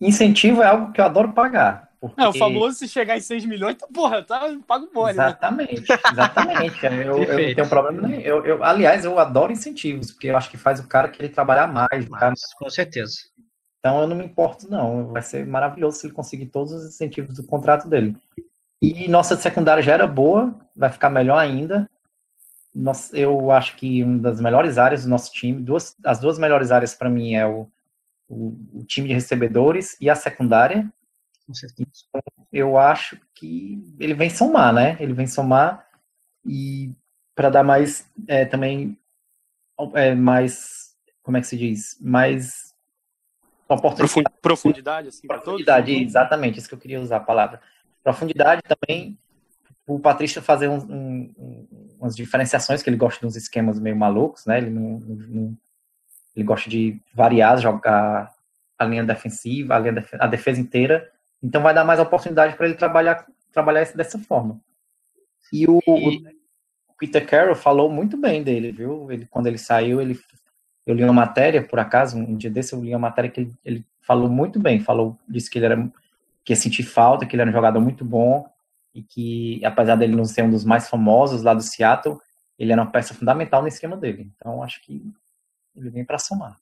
incentivo 0.00 0.62
é 0.62 0.66
algo 0.66 0.90
que 0.90 1.00
eu 1.00 1.04
adoro 1.04 1.34
pagar. 1.34 1.90
Porque... 2.00 2.20
É, 2.20 2.26
o 2.26 2.32
famoso 2.32 2.78
se 2.78 2.88
chegar 2.88 3.16
em 3.16 3.20
6 3.20 3.44
milhões, 3.44 3.74
então, 3.76 3.88
porra, 3.92 4.22
tá, 4.22 4.40
pago 4.66 4.88
mole. 4.94 5.12
Exatamente, 5.12 5.88
né? 5.88 5.98
exatamente. 6.12 6.84
eu, 6.84 7.22
eu 7.22 7.48
não 7.48 7.54
tenho 7.54 7.68
problema 7.68 8.08
nem. 8.08 8.22
Eu, 8.22 8.44
eu, 8.44 8.64
aliás, 8.64 9.04
eu 9.04 9.18
adoro 9.18 9.52
incentivos, 9.52 10.10
porque 10.10 10.28
eu 10.28 10.36
acho 10.36 10.50
que 10.50 10.56
faz 10.56 10.80
o 10.80 10.88
cara 10.88 11.08
querer 11.08 11.28
trabalhar 11.28 11.66
mais. 11.66 12.08
Mas, 12.08 12.20
cara... 12.20 12.34
Com 12.58 12.70
certeza. 12.70 13.14
Então 13.84 14.00
eu 14.00 14.06
não 14.06 14.16
me 14.16 14.24
importo, 14.24 14.66
não. 14.70 15.08
Vai 15.08 15.20
ser 15.20 15.46
maravilhoso 15.46 15.98
se 15.98 16.06
ele 16.06 16.14
conseguir 16.14 16.46
todos 16.46 16.72
os 16.72 16.86
incentivos 16.86 17.36
do 17.36 17.44
contrato 17.44 17.86
dele. 17.86 18.16
E 18.80 19.06
nossa 19.08 19.36
secundária 19.36 19.82
já 19.82 19.92
era 19.92 20.06
boa, 20.06 20.58
vai 20.74 20.90
ficar 20.90 21.10
melhor 21.10 21.36
ainda. 21.36 21.86
Nossa, 22.74 23.14
eu 23.14 23.50
acho 23.50 23.76
que 23.76 24.02
uma 24.02 24.18
das 24.20 24.40
melhores 24.40 24.78
áreas 24.78 25.04
do 25.04 25.10
nosso 25.10 25.30
time, 25.32 25.60
duas, 25.60 25.94
as 26.02 26.18
duas 26.18 26.38
melhores 26.38 26.72
áreas 26.72 26.94
para 26.94 27.10
mim 27.10 27.34
é 27.34 27.46
o, 27.46 27.68
o, 28.26 28.56
o, 28.72 28.84
time 28.86 29.08
de 29.08 29.14
recebedores 29.14 30.00
e 30.00 30.08
a 30.08 30.14
secundária. 30.14 30.90
Então, 31.46 32.22
eu 32.50 32.78
acho 32.78 33.20
que 33.34 33.84
ele 34.00 34.14
vem 34.14 34.30
somar, 34.30 34.72
né? 34.72 34.96
Ele 34.98 35.12
vem 35.12 35.26
somar 35.26 35.86
e 36.42 36.90
para 37.34 37.50
dar 37.50 37.62
mais 37.62 38.10
é, 38.26 38.46
também 38.46 38.98
é, 39.92 40.14
mais 40.14 40.94
como 41.22 41.36
é 41.36 41.40
que 41.42 41.46
se 41.46 41.58
diz 41.58 41.98
mais 42.00 42.73
oportunidade 43.74 44.36
profundidade 44.40 45.08
assim 45.08 45.26
profundidade 45.26 45.92
exatamente 45.92 46.58
isso 46.58 46.68
que 46.68 46.74
eu 46.74 46.78
queria 46.78 47.00
usar 47.00 47.16
a 47.16 47.20
palavra. 47.20 47.60
Profundidade 48.02 48.62
também 48.62 49.18
o 49.86 49.98
Patrício 49.98 50.40
fazer 50.40 50.68
um, 50.68 50.78
um, 50.78 51.66
umas 51.98 52.16
diferenciações 52.16 52.82
que 52.82 52.88
ele 52.88 52.96
gosta 52.96 53.20
de 53.20 53.26
uns 53.26 53.36
esquemas 53.36 53.78
meio 53.78 53.96
malucos 53.96 54.46
né? 54.46 54.58
Ele 54.58 54.70
não, 54.70 54.98
não 55.00 55.58
ele 56.34 56.44
gosta 56.44 56.68
de 56.68 57.00
variar 57.12 57.58
jogar 57.58 58.34
a 58.78 58.84
linha 58.84 59.04
defensiva 59.04 59.74
a 59.74 59.78
linha 59.78 60.04
a 60.18 60.26
defesa 60.26 60.60
inteira. 60.60 61.10
Então 61.42 61.62
vai 61.62 61.74
dar 61.74 61.84
mais 61.84 62.00
oportunidade 62.00 62.56
para 62.56 62.66
ele 62.66 62.74
trabalhar 62.74 63.26
trabalhar 63.52 63.84
dessa 63.94 64.18
forma. 64.18 64.60
E 65.52 65.66
o, 65.68 65.80
e... 65.86 66.24
o 66.88 66.94
Peter 66.98 67.24
Carroll 67.26 67.54
falou 67.54 67.90
muito 67.90 68.16
bem 68.16 68.42
dele 68.42 68.72
viu? 68.72 69.10
Ele 69.10 69.26
quando 69.30 69.46
ele 69.46 69.58
saiu 69.58 70.00
ele 70.00 70.18
eu 70.86 70.94
li 70.94 71.02
uma 71.02 71.12
matéria, 71.12 71.62
por 71.62 71.78
acaso, 71.78 72.16
um 72.16 72.36
dia 72.36 72.50
desse 72.50 72.74
eu 72.74 72.80
li 72.82 72.90
uma 72.90 72.98
matéria 72.98 73.30
que 73.30 73.40
ele, 73.40 73.52
ele 73.64 73.86
falou 74.00 74.28
muito 74.28 74.60
bem, 74.60 74.80
falou, 74.80 75.18
disse 75.28 75.50
que 75.50 75.58
ele 75.58 75.66
era, 75.66 75.92
que 76.44 76.52
ia 76.52 76.56
sentir 76.56 76.82
falta, 76.82 77.24
que 77.24 77.34
ele 77.34 77.42
era 77.42 77.50
um 77.50 77.54
jogador 77.54 77.80
muito 77.80 78.04
bom, 78.04 78.46
e 78.94 79.02
que, 79.02 79.64
apesar 79.64 79.96
dele 79.96 80.14
não 80.14 80.24
ser 80.24 80.42
um 80.42 80.50
dos 80.50 80.64
mais 80.64 80.88
famosos 80.88 81.42
lá 81.42 81.54
do 81.54 81.62
Seattle, 81.62 82.18
ele 82.58 82.72
era 82.72 82.80
uma 82.80 82.90
peça 82.90 83.12
fundamental 83.14 83.62
no 83.62 83.68
esquema 83.68 83.96
dele. 83.96 84.30
Então, 84.36 84.62
acho 84.62 84.80
que 84.82 85.02
ele 85.74 85.90
vem 85.90 86.04
para 86.04 86.18
somar. 86.18 86.56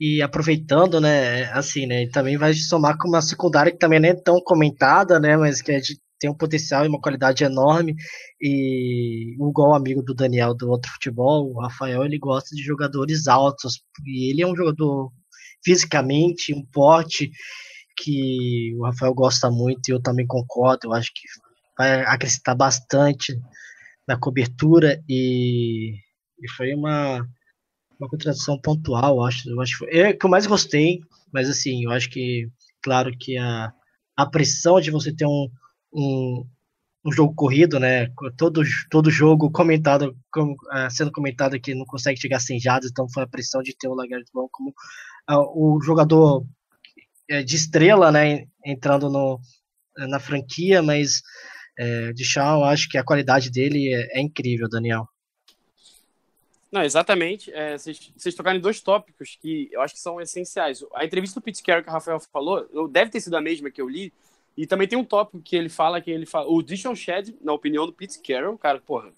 E 0.00 0.20
aproveitando, 0.20 1.00
né, 1.00 1.44
assim, 1.52 1.86
né, 1.86 2.08
também 2.08 2.36
vai 2.36 2.52
somar 2.54 2.98
com 2.98 3.06
uma 3.06 3.22
secundária 3.22 3.70
que 3.70 3.78
também 3.78 4.00
não 4.00 4.08
é 4.08 4.14
tão 4.14 4.40
comentada, 4.40 5.20
né, 5.20 5.36
mas 5.36 5.62
que 5.62 5.70
é 5.70 5.78
de 5.78 5.96
tem 6.22 6.30
um 6.30 6.34
potencial 6.34 6.84
e 6.84 6.88
uma 6.88 7.00
qualidade 7.00 7.42
enorme. 7.42 7.96
E 8.40 9.34
igual 9.34 9.74
amigo 9.74 10.02
do 10.02 10.14
Daniel 10.14 10.54
do 10.54 10.70
outro 10.70 10.92
futebol, 10.92 11.50
o 11.50 11.60
Rafael, 11.60 12.04
ele 12.04 12.16
gosta 12.16 12.54
de 12.54 12.62
jogadores 12.62 13.26
altos. 13.26 13.82
E 14.06 14.30
ele 14.30 14.40
é 14.40 14.46
um 14.46 14.54
jogador 14.54 15.12
fisicamente, 15.64 16.54
um 16.54 16.64
porte 16.64 17.32
que 17.96 18.72
o 18.78 18.84
Rafael 18.84 19.12
gosta 19.12 19.50
muito 19.50 19.88
e 19.88 19.92
eu 19.92 20.00
também 20.00 20.24
concordo. 20.24 20.86
Eu 20.86 20.92
acho 20.92 21.10
que 21.12 21.22
vai 21.76 22.02
acrescentar 22.02 22.56
bastante 22.56 23.36
na 24.06 24.16
cobertura 24.16 25.02
e, 25.08 25.94
e 26.40 26.50
foi 26.56 26.72
uma, 26.72 27.26
uma 27.98 28.08
contradição 28.08 28.60
pontual, 28.60 29.24
acho. 29.24 29.50
Eu 29.50 29.60
acho 29.60 29.72
que 29.72 29.78
foi, 29.78 29.88
é 29.90 30.12
que 30.12 30.24
eu 30.24 30.30
mais 30.30 30.46
gostei, 30.46 31.00
mas 31.32 31.50
assim, 31.50 31.82
eu 31.84 31.90
acho 31.90 32.08
que, 32.08 32.48
claro 32.80 33.10
que 33.18 33.36
a, 33.36 33.72
a 34.16 34.26
pressão 34.26 34.80
de 34.80 34.92
você 34.92 35.12
ter 35.12 35.26
um, 35.26 35.48
um, 35.92 36.46
um 37.04 37.12
jogo 37.12 37.34
corrido, 37.34 37.78
né? 37.78 38.08
Todo, 38.36 38.62
todo 38.90 39.10
jogo 39.10 39.50
comentado, 39.50 40.16
uh, 40.36 40.90
sendo 40.90 41.10
comentado 41.10 41.60
que 41.60 41.74
não 41.74 41.84
consegue 41.84 42.20
chegar 42.20 42.40
sem 42.40 42.58
jadas, 42.60 42.90
então 42.90 43.08
foi 43.08 43.24
a 43.24 43.28
pressão 43.28 43.62
de 43.62 43.76
ter 43.76 43.88
o 43.88 43.94
Lagarde 43.94 44.30
bom 44.32 44.48
como 44.50 44.70
uh, 45.30 45.76
o 45.76 45.80
jogador 45.82 46.42
uh, 46.42 47.44
de 47.44 47.56
estrela, 47.56 48.12
né? 48.12 48.46
Entrando 48.64 49.10
no, 49.10 49.40
na 49.96 50.20
franquia, 50.20 50.82
mas 50.82 51.22
uh, 51.78 52.14
de 52.14 52.24
Shaw, 52.24 52.64
acho 52.64 52.88
que 52.88 52.96
a 52.96 53.04
qualidade 53.04 53.50
dele 53.50 53.92
é, 53.92 54.18
é 54.18 54.20
incrível, 54.20 54.68
Daniel. 54.68 55.08
Não, 56.70 56.82
exatamente. 56.82 57.52
É, 57.52 57.76
vocês, 57.76 58.12
vocês 58.16 58.34
tocaram 58.34 58.58
em 58.58 58.62
dois 58.62 58.80
tópicos 58.80 59.36
que 59.42 59.68
eu 59.70 59.82
acho 59.82 59.92
que 59.92 60.00
são 60.00 60.18
essenciais. 60.22 60.82
A 60.94 61.04
entrevista 61.04 61.38
do 61.38 61.44
Pete 61.44 61.62
Carroll 61.62 61.82
que 61.82 61.90
o 61.90 61.92
Rafael 61.92 62.18
falou, 62.32 62.88
deve 62.88 63.10
ter 63.10 63.20
sido 63.20 63.36
a 63.36 63.42
mesma 63.42 63.70
que 63.70 63.82
eu 63.82 63.86
li, 63.86 64.10
e 64.56 64.66
também 64.66 64.86
tem 64.86 64.98
um 64.98 65.04
tópico 65.04 65.40
que 65.40 65.56
ele 65.56 65.68
fala 65.68 66.00
que 66.00 66.10
ele 66.10 66.26
fala. 66.26 66.48
O 66.48 66.62
Dishon 66.62 66.94
Shed, 66.94 67.34
na 67.40 67.52
opinião 67.52 67.86
do 67.86 67.92
Pete 67.92 68.20
Carroll, 68.20 68.58
cara, 68.58 68.80
porra, 68.80 69.10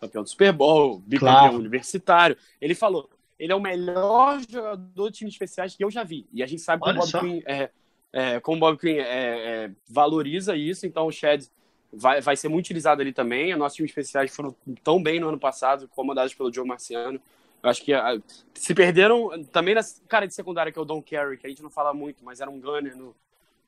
campeão 0.00 0.22
do 0.22 0.28
Super 0.28 0.52
Bowl, 0.52 0.98
bicampeão 1.00 1.38
claro. 1.38 1.56
universitário, 1.56 2.36
ele 2.60 2.74
falou: 2.74 3.10
ele 3.38 3.52
é 3.52 3.56
o 3.56 3.60
melhor 3.60 4.40
jogador 4.48 5.10
de 5.10 5.18
times 5.18 5.34
especiais 5.34 5.74
que 5.74 5.84
eu 5.84 5.90
já 5.90 6.02
vi. 6.02 6.26
E 6.32 6.42
a 6.42 6.46
gente 6.46 6.62
sabe 6.62 6.80
como 6.82 7.02
o 7.02 7.06
Bob 7.06 7.20
Quinn, 7.20 7.42
é, 7.46 7.70
é, 8.12 8.40
como 8.40 8.60
Bob 8.60 8.78
Quinn 8.78 8.98
é, 8.98 9.02
é, 9.04 9.70
valoriza 9.88 10.56
isso, 10.56 10.86
então 10.86 11.06
o 11.06 11.12
Shed 11.12 11.48
vai, 11.92 12.20
vai 12.20 12.36
ser 12.36 12.48
muito 12.48 12.66
utilizado 12.66 13.02
ali 13.02 13.12
também. 13.12 13.52
Os 13.52 13.58
nossos 13.58 13.76
times 13.76 13.90
especiais 13.90 14.34
foram 14.34 14.54
tão 14.82 15.02
bem 15.02 15.20
no 15.20 15.28
ano 15.28 15.38
passado, 15.38 15.86
comandados 15.88 16.32
pelo 16.34 16.52
Joe 16.52 16.66
Marciano. 16.66 17.20
Eu 17.62 17.70
acho 17.70 17.84
que 17.84 17.92
a, 17.92 18.18
se 18.54 18.74
perderam 18.74 19.44
também 19.52 19.74
na 19.74 19.82
cara 20.08 20.26
de 20.26 20.34
secundária, 20.34 20.72
que 20.72 20.78
é 20.78 20.82
o 20.82 20.84
Don 20.84 21.02
Carey, 21.02 21.36
que 21.36 21.46
a 21.46 21.50
gente 21.50 21.62
não 21.62 21.70
fala 21.70 21.92
muito, 21.92 22.24
mas 22.24 22.40
era 22.40 22.50
um 22.50 22.58
gunner 22.58 22.96
no, 22.96 23.14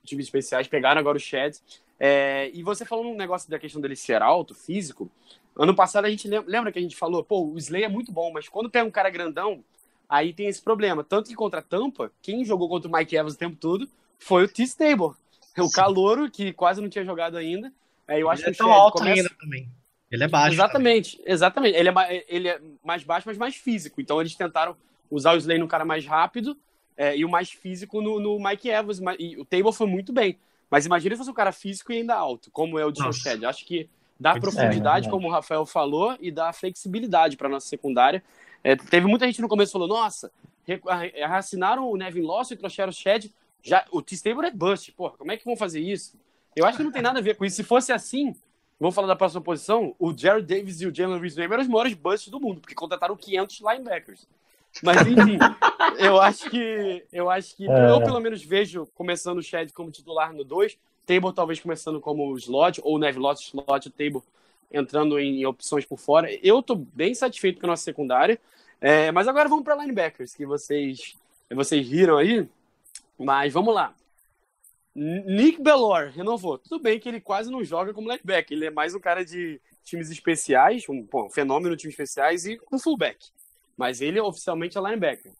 times 0.04 0.26
especiais, 0.26 0.68
pegaram 0.68 1.00
agora 1.00 1.16
o 1.16 1.20
Shed. 1.20 1.58
É, 1.98 2.50
e 2.52 2.62
você 2.62 2.84
falou 2.84 3.12
um 3.12 3.16
negócio 3.16 3.50
da 3.50 3.58
questão 3.58 3.80
dele 3.80 3.96
ser 3.96 4.22
alto, 4.22 4.54
físico. 4.54 5.10
Ano 5.56 5.74
passado 5.74 6.04
a 6.04 6.10
gente 6.10 6.28
lembra, 6.28 6.72
que 6.72 6.78
a 6.78 6.82
gente 6.82 6.96
falou, 6.96 7.22
pô, 7.22 7.44
o 7.44 7.58
Slay 7.58 7.84
é 7.84 7.88
muito 7.88 8.10
bom, 8.10 8.32
mas 8.32 8.48
quando 8.48 8.70
pega 8.70 8.86
um 8.86 8.90
cara 8.90 9.10
grandão, 9.10 9.64
aí 10.08 10.32
tem 10.32 10.48
esse 10.48 10.60
problema. 10.60 11.04
Tanto 11.04 11.28
que 11.28 11.36
contra 11.36 11.60
a 11.60 11.62
Tampa, 11.62 12.10
quem 12.20 12.44
jogou 12.44 12.68
contra 12.68 12.88
o 12.88 12.92
Mike 12.92 13.16
Evans 13.16 13.34
o 13.34 13.38
tempo 13.38 13.56
todo 13.56 13.88
foi 14.18 14.44
o 14.44 14.48
T-Stable. 14.48 15.12
O 15.56 15.70
calouro, 15.70 16.28
que 16.28 16.52
quase 16.52 16.80
não 16.80 16.88
tinha 16.88 17.04
jogado 17.04 17.36
ainda. 17.36 17.72
É, 18.08 18.20
eu 18.20 18.28
acho 18.28 18.42
ele 18.42 18.56
que 18.56 18.60
é 18.60 18.64
tão 18.64 18.72
alto 18.72 18.98
começa... 18.98 19.22
ainda 19.22 19.30
também. 19.40 19.68
Ele 20.10 20.24
é 20.24 20.26
baixo. 20.26 20.56
Exatamente, 20.56 21.16
também. 21.18 21.32
exatamente. 21.32 21.76
Ele 21.76 21.88
é, 21.88 22.24
ele 22.26 22.48
é 22.48 22.60
mais 22.82 23.04
baixo, 23.04 23.28
mas 23.28 23.38
mais 23.38 23.54
físico. 23.54 24.00
Então 24.00 24.20
eles 24.20 24.34
tentaram 24.34 24.76
usar 25.08 25.32
o 25.32 25.36
Slay 25.36 25.56
no 25.56 25.68
cara 25.68 25.84
mais 25.84 26.04
rápido 26.04 26.56
é, 26.96 27.16
e 27.16 27.24
o 27.24 27.28
mais 27.28 27.50
físico 27.50 28.00
no, 28.00 28.20
no 28.20 28.38
Mike 28.38 28.68
Evans. 28.68 29.00
E 29.18 29.37
o 29.37 29.44
Table 29.44 29.72
foi 29.72 29.87
muito 29.87 30.12
bem. 30.12 30.38
Mas 30.70 30.87
imagina 30.87 31.14
se 31.14 31.18
fosse 31.18 31.30
um 31.30 31.35
cara 31.35 31.52
físico 31.52 31.92
e 31.92 31.98
ainda 31.98 32.14
alto, 32.14 32.50
como 32.50 32.78
é 32.78 32.87
o 32.87 33.12
Shed. 33.12 33.44
Acho 33.44 33.64
que 33.64 33.88
dá 34.18 34.33
muito 34.33 34.42
profundidade, 34.42 35.07
é, 35.07 35.11
como 35.11 35.28
o 35.28 35.30
Rafael 35.30 35.64
falou, 35.66 36.16
e 36.20 36.30
dá 36.30 36.52
flexibilidade 36.52 37.37
para 37.37 37.48
nossa 37.48 37.68
secundária. 37.68 38.22
É, 38.62 38.74
teve 38.74 39.07
muita 39.07 39.26
gente 39.26 39.40
no 39.40 39.48
começo 39.48 39.70
que 39.70 39.78
falou: 39.78 39.88
nossa, 39.88 40.33
reassinaram 40.66 41.88
o 41.88 41.96
Nevin 41.96 42.22
Lawson 42.22 42.54
e 42.54 42.57
trouxeram 42.57 42.90
o 42.90 42.92
Shed. 42.92 43.33
Já, 43.62 43.85
o 43.90 44.02
T-Stable 44.02 44.46
é 44.46 44.50
bust. 44.50 44.92
Porra, 44.92 45.16
como 45.16 45.33
é 45.33 45.37
que 45.37 45.44
vão 45.44 45.57
fazer 45.57 45.80
isso? 45.80 46.18
Eu 46.54 46.66
acho 46.66 46.76
que 46.76 46.85
não 46.85 46.92
tem 46.92 47.02
nada 47.02 47.18
a 47.18 47.22
ver 47.22 47.37
com 47.37 47.44
isso. 47.44 47.57
Se 47.57 47.62
fosse 47.62 47.92
assim, 47.92 48.35
vamos 48.78 48.94
falar 48.94 49.09
da 49.09 49.16
próxima 49.16 49.40
posição, 49.40 49.94
o 49.98 50.16
Jared 50.16 50.46
Davis 50.46 50.80
e 50.80 50.87
o 50.87 50.94
Jalen 50.94 51.18
Reese 51.18 51.40
eram 51.40 51.61
os 51.61 51.68
maiores 51.68 51.94
busts 51.94 52.30
do 52.30 52.40
mundo, 52.40 52.61
porque 52.61 52.74
contrataram 52.74 53.16
500 53.16 53.61
linebackers. 53.61 54.28
Mas 54.82 55.06
enfim, 55.06 55.38
eu 55.98 56.20
acho 56.20 56.50
que 56.50 57.04
eu 57.12 57.30
acho 57.30 57.56
que 57.56 57.68
é. 57.68 57.90
eu 57.90 58.02
pelo 58.02 58.20
menos 58.20 58.42
vejo 58.42 58.87
começando 58.94 59.38
o 59.38 59.42
Shed 59.42 59.72
como 59.72 59.90
titular 59.90 60.32
no 60.32 60.44
2, 60.44 60.76
Table 61.06 61.32
talvez 61.32 61.60
começando 61.60 62.00
como 62.00 62.37
slot 62.37 62.80
ou 62.82 62.98
Neve 62.98 63.18
Lot 63.18 63.40
slot, 63.40 63.90
Table 63.90 64.22
entrando 64.72 65.18
em, 65.18 65.40
em, 65.40 65.46
opções 65.46 65.84
por 65.84 65.98
fora. 65.98 66.28
Eu 66.42 66.62
tô 66.62 66.74
bem 66.74 67.14
satisfeito 67.14 67.60
com 67.60 67.66
a 67.66 67.70
nossa 67.70 67.84
secundária. 67.84 68.40
É, 68.80 69.12
mas 69.12 69.28
agora 69.28 69.48
vamos 69.48 69.64
para 69.64 69.76
linebackers, 69.76 70.34
que 70.34 70.44
vocês 70.44 71.14
vocês 71.50 71.87
riram 71.88 72.16
aí. 72.16 72.48
Mas 73.18 73.52
vamos 73.52 73.72
lá. 73.72 73.94
Nick 74.94 75.62
Bellor 75.62 76.10
renovou. 76.10 76.58
Tudo 76.58 76.80
bem 76.80 76.98
que 76.98 77.08
ele 77.08 77.20
quase 77.20 77.50
não 77.50 77.62
joga 77.62 77.94
como 77.94 78.10
linebacker. 78.10 78.56
Ele 78.56 78.66
é 78.66 78.70
mais 78.70 78.94
um 78.94 79.00
cara 79.00 79.24
de 79.24 79.60
times 79.84 80.10
especiais, 80.10 80.88
um, 80.88 81.02
bom, 81.02 81.28
fenômeno 81.28 81.76
de 81.76 81.82
times 81.82 81.94
especiais 81.94 82.46
e 82.46 82.60
um 82.72 82.78
fullback 82.78 83.30
mas 83.76 84.00
ele 84.00 84.20
oficialmente 84.20 84.78
é 84.78 84.80
linebacker. 84.80 85.32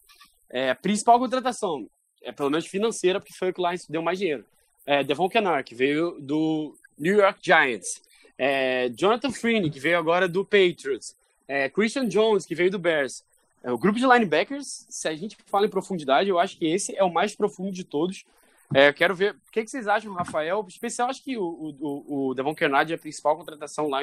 É, 0.49 0.73
principal 0.73 1.19
contratação, 1.19 1.87
é 2.21 2.31
pelo 2.31 2.49
menos 2.49 2.65
financeira, 2.65 3.19
porque 3.19 3.33
foi 3.33 3.49
o 3.49 3.53
que 3.53 3.61
o 3.61 3.67
Lions 3.67 3.85
deu 3.87 4.01
mais 4.01 4.19
dinheiro. 4.19 4.45
É, 4.85 5.03
Devon 5.03 5.29
Kennard, 5.29 5.63
que 5.63 5.75
veio 5.75 6.19
do 6.19 6.75
New 6.97 7.15
York 7.15 7.39
Giants. 7.41 8.01
É, 8.37 8.89
Jonathan 8.89 9.31
Freeney, 9.31 9.69
que 9.69 9.79
veio 9.79 9.97
agora 9.97 10.27
do 10.27 10.43
Patriots. 10.43 11.15
É, 11.47 11.69
Christian 11.69 12.07
Jones, 12.07 12.45
que 12.45 12.55
veio 12.55 12.71
do 12.71 12.79
Bears. 12.79 13.23
É, 13.63 13.71
o 13.71 13.77
grupo 13.77 13.97
de 13.97 14.05
linebackers, 14.05 14.85
se 14.89 15.07
a 15.07 15.15
gente 15.15 15.37
fala 15.47 15.65
em 15.65 15.69
profundidade, 15.69 16.29
eu 16.29 16.39
acho 16.39 16.57
que 16.57 16.67
esse 16.67 16.95
é 16.95 17.03
o 17.03 17.11
mais 17.11 17.35
profundo 17.35 17.71
de 17.71 17.83
todos. 17.83 18.25
É, 18.73 18.91
quero 18.91 19.15
ver 19.15 19.33
o 19.33 19.51
que, 19.51 19.63
que, 19.63 19.69
vocês 19.69 19.87
acham, 19.87 20.13
Rafael. 20.13 20.63
Especial, 20.67 21.09
acho 21.09 21.23
que 21.23 21.37
o, 21.37 21.75
o, 21.79 22.29
o 22.29 22.33
Devon 22.33 22.55
Kennard 22.55 22.91
é 22.91 22.95
a 22.95 22.99
principal 22.99 23.37
contratação 23.37 23.87
lá, 23.87 24.01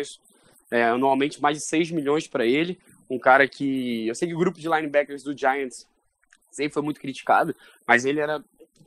é, 0.70 0.84
anualmente 0.84 1.40
mais 1.40 1.58
de 1.58 1.64
6 1.66 1.90
milhões 1.90 2.26
para 2.26 2.46
ele 2.46 2.78
um 3.14 3.18
cara 3.18 3.46
que. 3.46 4.06
Eu 4.08 4.14
sei 4.14 4.28
que 4.28 4.34
o 4.34 4.38
grupo 4.38 4.58
de 4.58 4.68
linebackers 4.68 5.22
do 5.22 5.36
Giants 5.36 5.86
sempre 6.50 6.72
foi 6.72 6.82
muito 6.82 7.00
criticado, 7.00 7.54
mas 7.86 8.04
ele 8.04 8.20
era 8.20 8.42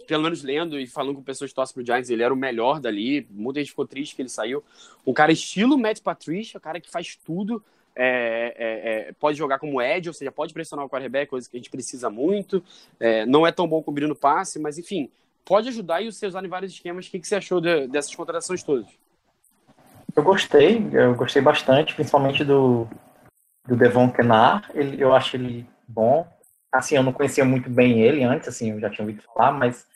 pelo 0.08 0.24
menos 0.24 0.44
lendo 0.44 0.80
e 0.80 0.86
falando 0.86 1.16
com 1.16 1.24
pessoas 1.24 1.52
que 1.52 1.56
torcem 1.56 1.74
pro 1.74 1.86
Giants, 1.86 2.10
ele 2.10 2.24
era 2.24 2.34
o 2.34 2.38
melhor 2.38 2.80
dali. 2.80 3.28
Muita 3.32 3.60
gente 3.60 3.70
ficou 3.70 3.88
triste 3.88 4.16
que 4.16 4.22
ele 4.22 4.30
saiu. 4.30 4.64
Um 5.06 5.14
cara 5.14 5.32
estilo 5.32 5.78
Matt 5.78 6.02
Patricia, 6.02 6.58
um 6.58 6.62
cara 6.62 6.80
que 6.80 6.90
faz 6.90 7.16
tudo. 7.16 7.64
É, 7.96 8.54
é, 8.58 8.90
é, 9.10 9.14
pode 9.14 9.38
jogar 9.38 9.58
como 9.58 9.82
Ed, 9.82 10.10
ou 10.10 10.14
seja, 10.14 10.32
pode 10.32 10.54
pressionar 10.54 10.86
o 10.86 10.90
quarterback, 10.90 11.30
coisa 11.30 11.50
que 11.50 11.56
a 11.56 11.60
gente 11.60 11.70
precisa 11.70 12.10
muito. 12.10 12.64
É, 13.00 13.26
não 13.26 13.48
é 13.48 13.52
tão 13.52 13.68
bom 13.68 13.82
cobrindo 13.82 14.14
passe, 14.14 14.60
mas 14.60 14.78
enfim, 14.78 15.10
pode 15.46 15.70
ajudar 15.70 16.02
e 16.02 16.12
você 16.12 16.28
usar 16.28 16.44
em 16.44 16.50
vários 16.50 16.74
esquemas. 16.74 17.08
O 17.08 17.12
que, 17.12 17.20
que 17.20 17.28
você 17.28 17.36
achou 17.36 17.62
de, 17.62 17.88
dessas 17.88 18.14
contratações 18.14 18.62
todas? 18.64 18.86
Eu 20.16 20.24
gostei, 20.24 20.86
eu 20.94 21.16
gostei 21.16 21.42
bastante, 21.42 21.96
principalmente 21.96 22.44
do, 22.44 22.88
do 23.66 23.76
Devon 23.76 24.11
Kenar. 24.11 24.70
Ele, 24.74 25.01
eu 25.01 25.13
acho 25.13 25.36
ele 25.36 25.68
bom. 25.88 26.28
Assim, 26.72 26.95
eu 26.95 27.03
não 27.03 27.13
conhecia 27.13 27.45
muito 27.45 27.70
bem 27.70 28.01
ele 28.01 28.24
antes, 28.24 28.47
assim, 28.47 28.72
eu 28.72 28.80
já 28.80 28.89
tinha 28.89 29.05
ouvido 29.05 29.24
falar, 29.24 29.51
mas 29.51 29.88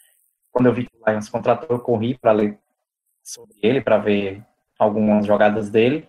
quando 0.51 0.67
eu 0.67 0.74
vi 0.74 0.86
que 0.86 0.95
o 0.95 1.09
Lions 1.09 1.28
contratou, 1.28 1.76
eu 1.76 1.80
corri 1.82 2.17
para 2.17 2.32
ler 2.32 2.57
sobre 3.22 3.57
ele, 3.61 3.82
para 3.82 3.97
ver 3.97 4.41
algumas 4.78 5.26
jogadas 5.26 5.70
dele. 5.70 6.07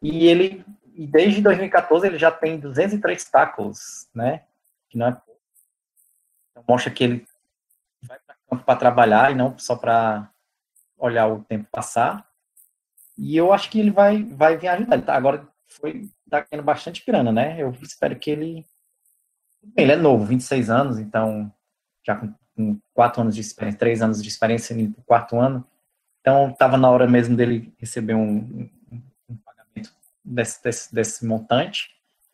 E 0.00 0.26
ele 0.28 0.64
e 0.94 1.06
desde 1.06 1.42
2014 1.42 2.06
ele 2.06 2.18
já 2.18 2.30
tem 2.30 2.58
203 2.58 3.24
tackles, 3.24 4.08
né? 4.14 4.44
Que 4.88 4.96
não 4.96 5.08
é 5.08 5.20
então, 6.50 6.64
mostra 6.66 6.90
que 6.90 7.04
ele 7.04 7.26
vai 8.02 8.18
para 8.18 8.36
campo 8.48 8.64
para 8.64 8.78
trabalhar 8.78 9.30
e 9.30 9.34
não 9.34 9.58
só 9.58 9.76
para 9.76 10.30
olhar 10.96 11.26
o 11.26 11.44
tempo 11.44 11.68
passar. 11.70 12.26
E 13.18 13.36
eu 13.36 13.52
acho 13.52 13.68
que 13.68 13.78
ele 13.78 13.90
vai 13.90 14.22
vai 14.22 14.56
vir 14.56 14.68
ajudar. 14.68 14.96
Ele 14.96 15.04
tá, 15.04 15.14
agora 15.14 15.46
foi 15.66 16.08
tá 16.30 16.46
ganhando 16.50 16.64
bastante 16.64 17.04
grana, 17.06 17.32
né? 17.32 17.60
Eu 17.60 17.74
espero 17.82 18.18
que 18.18 18.30
ele 18.30 18.66
ele 19.76 19.92
é 19.92 19.96
novo, 19.96 20.24
26 20.24 20.70
anos, 20.70 20.98
então 20.98 21.52
já 22.04 22.16
com, 22.16 22.32
com 22.54 22.78
4 22.94 23.20
anos 23.22 23.34
de 23.34 23.40
experiência, 23.40 23.78
3 23.78 24.02
anos 24.02 24.22
de 24.22 24.28
experiência 24.28 24.76
no 24.76 25.02
quarto 25.04 25.38
ano. 25.38 25.66
Então 26.20 26.50
estava 26.50 26.76
na 26.76 26.90
hora 26.90 27.06
mesmo 27.06 27.36
dele 27.36 27.72
receber 27.78 28.14
um, 28.14 28.68
desse, 30.24 30.62
desse, 30.62 30.94
desse 30.94 31.26
montante, 31.26 31.90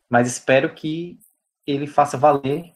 mas 0.09 0.27
espero 0.27 0.73
que 0.73 1.19
ele 1.65 1.87
faça 1.87 2.17
valer 2.17 2.73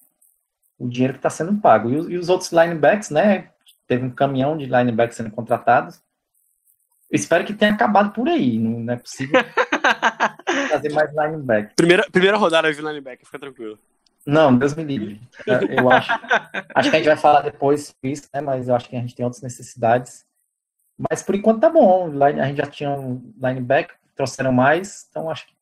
o 0.77 0.87
dinheiro 0.87 1.13
que 1.13 1.19
está 1.19 1.29
sendo 1.29 1.59
pago. 1.59 1.89
E, 1.89 2.13
e, 2.13 2.17
os 2.17 2.29
outros 2.29 2.51
linebacks, 2.51 3.09
né? 3.09 3.51
Teve 3.87 4.05
um 4.05 4.11
caminhão 4.11 4.57
de 4.57 4.65
linebacks 4.65 5.17
sendo 5.17 5.31
contratados. 5.31 6.01
Eu 7.09 7.15
espero 7.15 7.45
que 7.45 7.53
tenha 7.53 7.73
acabado 7.73 8.11
por 8.11 8.27
aí. 8.27 8.59
Não, 8.59 8.79
não 8.79 8.93
é 8.93 8.97
possível 8.97 9.39
fazer 10.69 10.91
mais 10.93 11.11
lineback. 11.13 11.75
Primeira, 11.75 12.05
primeira 12.11 12.37
rodada 12.37 12.73
de 12.73 12.81
lineback, 12.81 13.25
fica 13.25 13.39
tranquilo. 13.39 13.77
Não, 14.25 14.57
Deus 14.57 14.75
me 14.75 14.83
livre. 14.83 15.21
É, 15.47 15.79
eu 15.79 15.89
acho, 15.89 16.11
acho 16.75 16.89
que 16.89 16.95
a 16.95 16.99
gente 16.99 17.07
vai 17.07 17.17
falar 17.17 17.41
depois 17.41 17.95
disso, 18.03 18.27
né? 18.33 18.41
Mas 18.41 18.67
eu 18.67 18.75
acho 18.75 18.89
que 18.89 18.95
a 18.95 18.99
gente 18.99 19.15
tem 19.15 19.25
outras 19.25 19.41
necessidades. 19.41 20.25
Mas 21.09 21.23
por 21.23 21.33
enquanto 21.33 21.61
tá 21.61 21.69
bom. 21.69 22.11
A 22.21 22.47
gente 22.47 22.57
já 22.57 22.65
tinha 22.65 22.91
um 22.91 23.33
linebacker, 23.41 23.95
trouxeram 24.15 24.51
mais, 24.51 25.07
então 25.09 25.29
acho 25.29 25.47
que 25.47 25.53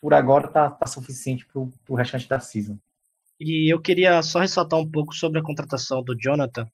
por 0.00 0.14
agora 0.14 0.48
tá, 0.48 0.70
tá 0.70 0.86
suficiente 0.86 1.46
pro, 1.46 1.70
pro 1.84 1.94
restante 1.94 2.28
da 2.28 2.40
season. 2.40 2.76
E 3.38 3.72
eu 3.72 3.80
queria 3.80 4.20
só 4.22 4.40
ressaltar 4.40 4.80
um 4.80 4.90
pouco 4.90 5.14
sobre 5.14 5.38
a 5.38 5.42
contratação 5.42 6.02
do 6.02 6.16
Jonathan 6.18 6.68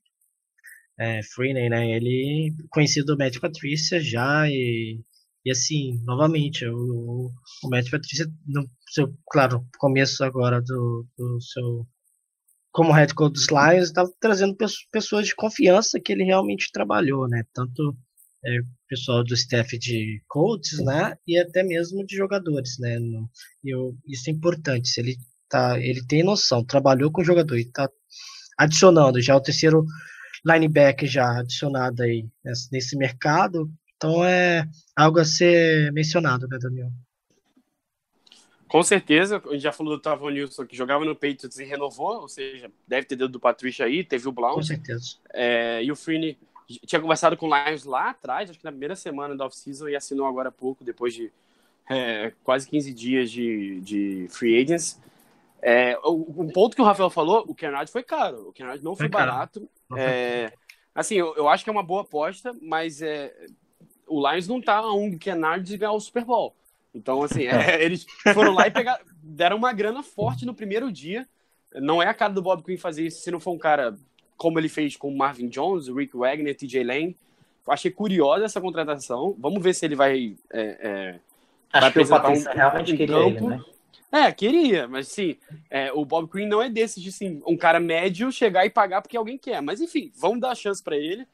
é, 0.98 1.22
Freeney, 1.22 1.68
né? 1.68 1.90
Ele 1.90 2.54
conhecido 2.70 3.06
do 3.14 3.18
Matt 3.18 3.38
Patrícia 3.38 4.00
já 4.00 4.48
e, 4.48 4.98
e 5.44 5.50
assim, 5.50 6.00
novamente, 6.04 6.66
o, 6.66 7.30
o 7.62 7.68
Matt 7.68 7.90
Patrícia, 7.90 8.26
no 8.46 8.68
seu, 8.88 9.14
claro, 9.30 9.66
começo 9.78 10.24
agora 10.24 10.60
do, 10.62 11.06
do 11.18 11.40
seu 11.40 11.86
como 12.72 12.92
head 12.92 13.14
coach 13.14 13.34
dos 13.34 13.46
Lions, 13.48 13.84
estava 13.84 14.10
trazendo 14.20 14.56
pessoas 14.90 15.26
de 15.26 15.34
confiança 15.36 16.00
que 16.00 16.12
ele 16.12 16.24
realmente 16.24 16.72
trabalhou, 16.72 17.28
né? 17.28 17.44
Tanto 17.54 17.96
é, 18.44 18.58
pessoal 18.88 19.22
do 19.22 19.32
staff 19.34 19.78
de 19.78 20.20
coaches, 20.26 20.84
né, 20.84 21.16
e 21.26 21.38
até 21.38 21.62
mesmo 21.62 22.04
de 22.04 22.16
jogadores, 22.16 22.76
né. 22.80 22.98
Eu, 23.62 23.96
isso 24.06 24.28
é 24.28 24.32
importante. 24.32 24.88
Se 24.88 25.00
ele 25.00 25.16
tá, 25.48 25.78
ele 25.78 26.04
tem 26.06 26.24
noção, 26.24 26.64
trabalhou 26.64 27.12
com 27.12 27.22
o 27.22 27.24
jogador 27.24 27.56
e 27.56 27.62
está 27.62 27.88
adicionando 28.58 29.20
já 29.20 29.36
o 29.36 29.40
terceiro 29.40 29.84
linebacker 30.44 31.08
já 31.08 31.38
adicionado 31.38 32.02
aí 32.02 32.26
nesse 32.72 32.96
mercado, 32.96 33.70
então 34.10 34.24
é 34.24 34.68
algo 34.96 35.18
a 35.18 35.24
ser 35.24 35.92
mencionado, 35.92 36.46
né, 36.48 36.58
Daniel? 36.58 36.90
Com 38.68 38.82
certeza, 38.82 39.40
a 39.46 39.52
gente 39.52 39.62
já 39.62 39.72
falou 39.72 39.96
do 39.96 40.02
Tavon 40.02 40.30
Nilson 40.30 40.66
que 40.66 40.76
jogava 40.76 41.04
no 41.04 41.14
Patriots 41.14 41.58
e 41.58 41.64
renovou, 41.64 42.22
ou 42.22 42.28
seja, 42.28 42.70
deve 42.88 43.06
ter 43.06 43.14
dedo 43.14 43.30
do 43.30 43.40
Patrícia 43.40 43.86
aí, 43.86 44.02
teve 44.02 44.28
o 44.28 44.32
Blount. 44.32 44.56
Com 44.56 44.62
certeza. 44.62 45.16
É, 45.32 45.82
e 45.84 45.92
o 45.92 45.96
Freeney 45.96 46.36
tinha 46.86 47.00
conversado 47.00 47.36
com 47.36 47.48
o 47.48 47.54
Lions 47.54 47.84
lá 47.84 48.10
atrás, 48.10 48.50
acho 48.50 48.58
que 48.58 48.64
na 48.64 48.72
primeira 48.72 48.96
semana 48.96 49.36
da 49.36 49.46
off-season, 49.46 49.88
e 49.88 49.94
assinou 49.94 50.26
agora 50.26 50.48
há 50.48 50.52
pouco, 50.52 50.82
depois 50.82 51.14
de 51.14 51.30
é, 51.88 52.32
quase 52.42 52.68
15 52.68 52.92
dias 52.92 53.30
de, 53.30 53.80
de 53.80 54.26
free 54.30 54.60
agents. 54.60 55.00
É, 55.62 55.96
um 56.04 56.48
ponto 56.48 56.74
que 56.74 56.82
o 56.82 56.84
Rafael 56.84 57.10
falou, 57.10 57.44
o 57.46 57.54
Kennard 57.54 57.90
foi 57.90 58.02
caro, 58.02 58.48
o 58.48 58.52
Kennard 58.52 58.82
não 58.82 58.96
foi, 58.96 59.04
foi 59.04 59.08
barato. 59.08 59.68
É, 59.96 60.52
assim, 60.94 61.14
eu, 61.14 61.34
eu, 61.36 61.48
acho 61.48 61.64
que 61.64 61.70
é 61.70 61.72
uma 61.72 61.82
boa 61.82 62.02
aposta, 62.02 62.52
mas 62.60 63.00
é, 63.00 63.32
o 64.06 64.30
Lions 64.30 64.48
não 64.48 64.60
tá 64.60 64.76
a 64.76 64.94
um 64.94 65.16
Kennard 65.16 65.64
de 65.64 65.76
ganhar 65.76 65.92
o 65.92 66.00
Super 66.00 66.24
Bowl. 66.24 66.54
Então, 66.94 67.22
assim, 67.22 67.46
é, 67.46 67.82
eles 67.82 68.06
foram 68.32 68.52
lá 68.52 68.66
e 68.66 68.70
pegaram, 68.70 69.04
deram 69.22 69.56
uma 69.56 69.72
grana 69.72 70.02
forte 70.02 70.46
no 70.46 70.54
primeiro 70.54 70.92
dia. 70.92 71.26
Não 71.74 72.02
é 72.02 72.06
a 72.06 72.14
cara 72.14 72.32
do 72.32 72.42
Bob 72.42 72.62
Quinn 72.62 72.76
fazer 72.76 73.06
isso 73.06 73.20
se 73.20 73.30
não 73.30 73.40
for 73.40 73.52
um 73.52 73.58
cara 73.58 73.96
como 74.36 74.58
ele 74.58 74.68
fez 74.68 74.96
com 74.96 75.08
o 75.08 75.16
Marvin 75.16 75.48
Jones, 75.48 75.88
o 75.88 75.94
Rick 75.94 76.16
Wagner, 76.16 76.56
TJ 76.56 76.84
Lane. 76.84 77.16
Achei 77.66 77.90
curiosa 77.90 78.44
essa 78.44 78.60
contratação. 78.60 79.34
Vamos 79.38 79.62
ver 79.62 79.74
se 79.74 79.84
ele 79.86 79.96
vai. 79.96 80.36
É, 80.52 80.60
é, 80.60 81.20
Acho 81.72 81.80
vai 81.80 81.92
que 81.92 81.98
o 82.00 82.08
Patrícia 82.08 82.50
um, 82.50 82.54
realmente 82.54 82.92
um 82.92 82.96
queria 82.96 83.16
campo. 83.16 83.28
ele, 83.28 83.46
né? 83.46 83.64
É, 84.12 84.30
queria, 84.30 84.86
mas 84.86 85.08
sim, 85.08 85.36
é, 85.68 85.92
o 85.92 86.04
Bob 86.04 86.30
Quinn 86.30 86.46
não 86.46 86.62
é 86.62 86.70
desses 86.70 87.02
de 87.02 87.08
assim, 87.08 87.42
um 87.44 87.56
cara 87.56 87.80
médio 87.80 88.30
chegar 88.30 88.64
e 88.64 88.70
pagar 88.70 89.02
porque 89.02 89.16
alguém 89.16 89.36
quer. 89.36 89.60
Mas 89.60 89.80
enfim, 89.80 90.12
vamos 90.14 90.40
dar 90.40 90.50
a 90.50 90.54
chance 90.54 90.80
para 90.80 90.96
ele. 90.96 91.26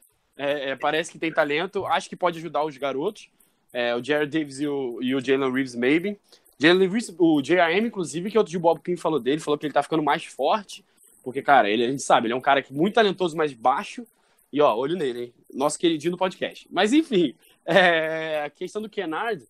É, 0.43 0.71
é, 0.71 0.75
parece 0.75 1.11
que 1.11 1.19
tem 1.19 1.31
talento, 1.31 1.85
acho 1.85 2.09
que 2.09 2.15
pode 2.15 2.39
ajudar 2.39 2.65
os 2.65 2.75
garotos. 2.75 3.29
É, 3.71 3.95
o 3.95 4.03
Jared 4.03 4.39
Davis 4.39 4.59
e 4.59 4.67
o, 4.67 4.99
e 4.99 5.13
o 5.13 5.23
Jalen 5.23 5.51
Reeves, 5.51 5.75
maybe. 5.75 6.19
Jalen 6.57 6.89
Reeves, 6.89 7.13
o 7.19 7.39
JRM, 7.43 7.85
inclusive, 7.85 8.31
que 8.31 8.39
outro 8.39 8.49
de 8.49 8.57
Bob 8.57 8.81
Quinn 8.81 8.97
falou 8.97 9.19
dele, 9.19 9.39
falou 9.39 9.55
que 9.55 9.67
ele 9.67 9.73
tá 9.73 9.83
ficando 9.83 10.01
mais 10.01 10.25
forte. 10.25 10.83
Porque, 11.23 11.43
cara, 11.43 11.69
ele, 11.69 11.85
a 11.85 11.91
gente 11.91 12.01
sabe, 12.01 12.25
ele 12.25 12.33
é 12.33 12.35
um 12.35 12.41
cara 12.41 12.63
que 12.63 12.73
muito 12.73 12.95
talentoso, 12.95 13.37
mas 13.37 13.53
baixo. 13.53 14.03
E, 14.51 14.59
ó, 14.59 14.75
olho 14.75 14.97
nele, 14.97 15.25
hein? 15.25 15.33
Nosso 15.53 15.77
queridinho 15.77 16.13
do 16.13 16.17
podcast. 16.17 16.67
Mas, 16.71 16.91
enfim, 16.91 17.35
é, 17.63 18.41
a 18.43 18.49
questão 18.49 18.81
do 18.81 18.89
Kennard, 18.89 19.47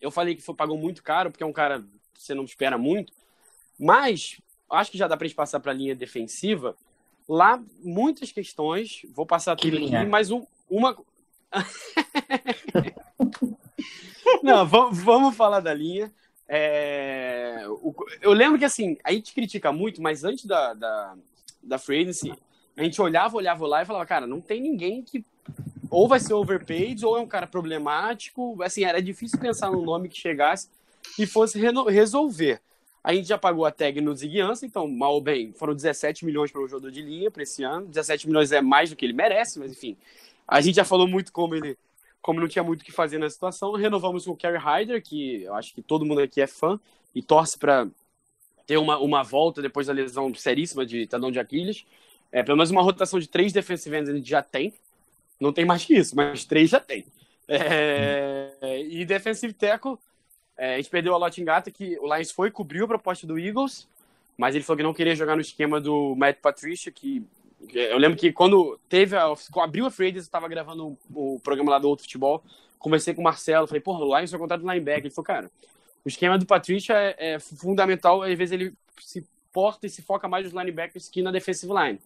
eu 0.00 0.12
falei 0.12 0.36
que 0.36 0.42
foi, 0.42 0.54
pagou 0.54 0.78
muito 0.78 1.02
caro, 1.02 1.28
porque 1.28 1.42
é 1.42 1.46
um 1.46 1.52
cara 1.52 1.80
que 2.14 2.22
você 2.22 2.34
não 2.34 2.44
espera 2.44 2.78
muito. 2.78 3.12
Mas, 3.76 4.40
acho 4.70 4.92
que 4.92 4.98
já 4.98 5.08
dá 5.08 5.16
pra 5.16 5.26
gente 5.26 5.36
passar 5.36 5.58
pra 5.58 5.72
linha 5.72 5.92
defensiva. 5.92 6.76
Lá, 7.28 7.62
muitas 7.82 8.32
questões. 8.32 9.02
Vou 9.14 9.26
passar 9.26 9.56
tudo 9.56 9.76
aqui, 9.76 10.06
mas 10.06 10.30
um, 10.30 10.44
uma. 10.68 10.96
não, 14.42 14.66
vamos 14.66 15.36
falar 15.36 15.60
da 15.60 15.72
linha. 15.72 16.12
É, 16.46 17.64
eu 18.20 18.32
lembro 18.32 18.58
que 18.58 18.64
assim, 18.64 18.98
a 19.02 19.12
gente 19.12 19.32
critica 19.32 19.72
muito, 19.72 20.02
mas 20.02 20.24
antes 20.24 20.44
da, 20.44 20.74
da, 20.74 21.14
da 21.62 21.78
Free 21.78 22.02
Agency, 22.02 22.34
a 22.76 22.82
gente 22.82 23.00
olhava, 23.00 23.36
olhava 23.36 23.66
lá 23.66 23.82
e 23.82 23.86
falava, 23.86 24.04
cara, 24.04 24.26
não 24.26 24.40
tem 24.40 24.60
ninguém 24.60 25.02
que 25.02 25.24
ou 25.90 26.08
vai 26.08 26.18
ser 26.18 26.34
overpaid 26.34 27.04
ou 27.06 27.16
é 27.16 27.20
um 27.20 27.26
cara 27.26 27.46
problemático. 27.46 28.60
Assim, 28.62 28.84
era 28.84 29.00
difícil 29.00 29.38
pensar 29.38 29.70
num 29.70 29.84
nome 29.84 30.08
que 30.08 30.18
chegasse 30.18 30.68
e 31.18 31.26
fosse 31.26 31.58
resolver. 31.88 32.60
A 33.04 33.12
gente 33.14 33.28
já 33.28 33.36
pagou 33.36 33.66
a 33.66 33.70
tag 33.70 34.00
no 34.00 34.16
Ziguiança, 34.16 34.64
então, 34.64 34.88
mal 34.88 35.12
ou 35.12 35.20
bem, 35.20 35.52
foram 35.52 35.74
17 35.74 36.24
milhões 36.24 36.50
para 36.50 36.62
o 36.62 36.66
jogador 36.66 36.90
de 36.90 37.02
linha 37.02 37.30
para 37.30 37.42
esse 37.42 37.62
ano. 37.62 37.86
17 37.86 38.26
milhões 38.26 38.50
é 38.50 38.62
mais 38.62 38.88
do 38.88 38.96
que 38.96 39.04
ele 39.04 39.12
merece, 39.12 39.58
mas 39.58 39.70
enfim. 39.70 39.94
A 40.48 40.62
gente 40.62 40.76
já 40.76 40.84
falou 40.84 41.06
muito 41.06 41.30
como 41.30 41.54
ele 41.54 41.76
como 42.24 42.40
não 42.40 42.48
tinha 42.48 42.62
muito 42.62 42.80
o 42.80 42.84
que 42.86 42.90
fazer 42.90 43.18
na 43.18 43.28
situação, 43.28 43.72
renovamos 43.72 44.24
com 44.24 44.30
o 44.30 44.36
Kerry 44.36 44.56
Hyder, 44.56 45.02
que 45.02 45.42
eu 45.42 45.54
acho 45.54 45.74
que 45.74 45.82
todo 45.82 46.06
mundo 46.06 46.22
aqui 46.22 46.40
é 46.40 46.46
fã 46.46 46.80
e 47.14 47.22
torce 47.22 47.58
para 47.58 47.86
ter 48.66 48.78
uma, 48.78 48.96
uma 48.98 49.22
volta 49.22 49.60
depois 49.60 49.88
da 49.88 49.92
lesão 49.92 50.34
seríssima 50.34 50.86
de 50.86 51.06
tendão 51.06 51.30
de 51.30 51.38
Aquiles. 51.38 51.84
É, 52.32 52.42
pelo 52.42 52.56
menos 52.56 52.70
uma 52.70 52.80
rotação 52.80 53.20
de 53.20 53.28
três 53.28 53.52
defensive 53.52 53.94
ends 53.94 54.08
a 54.08 54.14
gente 54.14 54.26
já 54.26 54.42
tem. 54.42 54.72
Não 55.38 55.52
tem 55.52 55.66
mais 55.66 55.84
que 55.84 55.94
isso, 55.94 56.16
mas 56.16 56.46
três 56.46 56.70
já 56.70 56.80
tem. 56.80 57.04
É, 57.46 58.80
e 58.88 59.04
defensive 59.04 59.52
tackle, 59.52 59.98
é, 60.56 60.74
a 60.74 60.76
gente 60.76 60.90
perdeu 60.90 61.14
a 61.14 61.18
Lotingata, 61.18 61.70
que 61.70 61.98
o 61.98 62.12
Lions 62.12 62.30
foi 62.30 62.50
cobriu 62.50 62.84
a 62.84 62.88
proposta 62.88 63.26
do 63.26 63.38
Eagles, 63.38 63.88
mas 64.36 64.54
ele 64.54 64.64
falou 64.64 64.76
que 64.76 64.82
não 64.82 64.94
queria 64.94 65.14
jogar 65.14 65.34
no 65.34 65.40
esquema 65.40 65.80
do 65.80 66.14
Matt 66.16 66.38
Patricia, 66.40 66.90
que 66.92 67.26
eu 67.72 67.98
lembro 67.98 68.18
que 68.18 68.32
quando 68.32 68.78
teve 68.88 69.16
a, 69.16 69.32
abriu 69.62 69.86
a 69.86 69.90
free 69.90 70.12
eu 70.12 70.20
estava 70.20 70.48
gravando 70.48 70.98
o, 71.14 71.34
o, 71.34 71.40
programa 71.40 71.70
lá 71.70 71.78
do 71.78 71.88
Outro 71.88 72.04
Futebol, 72.04 72.42
conversei 72.78 73.14
com 73.14 73.20
o 73.20 73.24
Marcelo, 73.24 73.66
falei, 73.66 73.80
porra, 73.80 74.04
o 74.04 74.16
Lions 74.16 74.30
vai 74.30 74.40
contrato 74.40 74.60
do 74.60 74.70
linebacker. 74.70 75.06
Ele 75.06 75.14
falou, 75.14 75.24
cara, 75.24 75.50
o 76.04 76.08
esquema 76.08 76.38
do 76.38 76.44
Patrícia 76.44 76.94
é, 76.94 77.34
é, 77.34 77.38
fundamental, 77.38 78.22
às 78.22 78.36
vezes 78.36 78.52
ele 78.52 78.74
se 79.00 79.26
porta 79.52 79.86
e 79.86 79.90
se 79.90 80.02
foca 80.02 80.28
mais 80.28 80.44
nos 80.44 80.52
linebackers 80.52 81.08
que 81.08 81.22
na 81.22 81.30
defensive 81.30 81.72
line. 81.72 81.98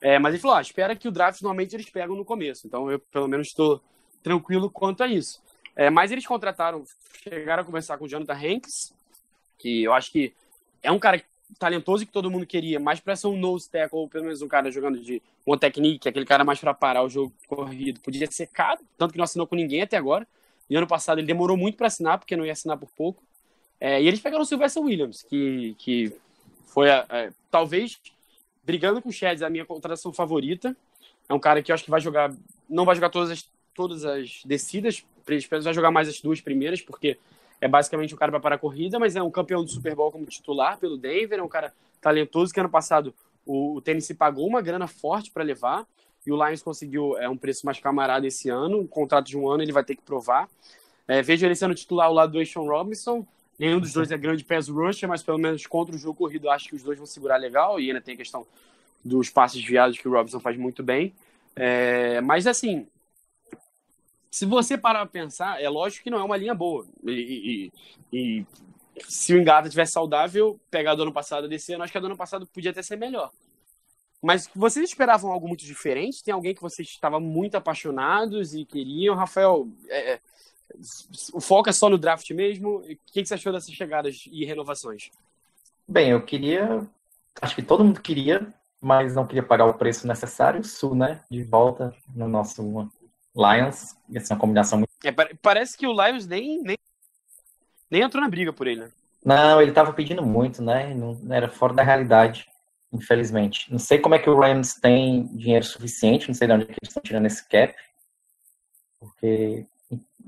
É, 0.00 0.18
mas 0.18 0.32
ele 0.34 0.40
falou: 0.42 0.56
ah, 0.56 0.62
espera 0.62 0.96
que 0.96 1.06
o 1.06 1.12
draft 1.12 1.42
normalmente 1.42 1.76
eles 1.76 1.88
pegam 1.90 2.16
no 2.16 2.24
começo. 2.24 2.66
Então 2.66 2.90
eu, 2.90 2.98
pelo 2.98 3.28
menos, 3.28 3.48
estou 3.48 3.80
tranquilo 4.22 4.70
quanto 4.70 5.02
a 5.02 5.06
isso. 5.06 5.42
É, 5.76 5.90
mas 5.90 6.10
eles 6.10 6.26
contrataram, 6.26 6.84
chegaram 7.22 7.62
a 7.62 7.66
conversar 7.66 7.96
com 7.98 8.04
o 8.04 8.08
Jonathan 8.08 8.34
Hanks, 8.34 8.92
que 9.58 9.84
eu 9.84 9.92
acho 9.92 10.10
que 10.10 10.32
é 10.82 10.90
um 10.90 10.98
cara 10.98 11.22
talentoso 11.58 12.06
que 12.06 12.12
todo 12.12 12.30
mundo 12.30 12.46
queria, 12.46 12.78
mas 12.78 13.00
para 13.00 13.16
ser 13.16 13.26
um 13.26 13.36
nose 13.36 13.68
tackle, 13.68 13.98
ou 13.98 14.08
pelo 14.08 14.24
menos 14.24 14.42
um 14.42 14.48
cara 14.48 14.70
jogando 14.70 15.00
de 15.00 15.20
uma 15.44 15.58
technique, 15.58 16.08
aquele 16.08 16.24
cara 16.24 16.44
mais 16.44 16.60
para 16.60 16.72
parar 16.72 17.02
o 17.02 17.08
jogo 17.08 17.32
corrido, 17.46 18.00
podia 18.00 18.30
ser 18.30 18.46
caro, 18.46 18.80
tanto 18.96 19.12
que 19.12 19.18
não 19.18 19.24
assinou 19.24 19.46
com 19.46 19.56
ninguém 19.56 19.82
até 19.82 19.96
agora. 19.96 20.26
E 20.68 20.76
ano 20.76 20.86
passado 20.86 21.18
ele 21.18 21.26
demorou 21.26 21.56
muito 21.56 21.76
para 21.76 21.88
assinar, 21.88 22.18
porque 22.18 22.36
não 22.36 22.46
ia 22.46 22.52
assinar 22.52 22.78
por 22.78 22.88
pouco. 22.90 23.22
É, 23.80 24.00
e 24.00 24.06
eles 24.06 24.20
pegaram 24.20 24.42
o 24.42 24.46
Sylvester 24.46 24.82
Williams, 24.82 25.22
que, 25.22 25.74
que 25.78 26.12
foi, 26.66 26.90
a, 26.90 27.00
a, 27.00 27.30
talvez, 27.50 28.00
brigando 28.62 29.02
com 29.02 29.08
o 29.08 29.12
Sheds, 29.12 29.42
a 29.42 29.50
minha 29.50 29.64
contratação 29.64 30.12
favorita. 30.12 30.76
É 31.28 31.34
um 31.34 31.40
cara 31.40 31.62
que 31.62 31.72
eu 31.72 31.74
acho 31.74 31.84
que 31.84 31.90
vai 31.90 32.00
jogar, 32.00 32.32
não 32.68 32.84
vai 32.84 32.94
jogar 32.94 33.10
todas 33.10 33.30
as, 33.30 33.50
todas 33.74 34.04
as 34.04 34.42
descidas, 34.44 35.04
vai 35.48 35.74
jogar 35.74 35.90
mais 35.90 36.08
as 36.08 36.20
duas 36.20 36.40
primeiras, 36.40 36.80
porque 36.80 37.18
é 37.60 37.68
basicamente 37.68 38.14
um 38.14 38.18
cara 38.18 38.32
para 38.32 38.40
parar 38.40 38.56
a 38.56 38.58
corrida, 38.58 38.98
mas 38.98 39.16
é 39.16 39.22
um 39.22 39.30
campeão 39.30 39.62
do 39.62 39.70
Super 39.70 39.94
Bowl 39.94 40.10
como 40.10 40.24
titular 40.26 40.78
pelo 40.78 40.96
Denver, 40.96 41.38
é 41.38 41.42
um 41.42 41.48
cara 41.48 41.72
talentoso 42.00 42.52
que 42.52 42.60
ano 42.60 42.70
passado 42.70 43.14
o, 43.44 43.76
o 43.76 43.80
Tennessee 43.80 44.14
pagou 44.14 44.46
uma 44.46 44.62
grana 44.62 44.86
forte 44.86 45.30
para 45.30 45.42
levar 45.42 45.86
e 46.26 46.32
o 46.32 46.36
Lions 46.36 46.62
conseguiu 46.62 47.16
é, 47.18 47.28
um 47.28 47.36
preço 47.36 47.64
mais 47.66 47.78
camarada 47.78 48.26
esse 48.26 48.48
ano, 48.48 48.78
um 48.78 48.86
contrato 48.86 49.26
de 49.26 49.36
um 49.36 49.48
ano 49.48 49.62
ele 49.62 49.72
vai 49.72 49.84
ter 49.84 49.94
que 49.94 50.02
provar. 50.02 50.48
É, 51.06 51.22
vejo 51.22 51.44
ele 51.44 51.54
sendo 51.54 51.74
titular 51.74 52.06
ao 52.06 52.14
lado 52.14 52.32
do 52.32 52.38
Ashon 52.38 52.66
Robinson, 52.66 53.26
nenhum 53.58 53.80
dos 53.80 53.92
dois 53.92 54.10
é 54.10 54.16
grande 54.16 54.44
pass 54.44 54.68
rusher, 54.68 55.08
mas 55.08 55.22
pelo 55.22 55.38
menos 55.38 55.66
contra 55.66 55.94
o 55.94 55.98
jogo 55.98 56.14
corrido 56.14 56.48
acho 56.48 56.68
que 56.68 56.76
os 56.76 56.82
dois 56.82 56.98
vão 56.98 57.06
segurar 57.06 57.36
legal 57.36 57.80
e 57.80 57.88
ainda 57.88 58.00
tem 58.00 58.14
a 58.14 58.18
questão 58.18 58.46
dos 59.04 59.30
passes 59.30 59.60
desviados 59.60 59.98
que 59.98 60.06
o 60.08 60.12
Robinson 60.12 60.40
faz 60.40 60.56
muito 60.56 60.82
bem. 60.82 61.14
É, 61.56 62.20
mas 62.20 62.46
assim, 62.46 62.86
se 64.30 64.46
você 64.46 64.78
parar 64.78 65.00
para 65.00 65.20
pensar, 65.20 65.60
é 65.60 65.68
lógico 65.68 66.04
que 66.04 66.10
não 66.10 66.18
é 66.18 66.24
uma 66.24 66.36
linha 66.36 66.54
boa. 66.54 66.86
E, 67.04 67.70
e, 68.12 68.16
e 68.16 68.46
se 69.08 69.34
o 69.34 69.38
Engata 69.38 69.68
tivesse 69.68 69.92
saudável, 69.92 70.60
pegar 70.70 70.94
do 70.94 71.02
ano 71.02 71.12
passado 71.12 71.48
desse 71.48 71.72
ano, 71.72 71.82
acho 71.82 71.92
que 71.92 71.98
a 71.98 72.00
do 72.00 72.06
ano 72.06 72.16
passado 72.16 72.46
podia 72.46 72.70
até 72.70 72.82
ser 72.82 72.96
melhor. 72.96 73.30
Mas 74.22 74.48
vocês 74.54 74.88
esperavam 74.88 75.32
algo 75.32 75.48
muito 75.48 75.64
diferente? 75.64 76.22
Tem 76.22 76.32
alguém 76.34 76.54
que 76.54 76.60
vocês 76.60 76.86
estavam 76.88 77.20
muito 77.20 77.56
apaixonados 77.56 78.54
e 78.54 78.64
queriam? 78.64 79.16
Rafael, 79.16 79.66
é, 79.88 80.12
é 80.12 80.20
o 81.32 81.40
foco 81.40 81.68
é 81.68 81.72
só 81.72 81.88
no 81.88 81.98
draft 81.98 82.30
mesmo? 82.30 82.78
O 82.78 82.96
que, 83.12 83.24
você 83.24 83.34
achou 83.34 83.52
dessas 83.52 83.74
chegadas 83.74 84.24
e 84.30 84.44
renovações? 84.44 85.10
Bem, 85.88 86.10
eu 86.10 86.22
queria. 86.22 86.86
Acho 87.40 87.54
que 87.54 87.62
todo 87.62 87.84
mundo 87.84 88.00
queria, 88.00 88.52
mas 88.80 89.14
não 89.14 89.26
queria 89.26 89.42
pagar 89.42 89.66
o 89.66 89.74
preço 89.74 90.06
necessário. 90.06 90.62
Sul, 90.62 90.94
né? 90.94 91.24
De 91.30 91.42
volta 91.42 91.94
no 92.14 92.28
nosso 92.28 92.62
Lions, 93.34 93.96
ia 94.08 94.20
ser 94.20 94.32
uma 94.32 94.40
combinação 94.40 94.78
muito. 94.78 94.90
É, 95.04 95.12
parece 95.40 95.76
que 95.76 95.86
o 95.86 95.92
Lions 95.92 96.26
nem, 96.26 96.62
nem, 96.62 96.76
nem 97.90 98.02
entrou 98.02 98.22
na 98.22 98.28
briga 98.28 98.52
por 98.52 98.66
ele, 98.66 98.82
né? 98.82 98.90
Não, 99.24 99.60
ele 99.60 99.70
estava 99.70 99.92
pedindo 99.92 100.24
muito, 100.24 100.62
né? 100.62 100.94
Não 100.94 101.18
era 101.30 101.48
fora 101.48 101.74
da 101.74 101.82
realidade, 101.82 102.48
infelizmente. 102.92 103.70
Não 103.70 103.78
sei 103.78 103.98
como 103.98 104.14
é 104.14 104.18
que 104.18 104.30
o 104.30 104.38
Rams 104.38 104.74
tem 104.74 105.26
dinheiro 105.36 105.64
suficiente, 105.64 106.28
não 106.28 106.34
sei 106.34 106.46
de 106.46 106.54
onde 106.54 106.64
eles 106.64 106.78
estão 106.82 107.02
tirando 107.02 107.26
esse 107.26 107.46
cap. 107.46 107.74
Porque, 108.98 109.66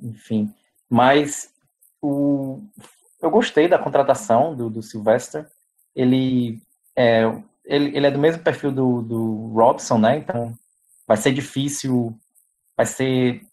enfim. 0.03 0.55
Mas 0.89 1.53
o, 2.01 2.63
eu 3.21 3.31
gostei 3.31 3.67
da 3.67 3.79
contratação 3.79 4.55
do, 4.55 4.69
do 4.69 4.83
Sylvester. 4.83 5.47
Ele 5.95 6.61
é, 6.97 7.23
ele, 7.65 7.97
ele 7.97 8.07
é 8.07 8.11
do 8.11 8.19
mesmo 8.19 8.43
perfil 8.43 8.73
do, 8.73 9.03
do 9.03 9.53
Robson, 9.55 9.99
né? 9.99 10.19
Então 10.19 10.57
vai 11.07 11.17
ser 11.17 11.33
difícil 11.33 12.19
vai 12.83 12.87
ser 12.87 13.47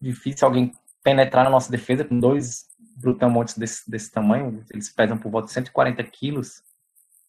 difícil 0.00 0.46
alguém 0.46 0.72
penetrar 1.02 1.44
na 1.44 1.50
nossa 1.50 1.70
defesa 1.70 2.04
com 2.04 2.18
dois 2.18 2.66
brutamontes 2.96 3.56
desse, 3.56 3.88
desse 3.88 4.10
tamanho. 4.10 4.64
Eles 4.70 4.88
pesam 4.88 5.16
por 5.16 5.30
volta 5.30 5.46
de 5.46 5.52
140 5.52 6.02
quilos. 6.04 6.62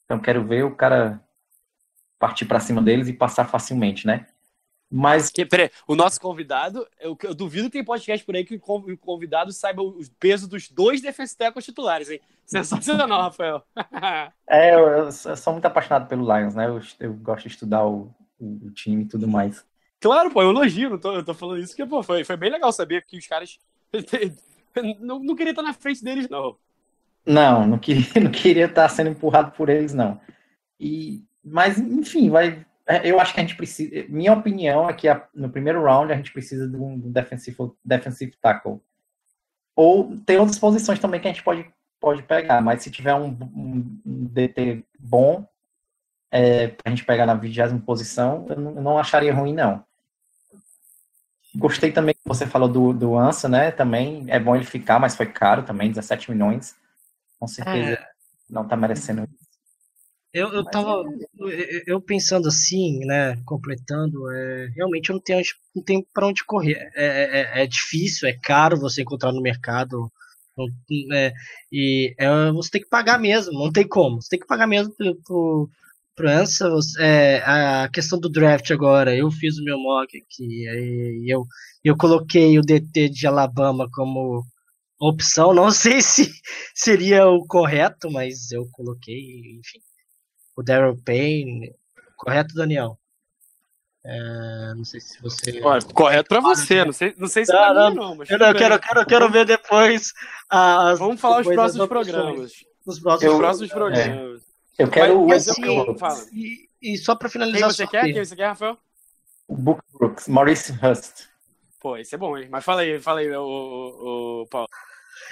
Então 0.03 0.19
quero 0.19 0.43
ver 0.43 0.63
o 0.63 0.75
cara 0.75 1.21
partir 2.17 2.45
para 2.45 2.59
cima 2.59 2.81
deles 2.81 3.07
e 3.07 3.13
passar 3.13 3.45
facilmente, 3.45 4.07
né? 4.07 4.25
Mas. 4.89 5.29
Que, 5.29 5.45
peraí, 5.45 5.69
o 5.87 5.95
nosso 5.95 6.19
convidado, 6.19 6.87
eu, 6.99 7.17
eu, 7.23 7.35
duvido 7.35 7.65
que 7.65 7.73
tem 7.73 7.83
podcast 7.83 8.25
por 8.25 8.35
aí 8.35 8.45
que 8.45 8.55
o 8.55 8.97
convidado 8.97 9.51
saiba 9.51 9.81
o 9.81 9.99
peso 10.19 10.47
dos 10.47 10.69
dois 10.69 11.01
tackles 11.35 11.65
titulares, 11.65 12.09
hein? 12.09 12.21
Sensacional, 12.45 13.23
Rafael. 13.23 13.63
é, 14.47 14.75
eu, 14.75 14.87
eu, 14.87 15.11
sou 15.11 15.53
muito 15.53 15.65
apaixonado 15.65 16.07
pelo 16.07 16.23
Lions, 16.23 16.55
né? 16.55 16.67
Eu, 16.67 16.79
eu 16.99 17.13
gosto 17.15 17.47
de 17.47 17.49
estudar 17.49 17.85
o, 17.85 18.13
o, 18.39 18.67
o 18.67 18.71
time 18.71 19.03
e 19.03 19.07
tudo 19.07 19.27
mais. 19.27 19.65
Claro, 19.99 20.31
pô, 20.31 20.41
eu 20.41 20.49
elogio, 20.49 20.89
não 20.89 20.97
tô, 20.99 21.13
eu 21.13 21.25
tô 21.25 21.33
falando 21.33 21.61
isso 21.61 21.75
porque, 21.75 21.89
pô, 21.89 22.03
foi, 22.03 22.23
foi 22.23 22.37
bem 22.37 22.51
legal 22.51 22.71
saber 22.71 23.03
que 23.05 23.17
os 23.17 23.27
caras. 23.27 23.59
não, 24.99 25.19
não 25.19 25.35
queria 25.35 25.51
estar 25.51 25.63
na 25.63 25.73
frente 25.73 26.03
deles, 26.03 26.29
não. 26.29 26.57
Não, 27.25 27.65
não 27.65 27.79
queria, 27.79 28.05
não 28.21 28.31
queria 28.31 28.65
estar 28.65 28.87
sendo 28.89 29.09
empurrado 29.09 29.51
por 29.51 29.69
eles, 29.69 29.93
não. 29.93 30.19
E, 30.79 31.23
mas, 31.43 31.79
enfim, 31.79 32.29
vai. 32.29 32.65
É, 32.87 33.09
eu 33.09 33.19
acho 33.19 33.33
que 33.33 33.39
a 33.39 33.43
gente 33.43 33.55
precisa. 33.55 34.05
Minha 34.09 34.33
opinião 34.33 34.87
é 34.87 34.93
que 34.93 35.07
a, 35.07 35.27
no 35.33 35.49
primeiro 35.49 35.83
round 35.83 36.13
a 36.13 36.15
gente 36.15 36.31
precisa 36.31 36.67
de 36.67 36.75
um 36.75 36.99
defensive, 37.11 37.57
defensive 37.83 38.33
tackle. 38.39 38.79
Ou 39.75 40.15
tem 40.25 40.37
outras 40.37 40.59
posições 40.59 40.99
também 40.99 41.19
que 41.19 41.27
a 41.27 41.31
gente 41.31 41.43
pode, 41.43 41.65
pode 41.99 42.23
pegar, 42.23 42.61
mas 42.61 42.83
se 42.83 42.91
tiver 42.91 43.15
um, 43.15 43.29
um, 43.29 43.99
um 44.05 44.25
DT 44.25 44.83
bom, 44.99 45.45
é, 46.31 46.67
para 46.67 46.83
a 46.85 46.89
gente 46.89 47.05
pegar 47.05 47.25
na 47.25 47.33
vigésima 47.33 47.79
posição, 47.79 48.45
eu 48.49 48.59
não, 48.59 48.71
eu 48.75 48.81
não, 48.81 48.97
acharia 48.97 49.33
ruim, 49.33 49.53
não. 49.53 49.83
Gostei 51.55 51.91
também 51.91 52.13
que 52.13 52.21
você 52.25 52.45
falou 52.45 52.67
do, 52.67 52.91
do 52.91 53.17
Ansa, 53.17 53.47
né? 53.47 53.71
Também 53.71 54.25
é 54.27 54.37
bom 54.37 54.55
ele 54.55 54.65
ficar, 54.65 54.99
mas 54.99 55.15
foi 55.15 55.27
caro 55.27 55.63
também, 55.63 55.89
17 55.89 56.31
milhões. 56.31 56.75
Com 57.39 57.47
certeza 57.47 57.93
é... 57.93 58.07
não 58.49 58.63
está 58.63 58.75
merecendo 58.75 59.23
isso. 59.23 59.45
Eu, 60.33 60.49
eu 60.49 60.65
tava 60.65 61.01
é... 61.49 61.83
eu 61.87 62.01
pensando 62.01 62.49
assim, 62.49 62.99
né, 63.05 63.37
completando, 63.45 64.29
é, 64.29 64.67
realmente 64.75 65.09
eu 65.09 65.13
não 65.13 65.21
tenho, 65.21 65.41
não 65.73 65.81
tenho 65.81 66.05
para 66.13 66.27
onde 66.27 66.43
correr. 66.43 66.91
É, 66.93 67.05
é, 67.05 67.39
é, 67.39 67.63
é, 67.63 67.67
difícil, 67.67 68.27
é 68.27 68.33
caro 68.33 68.77
você 68.77 69.01
encontrar 69.01 69.31
no 69.31 69.41
mercado. 69.41 70.11
Não, 70.57 70.67
é, 71.13 71.33
e 71.71 72.13
você 72.53 72.71
tem 72.71 72.81
que 72.81 72.89
pagar 72.89 73.17
mesmo, 73.17 73.53
não 73.53 73.71
tem 73.71 73.87
como. 73.87 74.21
Você 74.21 74.29
tem 74.31 74.39
que 74.39 74.47
pagar 74.47 74.67
mesmo 74.67 74.93
por, 74.93 75.15
por 75.25 75.69
França, 76.17 76.69
é, 76.99 77.43
a 77.45 77.89
questão 77.89 78.17
do 78.19 78.29
draft 78.29 78.71
agora, 78.71 79.15
eu 79.15 79.29
fiz 79.29 79.57
o 79.57 79.63
meu 79.63 79.77
mock 79.77 80.17
aqui, 80.17 80.65
e 80.65 81.31
eu, 81.31 81.45
eu 81.83 81.97
coloquei 81.97 82.57
o 82.57 82.61
DT 82.61 83.09
de 83.09 83.27
Alabama 83.27 83.89
como 83.93 84.43
opção, 84.99 85.53
não 85.53 85.69
sei 85.71 86.01
se 86.01 86.31
seria 86.73 87.27
o 87.27 87.45
correto, 87.45 88.09
mas 88.09 88.51
eu 88.51 88.67
coloquei, 88.71 89.59
enfim, 89.59 89.79
o 90.55 90.63
Daryl 90.63 90.97
Payne, 91.03 91.73
correto, 92.17 92.55
Daniel? 92.55 92.97
É, 94.07 94.73
não 94.75 94.85
sei 94.85 95.01
se 95.01 95.19
você. 95.19 95.59
Olha, 95.63 95.81
correto 95.81 96.29
para 96.29 96.39
você, 96.39 96.85
não 96.85 96.93
sei, 96.93 97.15
não 97.17 97.27
sei 97.27 97.43
se 97.43 97.51
não, 97.51 97.73
pra 97.73 97.89
mim, 97.89 97.95
não. 97.95 98.15
Mas 98.15 98.29
eu 98.29 98.37
não, 98.37 98.53
quero, 98.53 98.79
quero, 98.79 99.05
quero 99.05 99.31
ver 99.31 99.45
depois. 99.45 100.13
As, 100.47 100.99
Vamos 100.99 101.19
falar 101.19 101.41
os 101.41 101.47
próximos 101.47 101.87
programas. 101.87 102.51
Os 102.85 102.99
próximos, 102.99 103.33
eu, 103.33 103.39
próximos 103.39 103.71
programas. 103.71 104.41
É. 104.41 104.44
Eu 104.77 104.89
quero 104.89 105.25
mas, 105.27 105.47
mas 105.47 105.57
eu, 105.57 105.95
e, 106.33 106.69
e, 106.81 106.97
só 106.97 107.15
para 107.15 107.29
finalizar. 107.29 107.69
Quem 107.69 107.69
você 107.69 107.87
quer? 107.87 108.03
Quem 108.03 108.25
você 108.25 108.35
quer, 108.35 108.47
Rafael? 108.47 108.77
O 109.47 109.55
Book 109.55 109.81
Brooks, 109.93 110.27
Maurice 110.27 110.73
Hust. 110.73 111.27
Pô, 111.79 111.97
esse 111.97 112.15
é 112.15 112.17
bom, 112.17 112.37
hein? 112.37 112.47
Mas 112.49 112.63
fala 112.63 112.81
aí, 112.81 112.99
fala 112.99 113.19
aí, 113.19 113.31
o, 113.31 113.41
o, 113.41 114.41
o 114.41 114.47
Paulo. 114.47 114.67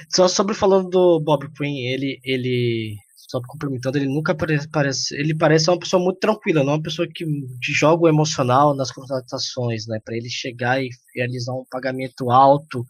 Só 0.10 0.28
sobre 0.28 0.54
falando 0.54 0.90
do 0.90 1.20
Bob 1.20 1.52
Quinn, 1.58 1.78
ele, 1.78 2.20
ele 2.24 2.96
só 3.16 3.42
complementando, 3.48 3.98
ele 3.98 4.08
nunca 4.08 4.36
parece, 4.36 4.70
parece, 4.70 5.16
ele 5.16 5.36
parece 5.36 5.70
uma 5.70 5.80
pessoa 5.80 6.02
muito 6.02 6.20
tranquila, 6.20 6.64
não 6.64 6.74
é 6.74 6.76
uma 6.76 6.84
pessoa 6.84 7.08
que 7.08 7.26
joga 7.60 8.04
o 8.04 8.08
emocional 8.08 8.76
nas 8.76 8.92
contratações, 8.92 9.88
né? 9.88 10.00
Para 10.06 10.16
ele 10.16 10.30
chegar 10.30 10.82
e 10.82 10.90
realizar 11.16 11.54
um 11.54 11.66
pagamento 11.70 12.30
alto, 12.30 12.86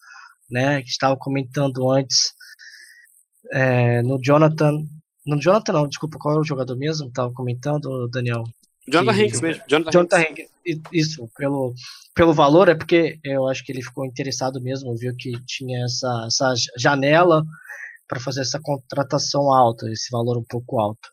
né? 0.50 0.82
Que 0.82 0.90
estava 0.90 1.16
comentando 1.18 1.90
antes 1.90 2.34
é, 3.52 4.02
no 4.02 4.20
Jonathan, 4.22 4.86
no 5.26 5.40
Jonathan, 5.40 5.74
não, 5.74 5.88
desculpa, 5.88 6.18
qual 6.20 6.36
é 6.36 6.40
o 6.40 6.44
jogador 6.44 6.76
mesmo? 6.76 7.12
Tava 7.12 7.32
comentando, 7.34 8.08
Daniel. 8.10 8.44
Jonathan 8.88 9.24
Hanks 9.24 9.42
mesmo. 9.42 9.64
Jonathan, 9.68 9.92
Jonathan 9.92 10.18
Hanks. 10.18 10.50
Isso, 10.92 11.30
pelo, 11.38 11.74
pelo 12.16 12.34
valor, 12.34 12.70
é 12.70 12.76
porque 12.76 13.20
eu 13.24 13.48
acho 13.48 13.64
que 13.64 13.72
ele 13.72 13.82
ficou 13.82 14.06
interessado 14.06 14.62
mesmo, 14.62 14.96
viu 14.96 15.16
que 15.16 15.32
tinha 15.46 15.84
essa, 15.86 16.26
essa 16.28 16.54
janela 16.78 17.44
para 18.08 18.20
fazer 18.20 18.42
essa 18.42 18.60
contratação 18.62 19.52
alta, 19.52 19.90
esse 19.90 20.10
valor 20.12 20.38
um 20.38 20.44
pouco 20.44 20.80
alto. 20.80 21.10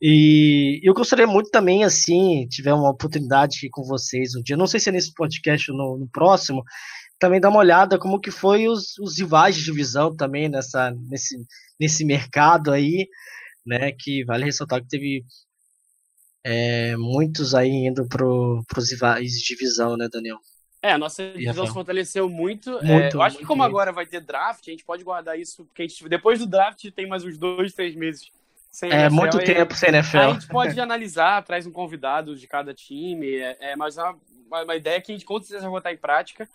E 0.00 0.80
eu 0.82 0.94
gostaria 0.94 1.26
muito 1.26 1.50
também, 1.50 1.84
assim, 1.84 2.46
tiver 2.48 2.72
uma 2.72 2.90
oportunidade 2.90 3.58
aqui 3.58 3.68
com 3.68 3.84
vocês 3.84 4.34
um 4.34 4.42
dia, 4.42 4.56
não 4.56 4.66
sei 4.66 4.80
se 4.80 4.88
é 4.88 4.92
nesse 4.92 5.12
podcast 5.12 5.70
ou 5.70 5.76
no, 5.76 5.98
no 5.98 6.08
próximo, 6.08 6.64
também 7.18 7.38
dar 7.38 7.50
uma 7.50 7.58
olhada 7.58 7.98
como 7.98 8.18
que 8.18 8.30
foi 8.30 8.66
os, 8.66 8.98
os 8.98 9.18
rivais 9.18 9.54
de 9.54 9.64
divisão 9.64 10.16
também 10.16 10.48
nessa, 10.48 10.90
nesse, 10.90 11.36
nesse 11.78 12.02
mercado 12.02 12.72
aí, 12.72 13.06
né? 13.70 13.92
Que 13.92 14.24
vale 14.24 14.44
ressaltar 14.44 14.82
que 14.82 14.88
teve 14.88 15.24
É, 16.42 16.96
muitos 16.96 17.54
aí 17.54 17.70
indo 17.70 18.06
para 18.06 18.26
os 18.26 18.90
rivais 18.90 19.32
de 19.32 19.44
divisão, 19.44 19.96
né, 19.96 20.08
Daniel? 20.10 20.38
É, 20.82 20.92
a 20.92 20.98
nossa 20.98 21.22
divisão 21.32 21.66
se 21.66 21.72
fortaleceu 21.72 22.28
muito. 22.28 22.70
muito 22.70 22.90
é, 22.90 23.10
eu 23.12 23.22
acho 23.22 23.34
muito 23.34 23.40
que 23.40 23.46
como 23.46 23.62
agora 23.62 23.92
vai 23.92 24.06
ter 24.06 24.20
draft, 24.20 24.66
a 24.66 24.70
gente 24.70 24.84
pode 24.84 25.04
guardar 25.04 25.38
isso, 25.38 25.64
porque 25.66 25.86
gente, 25.86 26.08
depois 26.08 26.38
do 26.38 26.46
draft 26.46 26.90
tem 26.92 27.06
mais 27.06 27.22
uns 27.22 27.36
dois, 27.36 27.74
três 27.74 27.94
meses 27.94 28.30
sem 28.70 28.90
É 28.90 29.02
NFL, 29.02 29.14
muito 29.14 29.38
tempo 29.38 29.74
sem 29.74 29.90
NFL. 29.90 30.16
A 30.16 30.32
gente 30.32 30.46
pode 30.46 30.80
analisar, 30.80 31.44
traz 31.44 31.66
um 31.66 31.72
convidado 31.72 32.34
de 32.34 32.46
cada 32.46 32.72
time, 32.72 33.34
é, 33.34 33.56
é 33.60 33.76
mas 33.76 33.98
é 33.98 34.02
uma, 34.02 34.62
uma, 34.62 34.76
ideia 34.76 35.00
que 35.02 35.12
a 35.12 35.14
gente 35.14 35.26
com 35.26 35.38
certeza 35.38 35.62
vai 35.62 35.70
botar 35.70 35.92
em 35.92 35.98
prática. 35.98 36.48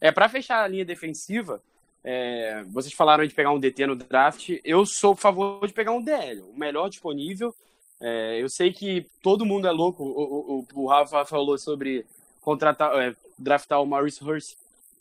É 0.00 0.12
para 0.12 0.28
fechar 0.28 0.62
a 0.62 0.68
linha 0.68 0.84
defensiva, 0.84 1.60
é, 2.04 2.64
vocês 2.64 2.92
falaram 2.92 3.26
de 3.26 3.34
pegar 3.34 3.52
um 3.52 3.58
DT 3.58 3.86
no 3.86 3.96
draft, 3.96 4.50
eu 4.64 4.84
sou 4.84 5.12
a 5.12 5.16
favor 5.16 5.66
de 5.66 5.72
pegar 5.72 5.92
um 5.92 6.02
DL, 6.02 6.40
o 6.42 6.58
melhor 6.58 6.88
disponível. 6.88 7.54
É, 8.00 8.42
eu 8.42 8.48
sei 8.48 8.72
que 8.72 9.06
todo 9.22 9.46
mundo 9.46 9.68
é 9.68 9.70
louco, 9.70 10.02
o, 10.02 10.66
o, 10.74 10.82
o 10.82 10.86
Rafa 10.88 11.24
falou 11.24 11.56
sobre 11.56 12.04
contratar, 12.40 12.92
é, 13.00 13.14
draftar 13.38 13.80
o 13.80 13.86
Maurice 13.86 14.22
Hurst, 14.22 14.56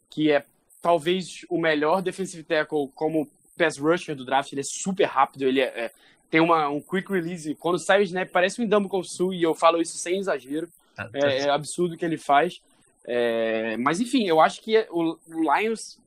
que 0.10 0.32
é 0.32 0.46
talvez 0.82 1.46
o 1.50 1.58
melhor 1.58 2.02
defensive 2.02 2.44
tackle 2.44 2.90
como 2.94 3.28
pass 3.58 3.78
rusher 3.78 4.16
do 4.16 4.26
draft. 4.26 4.52
Ele 4.52 4.62
é 4.62 4.66
super 4.66 5.06
rápido, 5.06 5.44
ele 5.44 5.62
é, 5.62 5.86
é, 5.86 5.92
tem 6.30 6.42
uma, 6.42 6.70
um 6.70 6.82
quick 6.82 7.12
release. 7.12 7.56
Quando 7.56 7.80
sai 7.80 8.02
o 8.02 8.04
snap, 8.04 8.30
parece 8.30 8.62
um 8.62 8.64
Indambo 8.64 9.04
Sul, 9.04 9.34
e 9.34 9.44
eu 9.44 9.54
falo 9.54 9.82
isso 9.82 9.98
sem 9.98 10.20
exagero. 10.20 10.68
Ah, 10.98 11.06
tá 11.06 11.30
é, 11.30 11.40
é, 11.40 11.50
absurdo 11.50 11.96
o 11.96 11.98
que 11.98 12.06
ele 12.06 12.18
faz. 12.18 12.62
É, 13.06 13.78
mas 13.78 14.00
enfim, 14.00 14.28
eu 14.28 14.40
acho 14.40 14.62
que 14.62 14.86
o, 14.92 15.18
Lions 15.28 16.00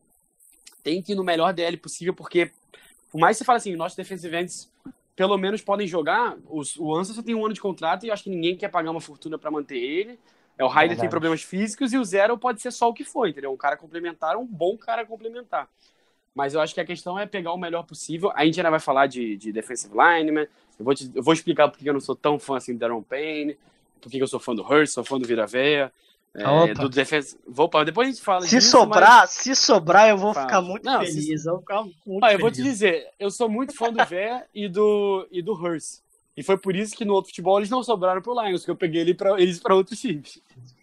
tem 0.84 1.02
que 1.02 1.12
ir 1.12 1.14
no 1.16 1.24
melhor 1.24 1.52
DL 1.52 1.76
possível, 1.78 2.14
porque 2.14 2.52
por 3.10 3.18
mais 3.18 3.36
que 3.36 3.38
você 3.38 3.44
fale 3.44 3.56
assim, 3.56 3.74
nossos 3.74 3.96
defensive 3.96 4.36
ends 4.36 4.70
pelo 5.16 5.38
menos 5.38 5.62
podem 5.62 5.86
jogar, 5.86 6.36
os, 6.48 6.76
o 6.76 6.94
Ansa 6.94 7.12
só 7.12 7.22
tem 7.22 7.34
um 7.34 7.44
ano 7.44 7.54
de 7.54 7.60
contrato 7.60 8.04
e 8.04 8.08
eu 8.08 8.12
acho 8.12 8.24
que 8.24 8.30
ninguém 8.30 8.56
quer 8.56 8.68
pagar 8.68 8.90
uma 8.90 9.00
fortuna 9.00 9.38
para 9.38 9.50
manter 9.50 9.78
ele. 9.78 10.18
É, 10.58 10.64
o 10.64 10.68
Ryder 10.68 10.98
tem 10.98 11.08
problemas 11.08 11.42
físicos 11.42 11.92
e 11.92 11.98
o 11.98 12.04
Zero 12.04 12.36
pode 12.38 12.60
ser 12.60 12.70
só 12.70 12.88
o 12.88 12.94
que 12.94 13.04
foi, 13.04 13.30
entendeu? 13.30 13.52
Um 13.52 13.56
cara 13.56 13.76
complementar, 13.76 14.36
um 14.36 14.46
bom 14.46 14.76
cara 14.76 15.04
complementar. 15.04 15.68
Mas 16.34 16.54
eu 16.54 16.60
acho 16.60 16.74
que 16.74 16.80
a 16.80 16.84
questão 16.84 17.18
é 17.18 17.26
pegar 17.26 17.52
o 17.52 17.56
melhor 17.56 17.84
possível. 17.84 18.32
A 18.34 18.44
gente 18.44 18.58
ainda 18.58 18.70
vai 18.70 18.80
falar 18.80 19.06
de, 19.06 19.36
de 19.36 19.52
defensive 19.52 19.94
lineman. 19.94 20.46
Eu 20.78 20.84
vou, 20.84 20.94
te, 20.94 21.10
eu 21.14 21.22
vou 21.22 21.32
explicar 21.32 21.68
porque 21.68 21.88
eu 21.88 21.92
não 21.92 22.00
sou 22.00 22.16
tão 22.16 22.38
fã 22.38 22.56
assim 22.56 22.72
do 22.72 22.80
Darren 22.80 23.02
Payne, 23.02 23.56
porque 24.00 24.20
eu 24.20 24.26
sou 24.26 24.40
fã 24.40 24.54
do 24.54 24.62
Hurst, 24.62 24.92
sou 24.92 25.04
fã 25.04 25.18
do 25.18 25.26
Viraveia. 25.26 25.92
É, 26.36 26.74
do 26.74 26.88
defense... 26.88 27.38
Vou, 27.46 27.70
depois 27.84 28.08
a 28.08 28.10
gente 28.10 28.22
fala 28.22 28.42
Se 28.42 28.56
disso, 28.56 28.70
sobrar, 28.70 29.20
mas... 29.20 29.30
se 29.30 29.54
sobrar, 29.54 30.08
eu 30.08 30.18
vou 30.18 30.34
Fala. 30.34 30.46
ficar 30.46 30.60
muito 30.60 30.84
não, 30.84 30.98
feliz. 31.00 31.42
Se... 31.42 31.48
Eu, 31.48 31.52
vou 31.52 31.60
ficar 31.60 31.84
muito 31.84 32.24
ah, 32.24 32.32
eu 32.32 32.38
vou 32.40 32.50
te 32.50 32.62
dizer, 32.62 33.06
eu 33.20 33.30
sou 33.30 33.48
muito 33.48 33.76
fã 33.76 33.92
do 33.92 34.04
Vé 34.04 34.44
e 34.52 34.68
do, 34.68 35.28
e 35.30 35.40
do 35.40 35.52
Hurst. 35.52 36.00
E 36.36 36.42
foi 36.42 36.58
por 36.58 36.74
isso 36.74 36.96
que 36.96 37.04
no 37.04 37.14
outro 37.14 37.30
futebol 37.30 37.58
eles 37.58 37.70
não 37.70 37.82
sobraram 37.82 38.20
pro 38.20 38.34
Lions, 38.42 38.64
que 38.64 38.70
eu 38.70 38.76
peguei 38.76 39.02
ele 39.02 39.14
pra, 39.14 39.40
eles 39.40 39.60
para 39.60 39.76
outros 39.76 40.00
times. 40.00 40.40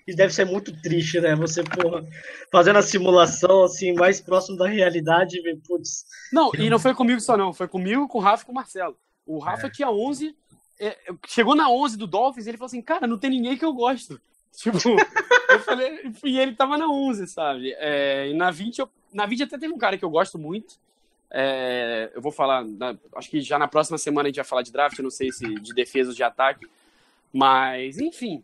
Isso 0.08 0.18
deve 0.18 0.34
ser 0.34 0.46
muito 0.46 0.72
triste, 0.82 1.20
né? 1.20 1.36
Você, 1.36 1.64
porra, 1.64 2.06
fazendo 2.52 2.80
a 2.80 2.82
simulação, 2.82 3.64
assim, 3.64 3.94
mais 3.94 4.22
próximo 4.22 4.58
da 4.58 4.68
realidade, 4.68 5.38
putz. 5.68 6.06
Não, 6.32 6.52
e 6.58 6.70
não 6.70 6.80
foi 6.80 6.96
comigo 6.96 7.20
só 7.20 7.36
não, 7.36 7.54
foi 7.54 7.68
comigo, 7.68 8.08
com 8.08 8.18
o 8.18 8.22
Rafa 8.22 8.44
e 8.44 8.46
com 8.46 8.52
o 8.52 8.56
Marcelo. 8.56 8.98
O 9.26 9.40
Rafa 9.40 9.68
é. 9.68 9.70
tinha 9.70 9.92
11, 9.92 10.36
é, 10.80 10.98
chegou 11.28 11.56
na 11.56 11.70
11 11.70 11.98
do 11.98 12.08
Dolphins, 12.08 12.48
ele 12.48 12.58
falou 12.58 12.68
assim, 12.68 12.82
cara, 12.82 13.06
não 13.06 13.18
tem 13.18 13.30
ninguém 13.30 13.58
que 13.58 13.66
eu 13.66 13.74
gosto. 13.74 14.20
Tipo, 14.54 14.78
falei, 15.62 16.12
e 16.24 16.40
ele 16.40 16.56
tava 16.56 16.78
na 16.78 16.90
11, 16.90 17.28
sabe? 17.28 17.74
É, 17.78 18.30
e 18.30 18.34
na 18.34 18.52
20, 18.52 18.80
eu, 18.80 18.90
na 19.14 19.26
20 19.26 19.44
até 19.44 19.58
teve 19.58 19.74
um 19.74 19.78
cara 19.78 19.98
que 19.98 20.06
eu 20.06 20.10
gosto 20.10 20.38
muito, 20.38 20.80
é, 21.30 22.12
eu 22.14 22.22
vou 22.22 22.32
falar, 22.32 22.66
na, 22.66 22.96
acho 23.16 23.30
que 23.30 23.40
já 23.40 23.58
na 23.58 23.68
próxima 23.68 23.98
semana 23.98 24.28
a 24.28 24.30
gente 24.30 24.36
vai 24.36 24.46
falar 24.46 24.62
de 24.62 24.72
draft, 24.72 25.00
não 25.00 25.10
sei 25.10 25.32
se 25.32 25.46
de 25.56 25.74
defesa 25.74 26.10
ou 26.10 26.16
de 26.16 26.24
ataque. 26.24 26.68
Mas, 27.34 27.98
enfim. 28.00 28.44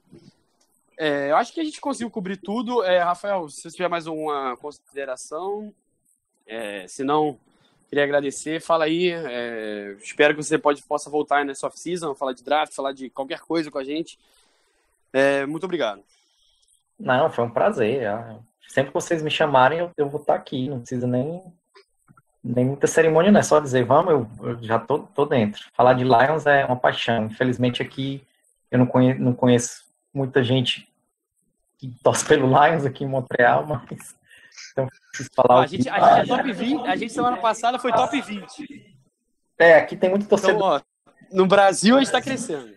É, 0.97 1.30
eu 1.30 1.38
acho 1.38 1.53
que 1.53 1.59
a 1.59 1.63
gente 1.63 1.82
conseguiu 1.82 2.09
cobrir 2.09 2.38
tudo. 2.38 2.84
É, 2.84 2.99
Rafael, 2.99 3.49
se 3.49 3.61
você 3.61 3.72
tiver 3.72 3.89
mais 3.89 4.07
uma 4.07 4.55
consideração, 4.57 5.74
é, 6.47 6.88
se 6.88 7.03
não, 7.03 7.38
queria 7.89 8.05
agradecer. 8.05 8.61
Fala 8.61 8.86
aí. 8.86 9.11
É, 9.11 9.97
espero 10.01 10.34
que 10.34 10.41
você 10.41 10.57
pode, 10.57 10.82
possa 10.84 11.09
voltar 11.09 11.45
nessa 11.45 11.68
off-season, 11.68 12.15
falar 12.15 12.34
de 12.34 12.43
draft, 12.43 12.74
falar 12.74 12.93
de 12.93 13.09
qualquer 13.09 13.41
coisa 13.41 13.70
com 13.70 13.78
a 13.78 13.84
gente. 13.84 14.18
É, 15.11 15.45
muito 15.45 15.65
obrigado. 15.65 16.01
Não, 17.00 17.30
foi 17.30 17.45
um 17.45 17.50
prazer. 17.50 18.04
Sempre 18.68 18.91
que 18.91 18.95
vocês 18.95 19.22
me 19.22 19.30
chamarem, 19.30 19.80
eu, 19.80 19.91
eu 19.98 20.10
vou 20.10 20.20
estar 20.20 20.36
aqui. 20.36 20.68
Não 20.70 20.80
precisa 20.80 21.08
nem 21.08 21.41
nem 22.43 22.66
muita 22.66 22.88
cerimônia, 22.88 23.32
não 23.32 23.41
é 23.41 23.43
só 23.43 23.60
dizer 23.60 23.84
vamos, 23.84 24.12
eu, 24.12 24.30
eu 24.41 24.64
já 24.64 24.80
tô, 24.80 25.00
tô 25.00 25.26
dentro. 25.26 25.66
Falar 25.74 25.93
de 25.93 26.04
Lions 26.04 26.45
é 26.45 26.66
uma 26.66 26.78
paixão. 26.78 27.26
Infelizmente 27.26 27.82
aqui 27.82 28.26
eu 28.72 28.80
não 28.80 28.86
conheço, 28.86 29.22
não 29.22 29.34
conheço 29.34 29.86
muita 30.14 30.41
gente 30.43 30.88
que 31.78 31.93
torce 32.02 32.26
pelo 32.26 32.48
Lions 32.48 32.86
aqui 32.86 33.04
em 33.04 33.08
Montreal, 33.08 33.66
mas 33.68 34.16
então 34.72 34.88
preciso 35.10 35.30
falar. 35.36 35.64
A 35.64 35.68
gente, 35.68 35.89
a 35.89 36.24
gente 36.24 36.32
é 36.32 36.36
top 36.36 36.52
20, 36.54 36.88
a 36.88 36.95
gente 36.95 37.14
semana 37.14 37.38
passada 37.38 37.78
foi 37.80 37.91
top 37.91 38.22
20. 38.22 38.98
É, 39.60 39.76
aqui 39.76 39.98
tem 39.98 40.10
muito 40.10 40.28
torcedor. 40.28 40.56
Então, 40.56 40.68
ó, 40.68 40.82
no 41.32 41.48
Brasil 41.48 41.95
a 41.95 42.00
gente 42.00 42.08
está 42.08 42.22
crescendo. 42.22 42.72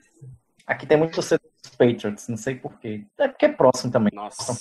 Aqui 0.67 0.87
tem 0.87 0.97
muito 0.97 1.15
torcedor 1.15 1.50
Patriots, 1.81 2.29
não 2.29 2.37
sei 2.37 2.55
porquê. 2.57 3.07
É 3.17 3.27
porque 3.27 3.47
é 3.47 3.49
próximo 3.49 3.91
também. 3.91 4.13
Nossa. 4.15 4.53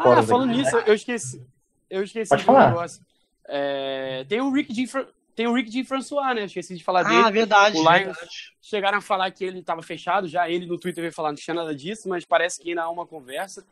ah, 0.00 0.22
falando 0.24 0.50
aqui, 0.50 0.58
nisso, 0.58 0.76
né? 0.76 0.82
eu 0.84 0.94
esqueci. 0.94 1.46
Eu 1.88 2.02
esqueci 2.02 2.28
Pode 2.28 2.42
falar. 2.42 2.70
negócio. 2.70 3.00
É, 3.46 4.26
tem 4.28 4.40
o 4.40 4.50
Rick 4.50 4.74
Jean, 4.74 5.06
tem 5.36 5.46
o 5.46 5.54
Rick 5.54 5.70
Jean 5.70 5.84
François, 5.84 6.34
né? 6.34 6.44
Esqueci 6.46 6.76
de 6.76 6.82
falar 6.82 7.02
ah, 7.02 7.04
dele. 7.04 7.22
Ah, 7.24 7.30
verdade. 7.30 7.78
O 7.78 7.80
Lions 7.80 8.16
verdade. 8.16 8.52
chegaram 8.60 8.98
a 8.98 9.00
falar 9.00 9.30
que 9.30 9.44
ele 9.44 9.60
estava 9.60 9.80
fechado, 9.80 10.26
já 10.26 10.50
ele 10.50 10.66
no 10.66 10.76
Twitter 10.76 11.02
veio 11.02 11.12
falar, 11.12 11.28
não 11.28 11.36
tinha 11.36 11.54
nada 11.54 11.72
disso, 11.72 12.08
mas 12.08 12.24
parece 12.24 12.60
que 12.60 12.70
ainda 12.70 12.82
há 12.82 12.90
uma 12.90 13.06
conversa. 13.06 13.64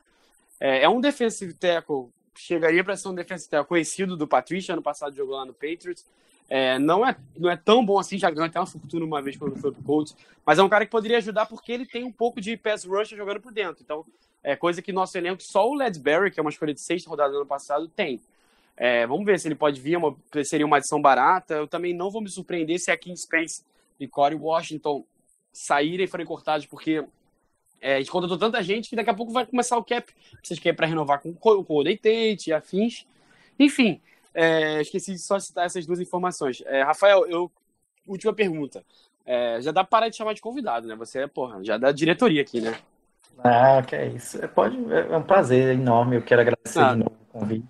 É, 0.60 0.84
é 0.84 0.88
um 0.88 1.00
defensive 1.00 1.52
tackle, 1.52 2.06
chegaria 2.36 2.84
para 2.84 2.96
ser 2.96 3.08
um 3.08 3.14
defensive 3.14 3.50
tackle 3.50 3.66
conhecido 3.66 4.16
do 4.16 4.28
Patricia, 4.28 4.72
ano 4.72 4.82
passado 4.82 5.16
jogou 5.16 5.34
lá 5.34 5.44
no 5.44 5.52
Patriots. 5.52 6.06
É, 6.48 6.78
não, 6.78 7.06
é, 7.06 7.16
não 7.36 7.50
é 7.50 7.56
tão 7.56 7.84
bom 7.84 7.98
assim, 7.98 8.18
já 8.18 8.30
ganhou 8.30 8.46
até 8.46 8.60
uma 8.60 8.66
fortuna 8.66 9.04
uma 9.04 9.22
vez 9.22 9.36
quando 9.36 9.56
foi 9.56 9.72
pro 9.72 9.82
Colts, 9.82 10.14
mas 10.44 10.58
é 10.58 10.62
um 10.62 10.68
cara 10.68 10.84
que 10.84 10.90
poderia 10.90 11.16
ajudar 11.16 11.46
porque 11.46 11.72
ele 11.72 11.86
tem 11.86 12.04
um 12.04 12.12
pouco 12.12 12.40
de 12.40 12.56
pass 12.56 12.84
rush 12.84 13.10
jogando 13.10 13.40
por 13.40 13.52
dentro. 13.52 13.82
Então, 13.82 14.04
é 14.42 14.54
coisa 14.54 14.82
que 14.82 14.92
nosso 14.92 15.16
elenco, 15.16 15.42
só 15.42 15.66
o 15.68 15.74
Ledberry, 15.74 16.30
que 16.30 16.38
é 16.38 16.42
uma 16.42 16.50
escolha 16.50 16.74
de 16.74 16.80
sexta 16.80 17.08
rodada 17.08 17.32
do 17.32 17.38
ano 17.38 17.46
passado, 17.46 17.88
tem. 17.88 18.20
É, 18.76 19.06
vamos 19.06 19.24
ver 19.24 19.38
se 19.38 19.48
ele 19.48 19.54
pode 19.54 19.80
vir, 19.80 19.96
uma, 19.96 20.14
seria 20.44 20.66
uma 20.66 20.76
adição 20.76 21.00
barata. 21.00 21.54
Eu 21.54 21.66
também 21.66 21.94
não 21.94 22.10
vou 22.10 22.20
me 22.20 22.28
surpreender 22.28 22.78
se 22.78 22.90
aqui 22.90 23.10
em 23.10 23.16
Spence 23.16 23.64
e 23.98 24.06
Corey 24.06 24.38
Washington 24.38 25.04
saírem 25.52 26.04
e 26.04 26.08
forem 26.08 26.26
cortados, 26.26 26.66
porque 26.66 27.04
é, 27.80 27.94
a 27.94 27.98
gente 27.98 28.10
contratou 28.10 28.36
tanta 28.36 28.62
gente 28.62 28.90
que 28.90 28.96
daqui 28.96 29.10
a 29.10 29.14
pouco 29.14 29.32
vai 29.32 29.46
começar 29.46 29.78
o 29.78 29.84
cap. 29.84 30.12
Vocês 30.42 30.58
querem 30.58 30.76
para 30.76 30.86
renovar 30.86 31.20
com, 31.20 31.32
com 31.32 31.50
o 31.50 31.62
Golden 31.62 31.96
Tate 31.96 32.50
e 32.50 32.52
afins. 32.52 33.06
Enfim, 33.58 34.00
é, 34.34 34.80
esqueci 34.80 35.12
de 35.12 35.18
só 35.18 35.38
citar 35.38 35.66
essas 35.66 35.86
duas 35.86 36.00
informações. 36.00 36.62
É, 36.66 36.82
Rafael, 36.82 37.24
eu, 37.26 37.50
última 38.06 38.32
pergunta. 38.32 38.84
É, 39.24 39.60
já 39.62 39.72
dá 39.72 39.82
para 39.82 39.90
parar 39.90 40.08
de 40.08 40.16
chamar 40.16 40.34
de 40.34 40.42
convidado, 40.42 40.86
né? 40.86 40.94
Você 40.96 41.20
é, 41.20 41.26
porra, 41.26 41.62
já 41.64 41.78
dá 41.78 41.92
diretoria 41.92 42.42
aqui, 42.42 42.60
né? 42.60 42.76
Ah, 43.38 43.82
que 43.82 43.96
é 43.96 44.08
isso. 44.08 44.42
É, 44.44 44.46
pode, 44.46 44.76
é 44.92 45.16
um 45.16 45.22
prazer 45.22 45.74
enorme. 45.74 46.16
Eu 46.16 46.22
quero 46.22 46.42
agradecer 46.42 46.80
ah. 46.80 46.92
de 46.92 46.98
novo 46.98 47.12
o 47.28 47.38
convite. 47.38 47.66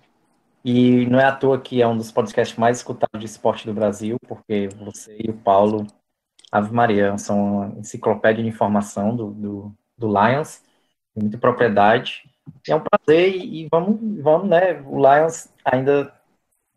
E 0.63 1.05
não 1.05 1.19
é 1.19 1.25
à 1.25 1.35
toa 1.35 1.61
que 1.61 1.81
é 1.81 1.87
um 1.87 1.95
dos 1.95 2.11
podcasts 2.11 2.57
mais 2.57 2.77
escutados 2.77 3.19
de 3.19 3.25
esporte 3.27 3.67
do 3.67 3.73
Brasil, 3.73 4.17
porque 4.27 4.67
você 4.79 5.15
e 5.23 5.29
o 5.29 5.33
Paulo, 5.33 5.85
Ave 6.51 6.73
Maria, 6.73 7.15
são 7.19 7.57
uma 7.57 7.79
enciclopédia 7.79 8.43
de 8.43 8.49
informação 8.49 9.15
do, 9.15 9.31
do, 9.31 9.75
do 9.95 10.07
Lions, 10.07 10.63
muita 11.15 11.37
propriedade. 11.37 12.23
É 12.67 12.75
um 12.75 12.81
prazer 12.81 13.35
e, 13.35 13.67
vamos, 13.69 13.99
vamos, 14.23 14.49
né? 14.49 14.81
O 14.87 14.97
Lions 14.97 15.49
ainda 15.63 16.11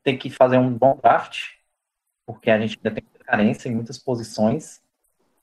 tem 0.02 0.16
que 0.16 0.30
fazer 0.30 0.58
um 0.58 0.72
bom 0.72 0.98
draft, 1.02 1.44
porque 2.26 2.50
a 2.50 2.58
gente 2.58 2.78
ainda 2.78 3.00
tem 3.00 3.08
carência 3.24 3.68
em 3.68 3.74
muitas 3.74 3.98
posições. 3.98 4.80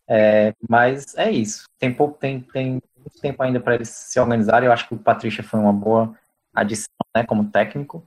É, 0.08 0.54
mas 0.68 1.16
é 1.16 1.32
isso. 1.32 1.66
Tem 1.80 1.94
pouco, 1.94 2.18
tem, 2.18 2.42
tem 2.42 2.82
muito 2.98 3.20
tempo 3.22 3.42
ainda 3.42 3.60
para 3.60 3.76
eles 3.76 3.90
se 3.90 4.20
organizarem. 4.20 4.68
Eu 4.68 4.74
acho 4.74 4.88
que 4.88 4.94
o 4.94 5.00
Patrícia 5.00 5.44
foi 5.44 5.60
uma 5.60 5.74
boa 5.74 6.18
adição, 6.54 6.94
né, 7.16 7.24
como 7.24 7.50
técnico. 7.50 8.06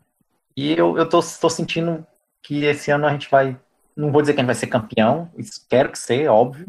E 0.57 0.72
eu, 0.72 0.96
eu 0.96 1.09
tô, 1.09 1.20
tô 1.20 1.51
sentindo 1.51 2.07
que 2.42 2.64
esse 2.64 2.90
ano 2.90 3.07
a 3.07 3.12
gente 3.12 3.30
vai. 3.30 3.59
Não 3.96 4.11
vou 4.12 4.20
dizer 4.20 4.34
que 4.34 4.40
a 4.40 4.42
gente 4.42 4.46
vai 4.46 4.55
ser 4.55 4.68
campeão, 4.68 5.30
quero 5.68 5.90
que 5.90 5.99
seja, 5.99 6.32
óbvio, 6.32 6.66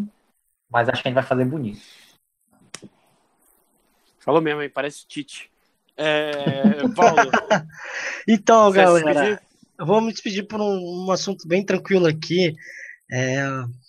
mas 0.69 0.89
acho 0.89 1.01
que 1.01 1.07
a 1.07 1.11
gente 1.11 1.15
vai 1.15 1.23
fazer 1.23 1.45
bonito. 1.45 1.79
Falou 4.19 4.41
mesmo, 4.41 4.61
aí, 4.61 4.69
parece 4.69 5.07
Tite. 5.07 5.51
É, 5.95 6.87
Paulo. 6.95 7.31
então, 8.27 8.71
galera, 8.71 9.41
vou 9.85 10.01
me 10.01 10.11
despedir 10.11 10.47
por 10.47 10.61
um, 10.61 11.05
um 11.05 11.11
assunto 11.11 11.47
bem 11.47 11.65
tranquilo 11.65 12.07
aqui. 12.07 12.53
É, 13.11 13.43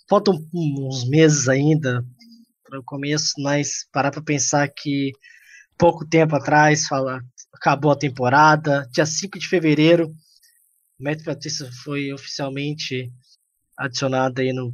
faltam 0.09 0.35
uns 0.53 1.07
meses 1.07 1.47
ainda 1.47 2.03
para 2.63 2.79
o 2.79 2.83
começo, 2.83 3.33
mas 3.39 3.85
parar 3.91 4.11
para 4.11 4.21
pensar 4.21 4.67
que 4.69 5.11
pouco 5.77 6.07
tempo 6.07 6.35
atrás, 6.35 6.87
fala, 6.87 7.21
acabou 7.53 7.91
a 7.91 7.97
temporada, 7.97 8.87
dia 8.91 9.05
5 9.05 9.37
de 9.37 9.47
fevereiro, 9.47 10.07
o 10.99 11.03
Matt 11.03 11.23
Patrícia 11.23 11.69
foi 11.83 12.13
oficialmente 12.13 13.11
adicionado 13.77 14.41
aí 14.41 14.53
no, 14.53 14.73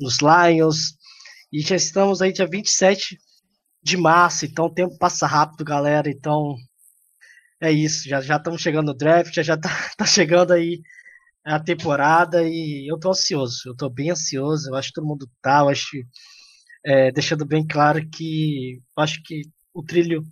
nos 0.00 0.18
Lions, 0.20 0.96
e 1.52 1.60
já 1.60 1.76
estamos 1.76 2.22
aí 2.22 2.32
dia 2.32 2.46
27 2.46 3.18
de 3.82 3.96
massa, 3.96 4.46
então 4.46 4.66
o 4.66 4.74
tempo 4.74 4.96
passa 4.98 5.26
rápido, 5.26 5.64
galera. 5.64 6.10
Então 6.10 6.56
é 7.60 7.70
isso. 7.72 8.08
Já 8.08 8.20
estamos 8.20 8.60
chegando 8.62 8.88
no 8.88 8.94
draft, 8.96 9.34
já 9.34 9.42
já 9.42 9.56
tá, 9.96 10.06
chegando 10.06 10.52
aí 10.52 10.80
a 11.44 11.60
temporada 11.60 12.42
e 12.48 12.90
eu 12.90 12.98
tô 12.98 13.10
ansioso. 13.10 13.62
Eu 13.66 13.76
tô 13.76 13.90
bem 13.90 14.10
ansioso. 14.10 14.70
Eu 14.70 14.76
acho 14.76 14.88
que 14.90 14.94
todo 14.94 15.06
mundo 15.08 15.30
tá. 15.42 15.60
Eu 15.60 15.70
acho 15.70 15.88
é, 16.84 17.10
deixando 17.12 17.44
bem 17.46 17.66
claro 17.66 18.08
que 18.10 18.80
eu 18.96 19.02
acho 19.02 19.22
que 19.24 19.42
o 19.74 19.82
trilho 19.84 20.22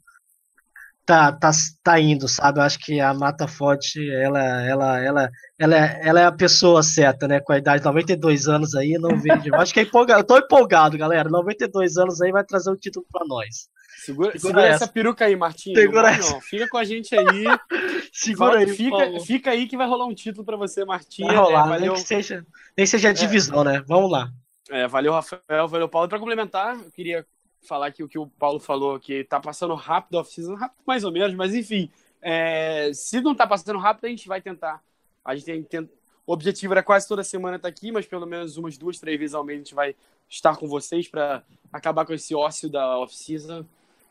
tá, 1.04 1.32
tá, 1.32 1.50
tá 1.82 2.00
indo, 2.00 2.26
sabe? 2.26 2.58
Eu 2.58 2.62
acho 2.62 2.78
que 2.78 3.00
a 3.00 3.12
Mata 3.12 3.46
Forte, 3.46 4.10
ela, 4.10 4.40
ela, 4.62 5.00
ela, 5.00 5.30
ela, 5.58 5.76
ela 5.76 6.20
é 6.20 6.24
a 6.24 6.32
pessoa 6.32 6.82
certa, 6.82 7.28
né? 7.28 7.40
Com 7.40 7.52
a 7.52 7.58
idade 7.58 7.80
de 7.80 7.84
92 7.84 8.48
anos 8.48 8.74
aí, 8.74 8.98
não 8.98 9.20
vejo. 9.20 9.48
Eu 9.48 9.60
acho 9.60 9.72
que 9.72 9.80
é 9.80 9.82
empolgado. 9.82 10.20
Eu 10.20 10.24
tô 10.24 10.38
empolgado, 10.38 10.98
galera. 10.98 11.28
92 11.28 11.96
anos 11.96 12.20
aí 12.20 12.32
vai 12.32 12.44
trazer 12.44 12.70
o 12.70 12.74
um 12.74 12.76
título 12.76 13.06
para 13.12 13.26
nós. 13.26 13.68
Segura, 14.04 14.32
segura, 14.32 14.38
segura 14.38 14.66
essa. 14.66 14.84
essa. 14.84 14.92
peruca 14.92 15.24
aí, 15.24 15.36
Martinho. 15.36 15.76
Segura 15.76 16.16
não, 16.16 16.30
não, 16.30 16.40
Fica 16.40 16.68
com 16.68 16.76
a 16.76 16.84
gente 16.84 17.14
aí. 17.16 17.44
segura 18.12 18.58
aí, 18.58 18.68
fica, 18.68 19.20
fica 19.20 19.50
aí 19.50 19.66
que 19.66 19.76
vai 19.76 19.86
rolar 19.86 20.06
um 20.06 20.14
título 20.14 20.44
para 20.44 20.56
você, 20.56 20.84
Martinho. 20.84 21.28
Vai 21.28 21.36
rolar, 21.36 21.66
é, 21.66 21.68
valeu. 21.68 21.92
nem 21.92 22.02
que 22.02 22.06
seja, 22.06 22.46
nem 22.76 22.86
seja 22.86 23.14
divisão, 23.14 23.62
é. 23.62 23.64
né? 23.64 23.84
Vamos 23.86 24.10
lá. 24.10 24.30
É, 24.70 24.88
valeu, 24.88 25.12
Rafael, 25.12 25.68
valeu, 25.68 25.88
Paulo. 25.88 26.08
Para 26.08 26.18
complementar, 26.18 26.76
eu 26.76 26.90
queria 26.90 27.26
falar 27.66 27.86
aqui 27.86 28.02
o 28.02 28.08
que 28.08 28.18
o 28.18 28.26
Paulo 28.26 28.60
falou, 28.60 28.98
que 28.98 29.24
tá 29.24 29.40
passando 29.40 29.74
rápido 29.74 30.16
off-season, 30.16 30.54
rápido 30.54 30.82
mais 30.86 31.04
ou 31.04 31.12
menos, 31.12 31.34
mas 31.34 31.54
enfim, 31.54 31.90
é, 32.20 32.90
se 32.94 33.20
não 33.20 33.34
tá 33.34 33.46
passando 33.46 33.78
rápido, 33.78 34.06
a 34.06 34.08
gente 34.08 34.26
vai 34.26 34.40
tentar. 34.40 34.82
A 35.24 35.34
gente 35.34 35.44
tem, 35.44 35.62
tem, 35.62 35.90
o 36.26 36.32
objetivo 36.32 36.72
era 36.72 36.82
quase 36.82 37.06
toda 37.06 37.22
semana 37.22 37.56
estar 37.56 37.68
tá 37.68 37.72
aqui, 37.72 37.92
mas 37.92 38.06
pelo 38.06 38.26
menos 38.26 38.56
umas 38.56 38.78
duas, 38.78 38.98
três 38.98 39.18
vezes 39.18 39.34
ao 39.34 39.44
mês 39.44 39.58
a 39.58 39.62
gente 39.62 39.74
vai 39.74 39.94
estar 40.28 40.56
com 40.56 40.66
vocês 40.66 41.06
para 41.06 41.42
acabar 41.72 42.06
com 42.06 42.14
esse 42.14 42.34
ócio 42.34 42.70
da 42.70 42.98
off-season. 42.98 43.64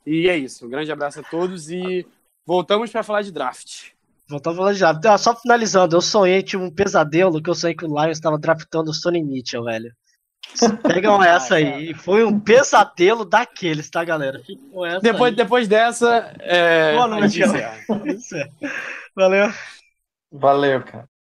E 0.06 0.28
é 0.30 0.38
isso. 0.38 0.66
Um 0.66 0.70
grande 0.70 0.92
abraço 0.92 1.20
a 1.20 1.24
todos 1.24 1.72
e 1.72 2.06
voltamos 2.46 2.92
para 2.92 3.04
falar 3.04 3.22
de 3.22 3.32
draft. 3.32 3.92
Voltamos 4.28 4.60
a 4.60 4.62
falar 4.62 4.74
de 4.74 4.80
draft. 4.80 5.06
Ah, 5.06 5.18
só 5.18 5.36
finalizando, 5.36 5.96
eu 5.96 6.02
sonhei, 6.02 6.44
tive 6.44 6.64
um 6.64 6.72
pesadelo 6.72 7.42
que 7.42 7.50
eu 7.50 7.56
sonhei 7.56 7.76
que 7.76 7.86
o 7.86 7.88
Lions 7.88 8.18
estava 8.18 8.38
draftando 8.38 8.92
o 8.92 8.94
Sonny 8.94 9.24
Mitchell, 9.24 9.64
velho. 9.64 9.92
Pegam 10.84 11.20
ah, 11.20 11.28
essa 11.28 11.56
aí. 11.56 11.94
Foi 11.94 12.24
um 12.24 12.40
pesadelo 12.40 13.26
daqueles, 13.26 13.90
tá, 13.90 14.04
galera? 14.04 14.42
depois, 15.02 15.36
depois 15.36 15.68
dessa. 15.68 16.34
É... 16.40 16.94
Boa 16.94 17.08
noite, 17.08 17.42
é. 17.44 18.50
Valeu. 19.16 19.52
Valeu, 20.32 20.84
cara. 20.84 21.13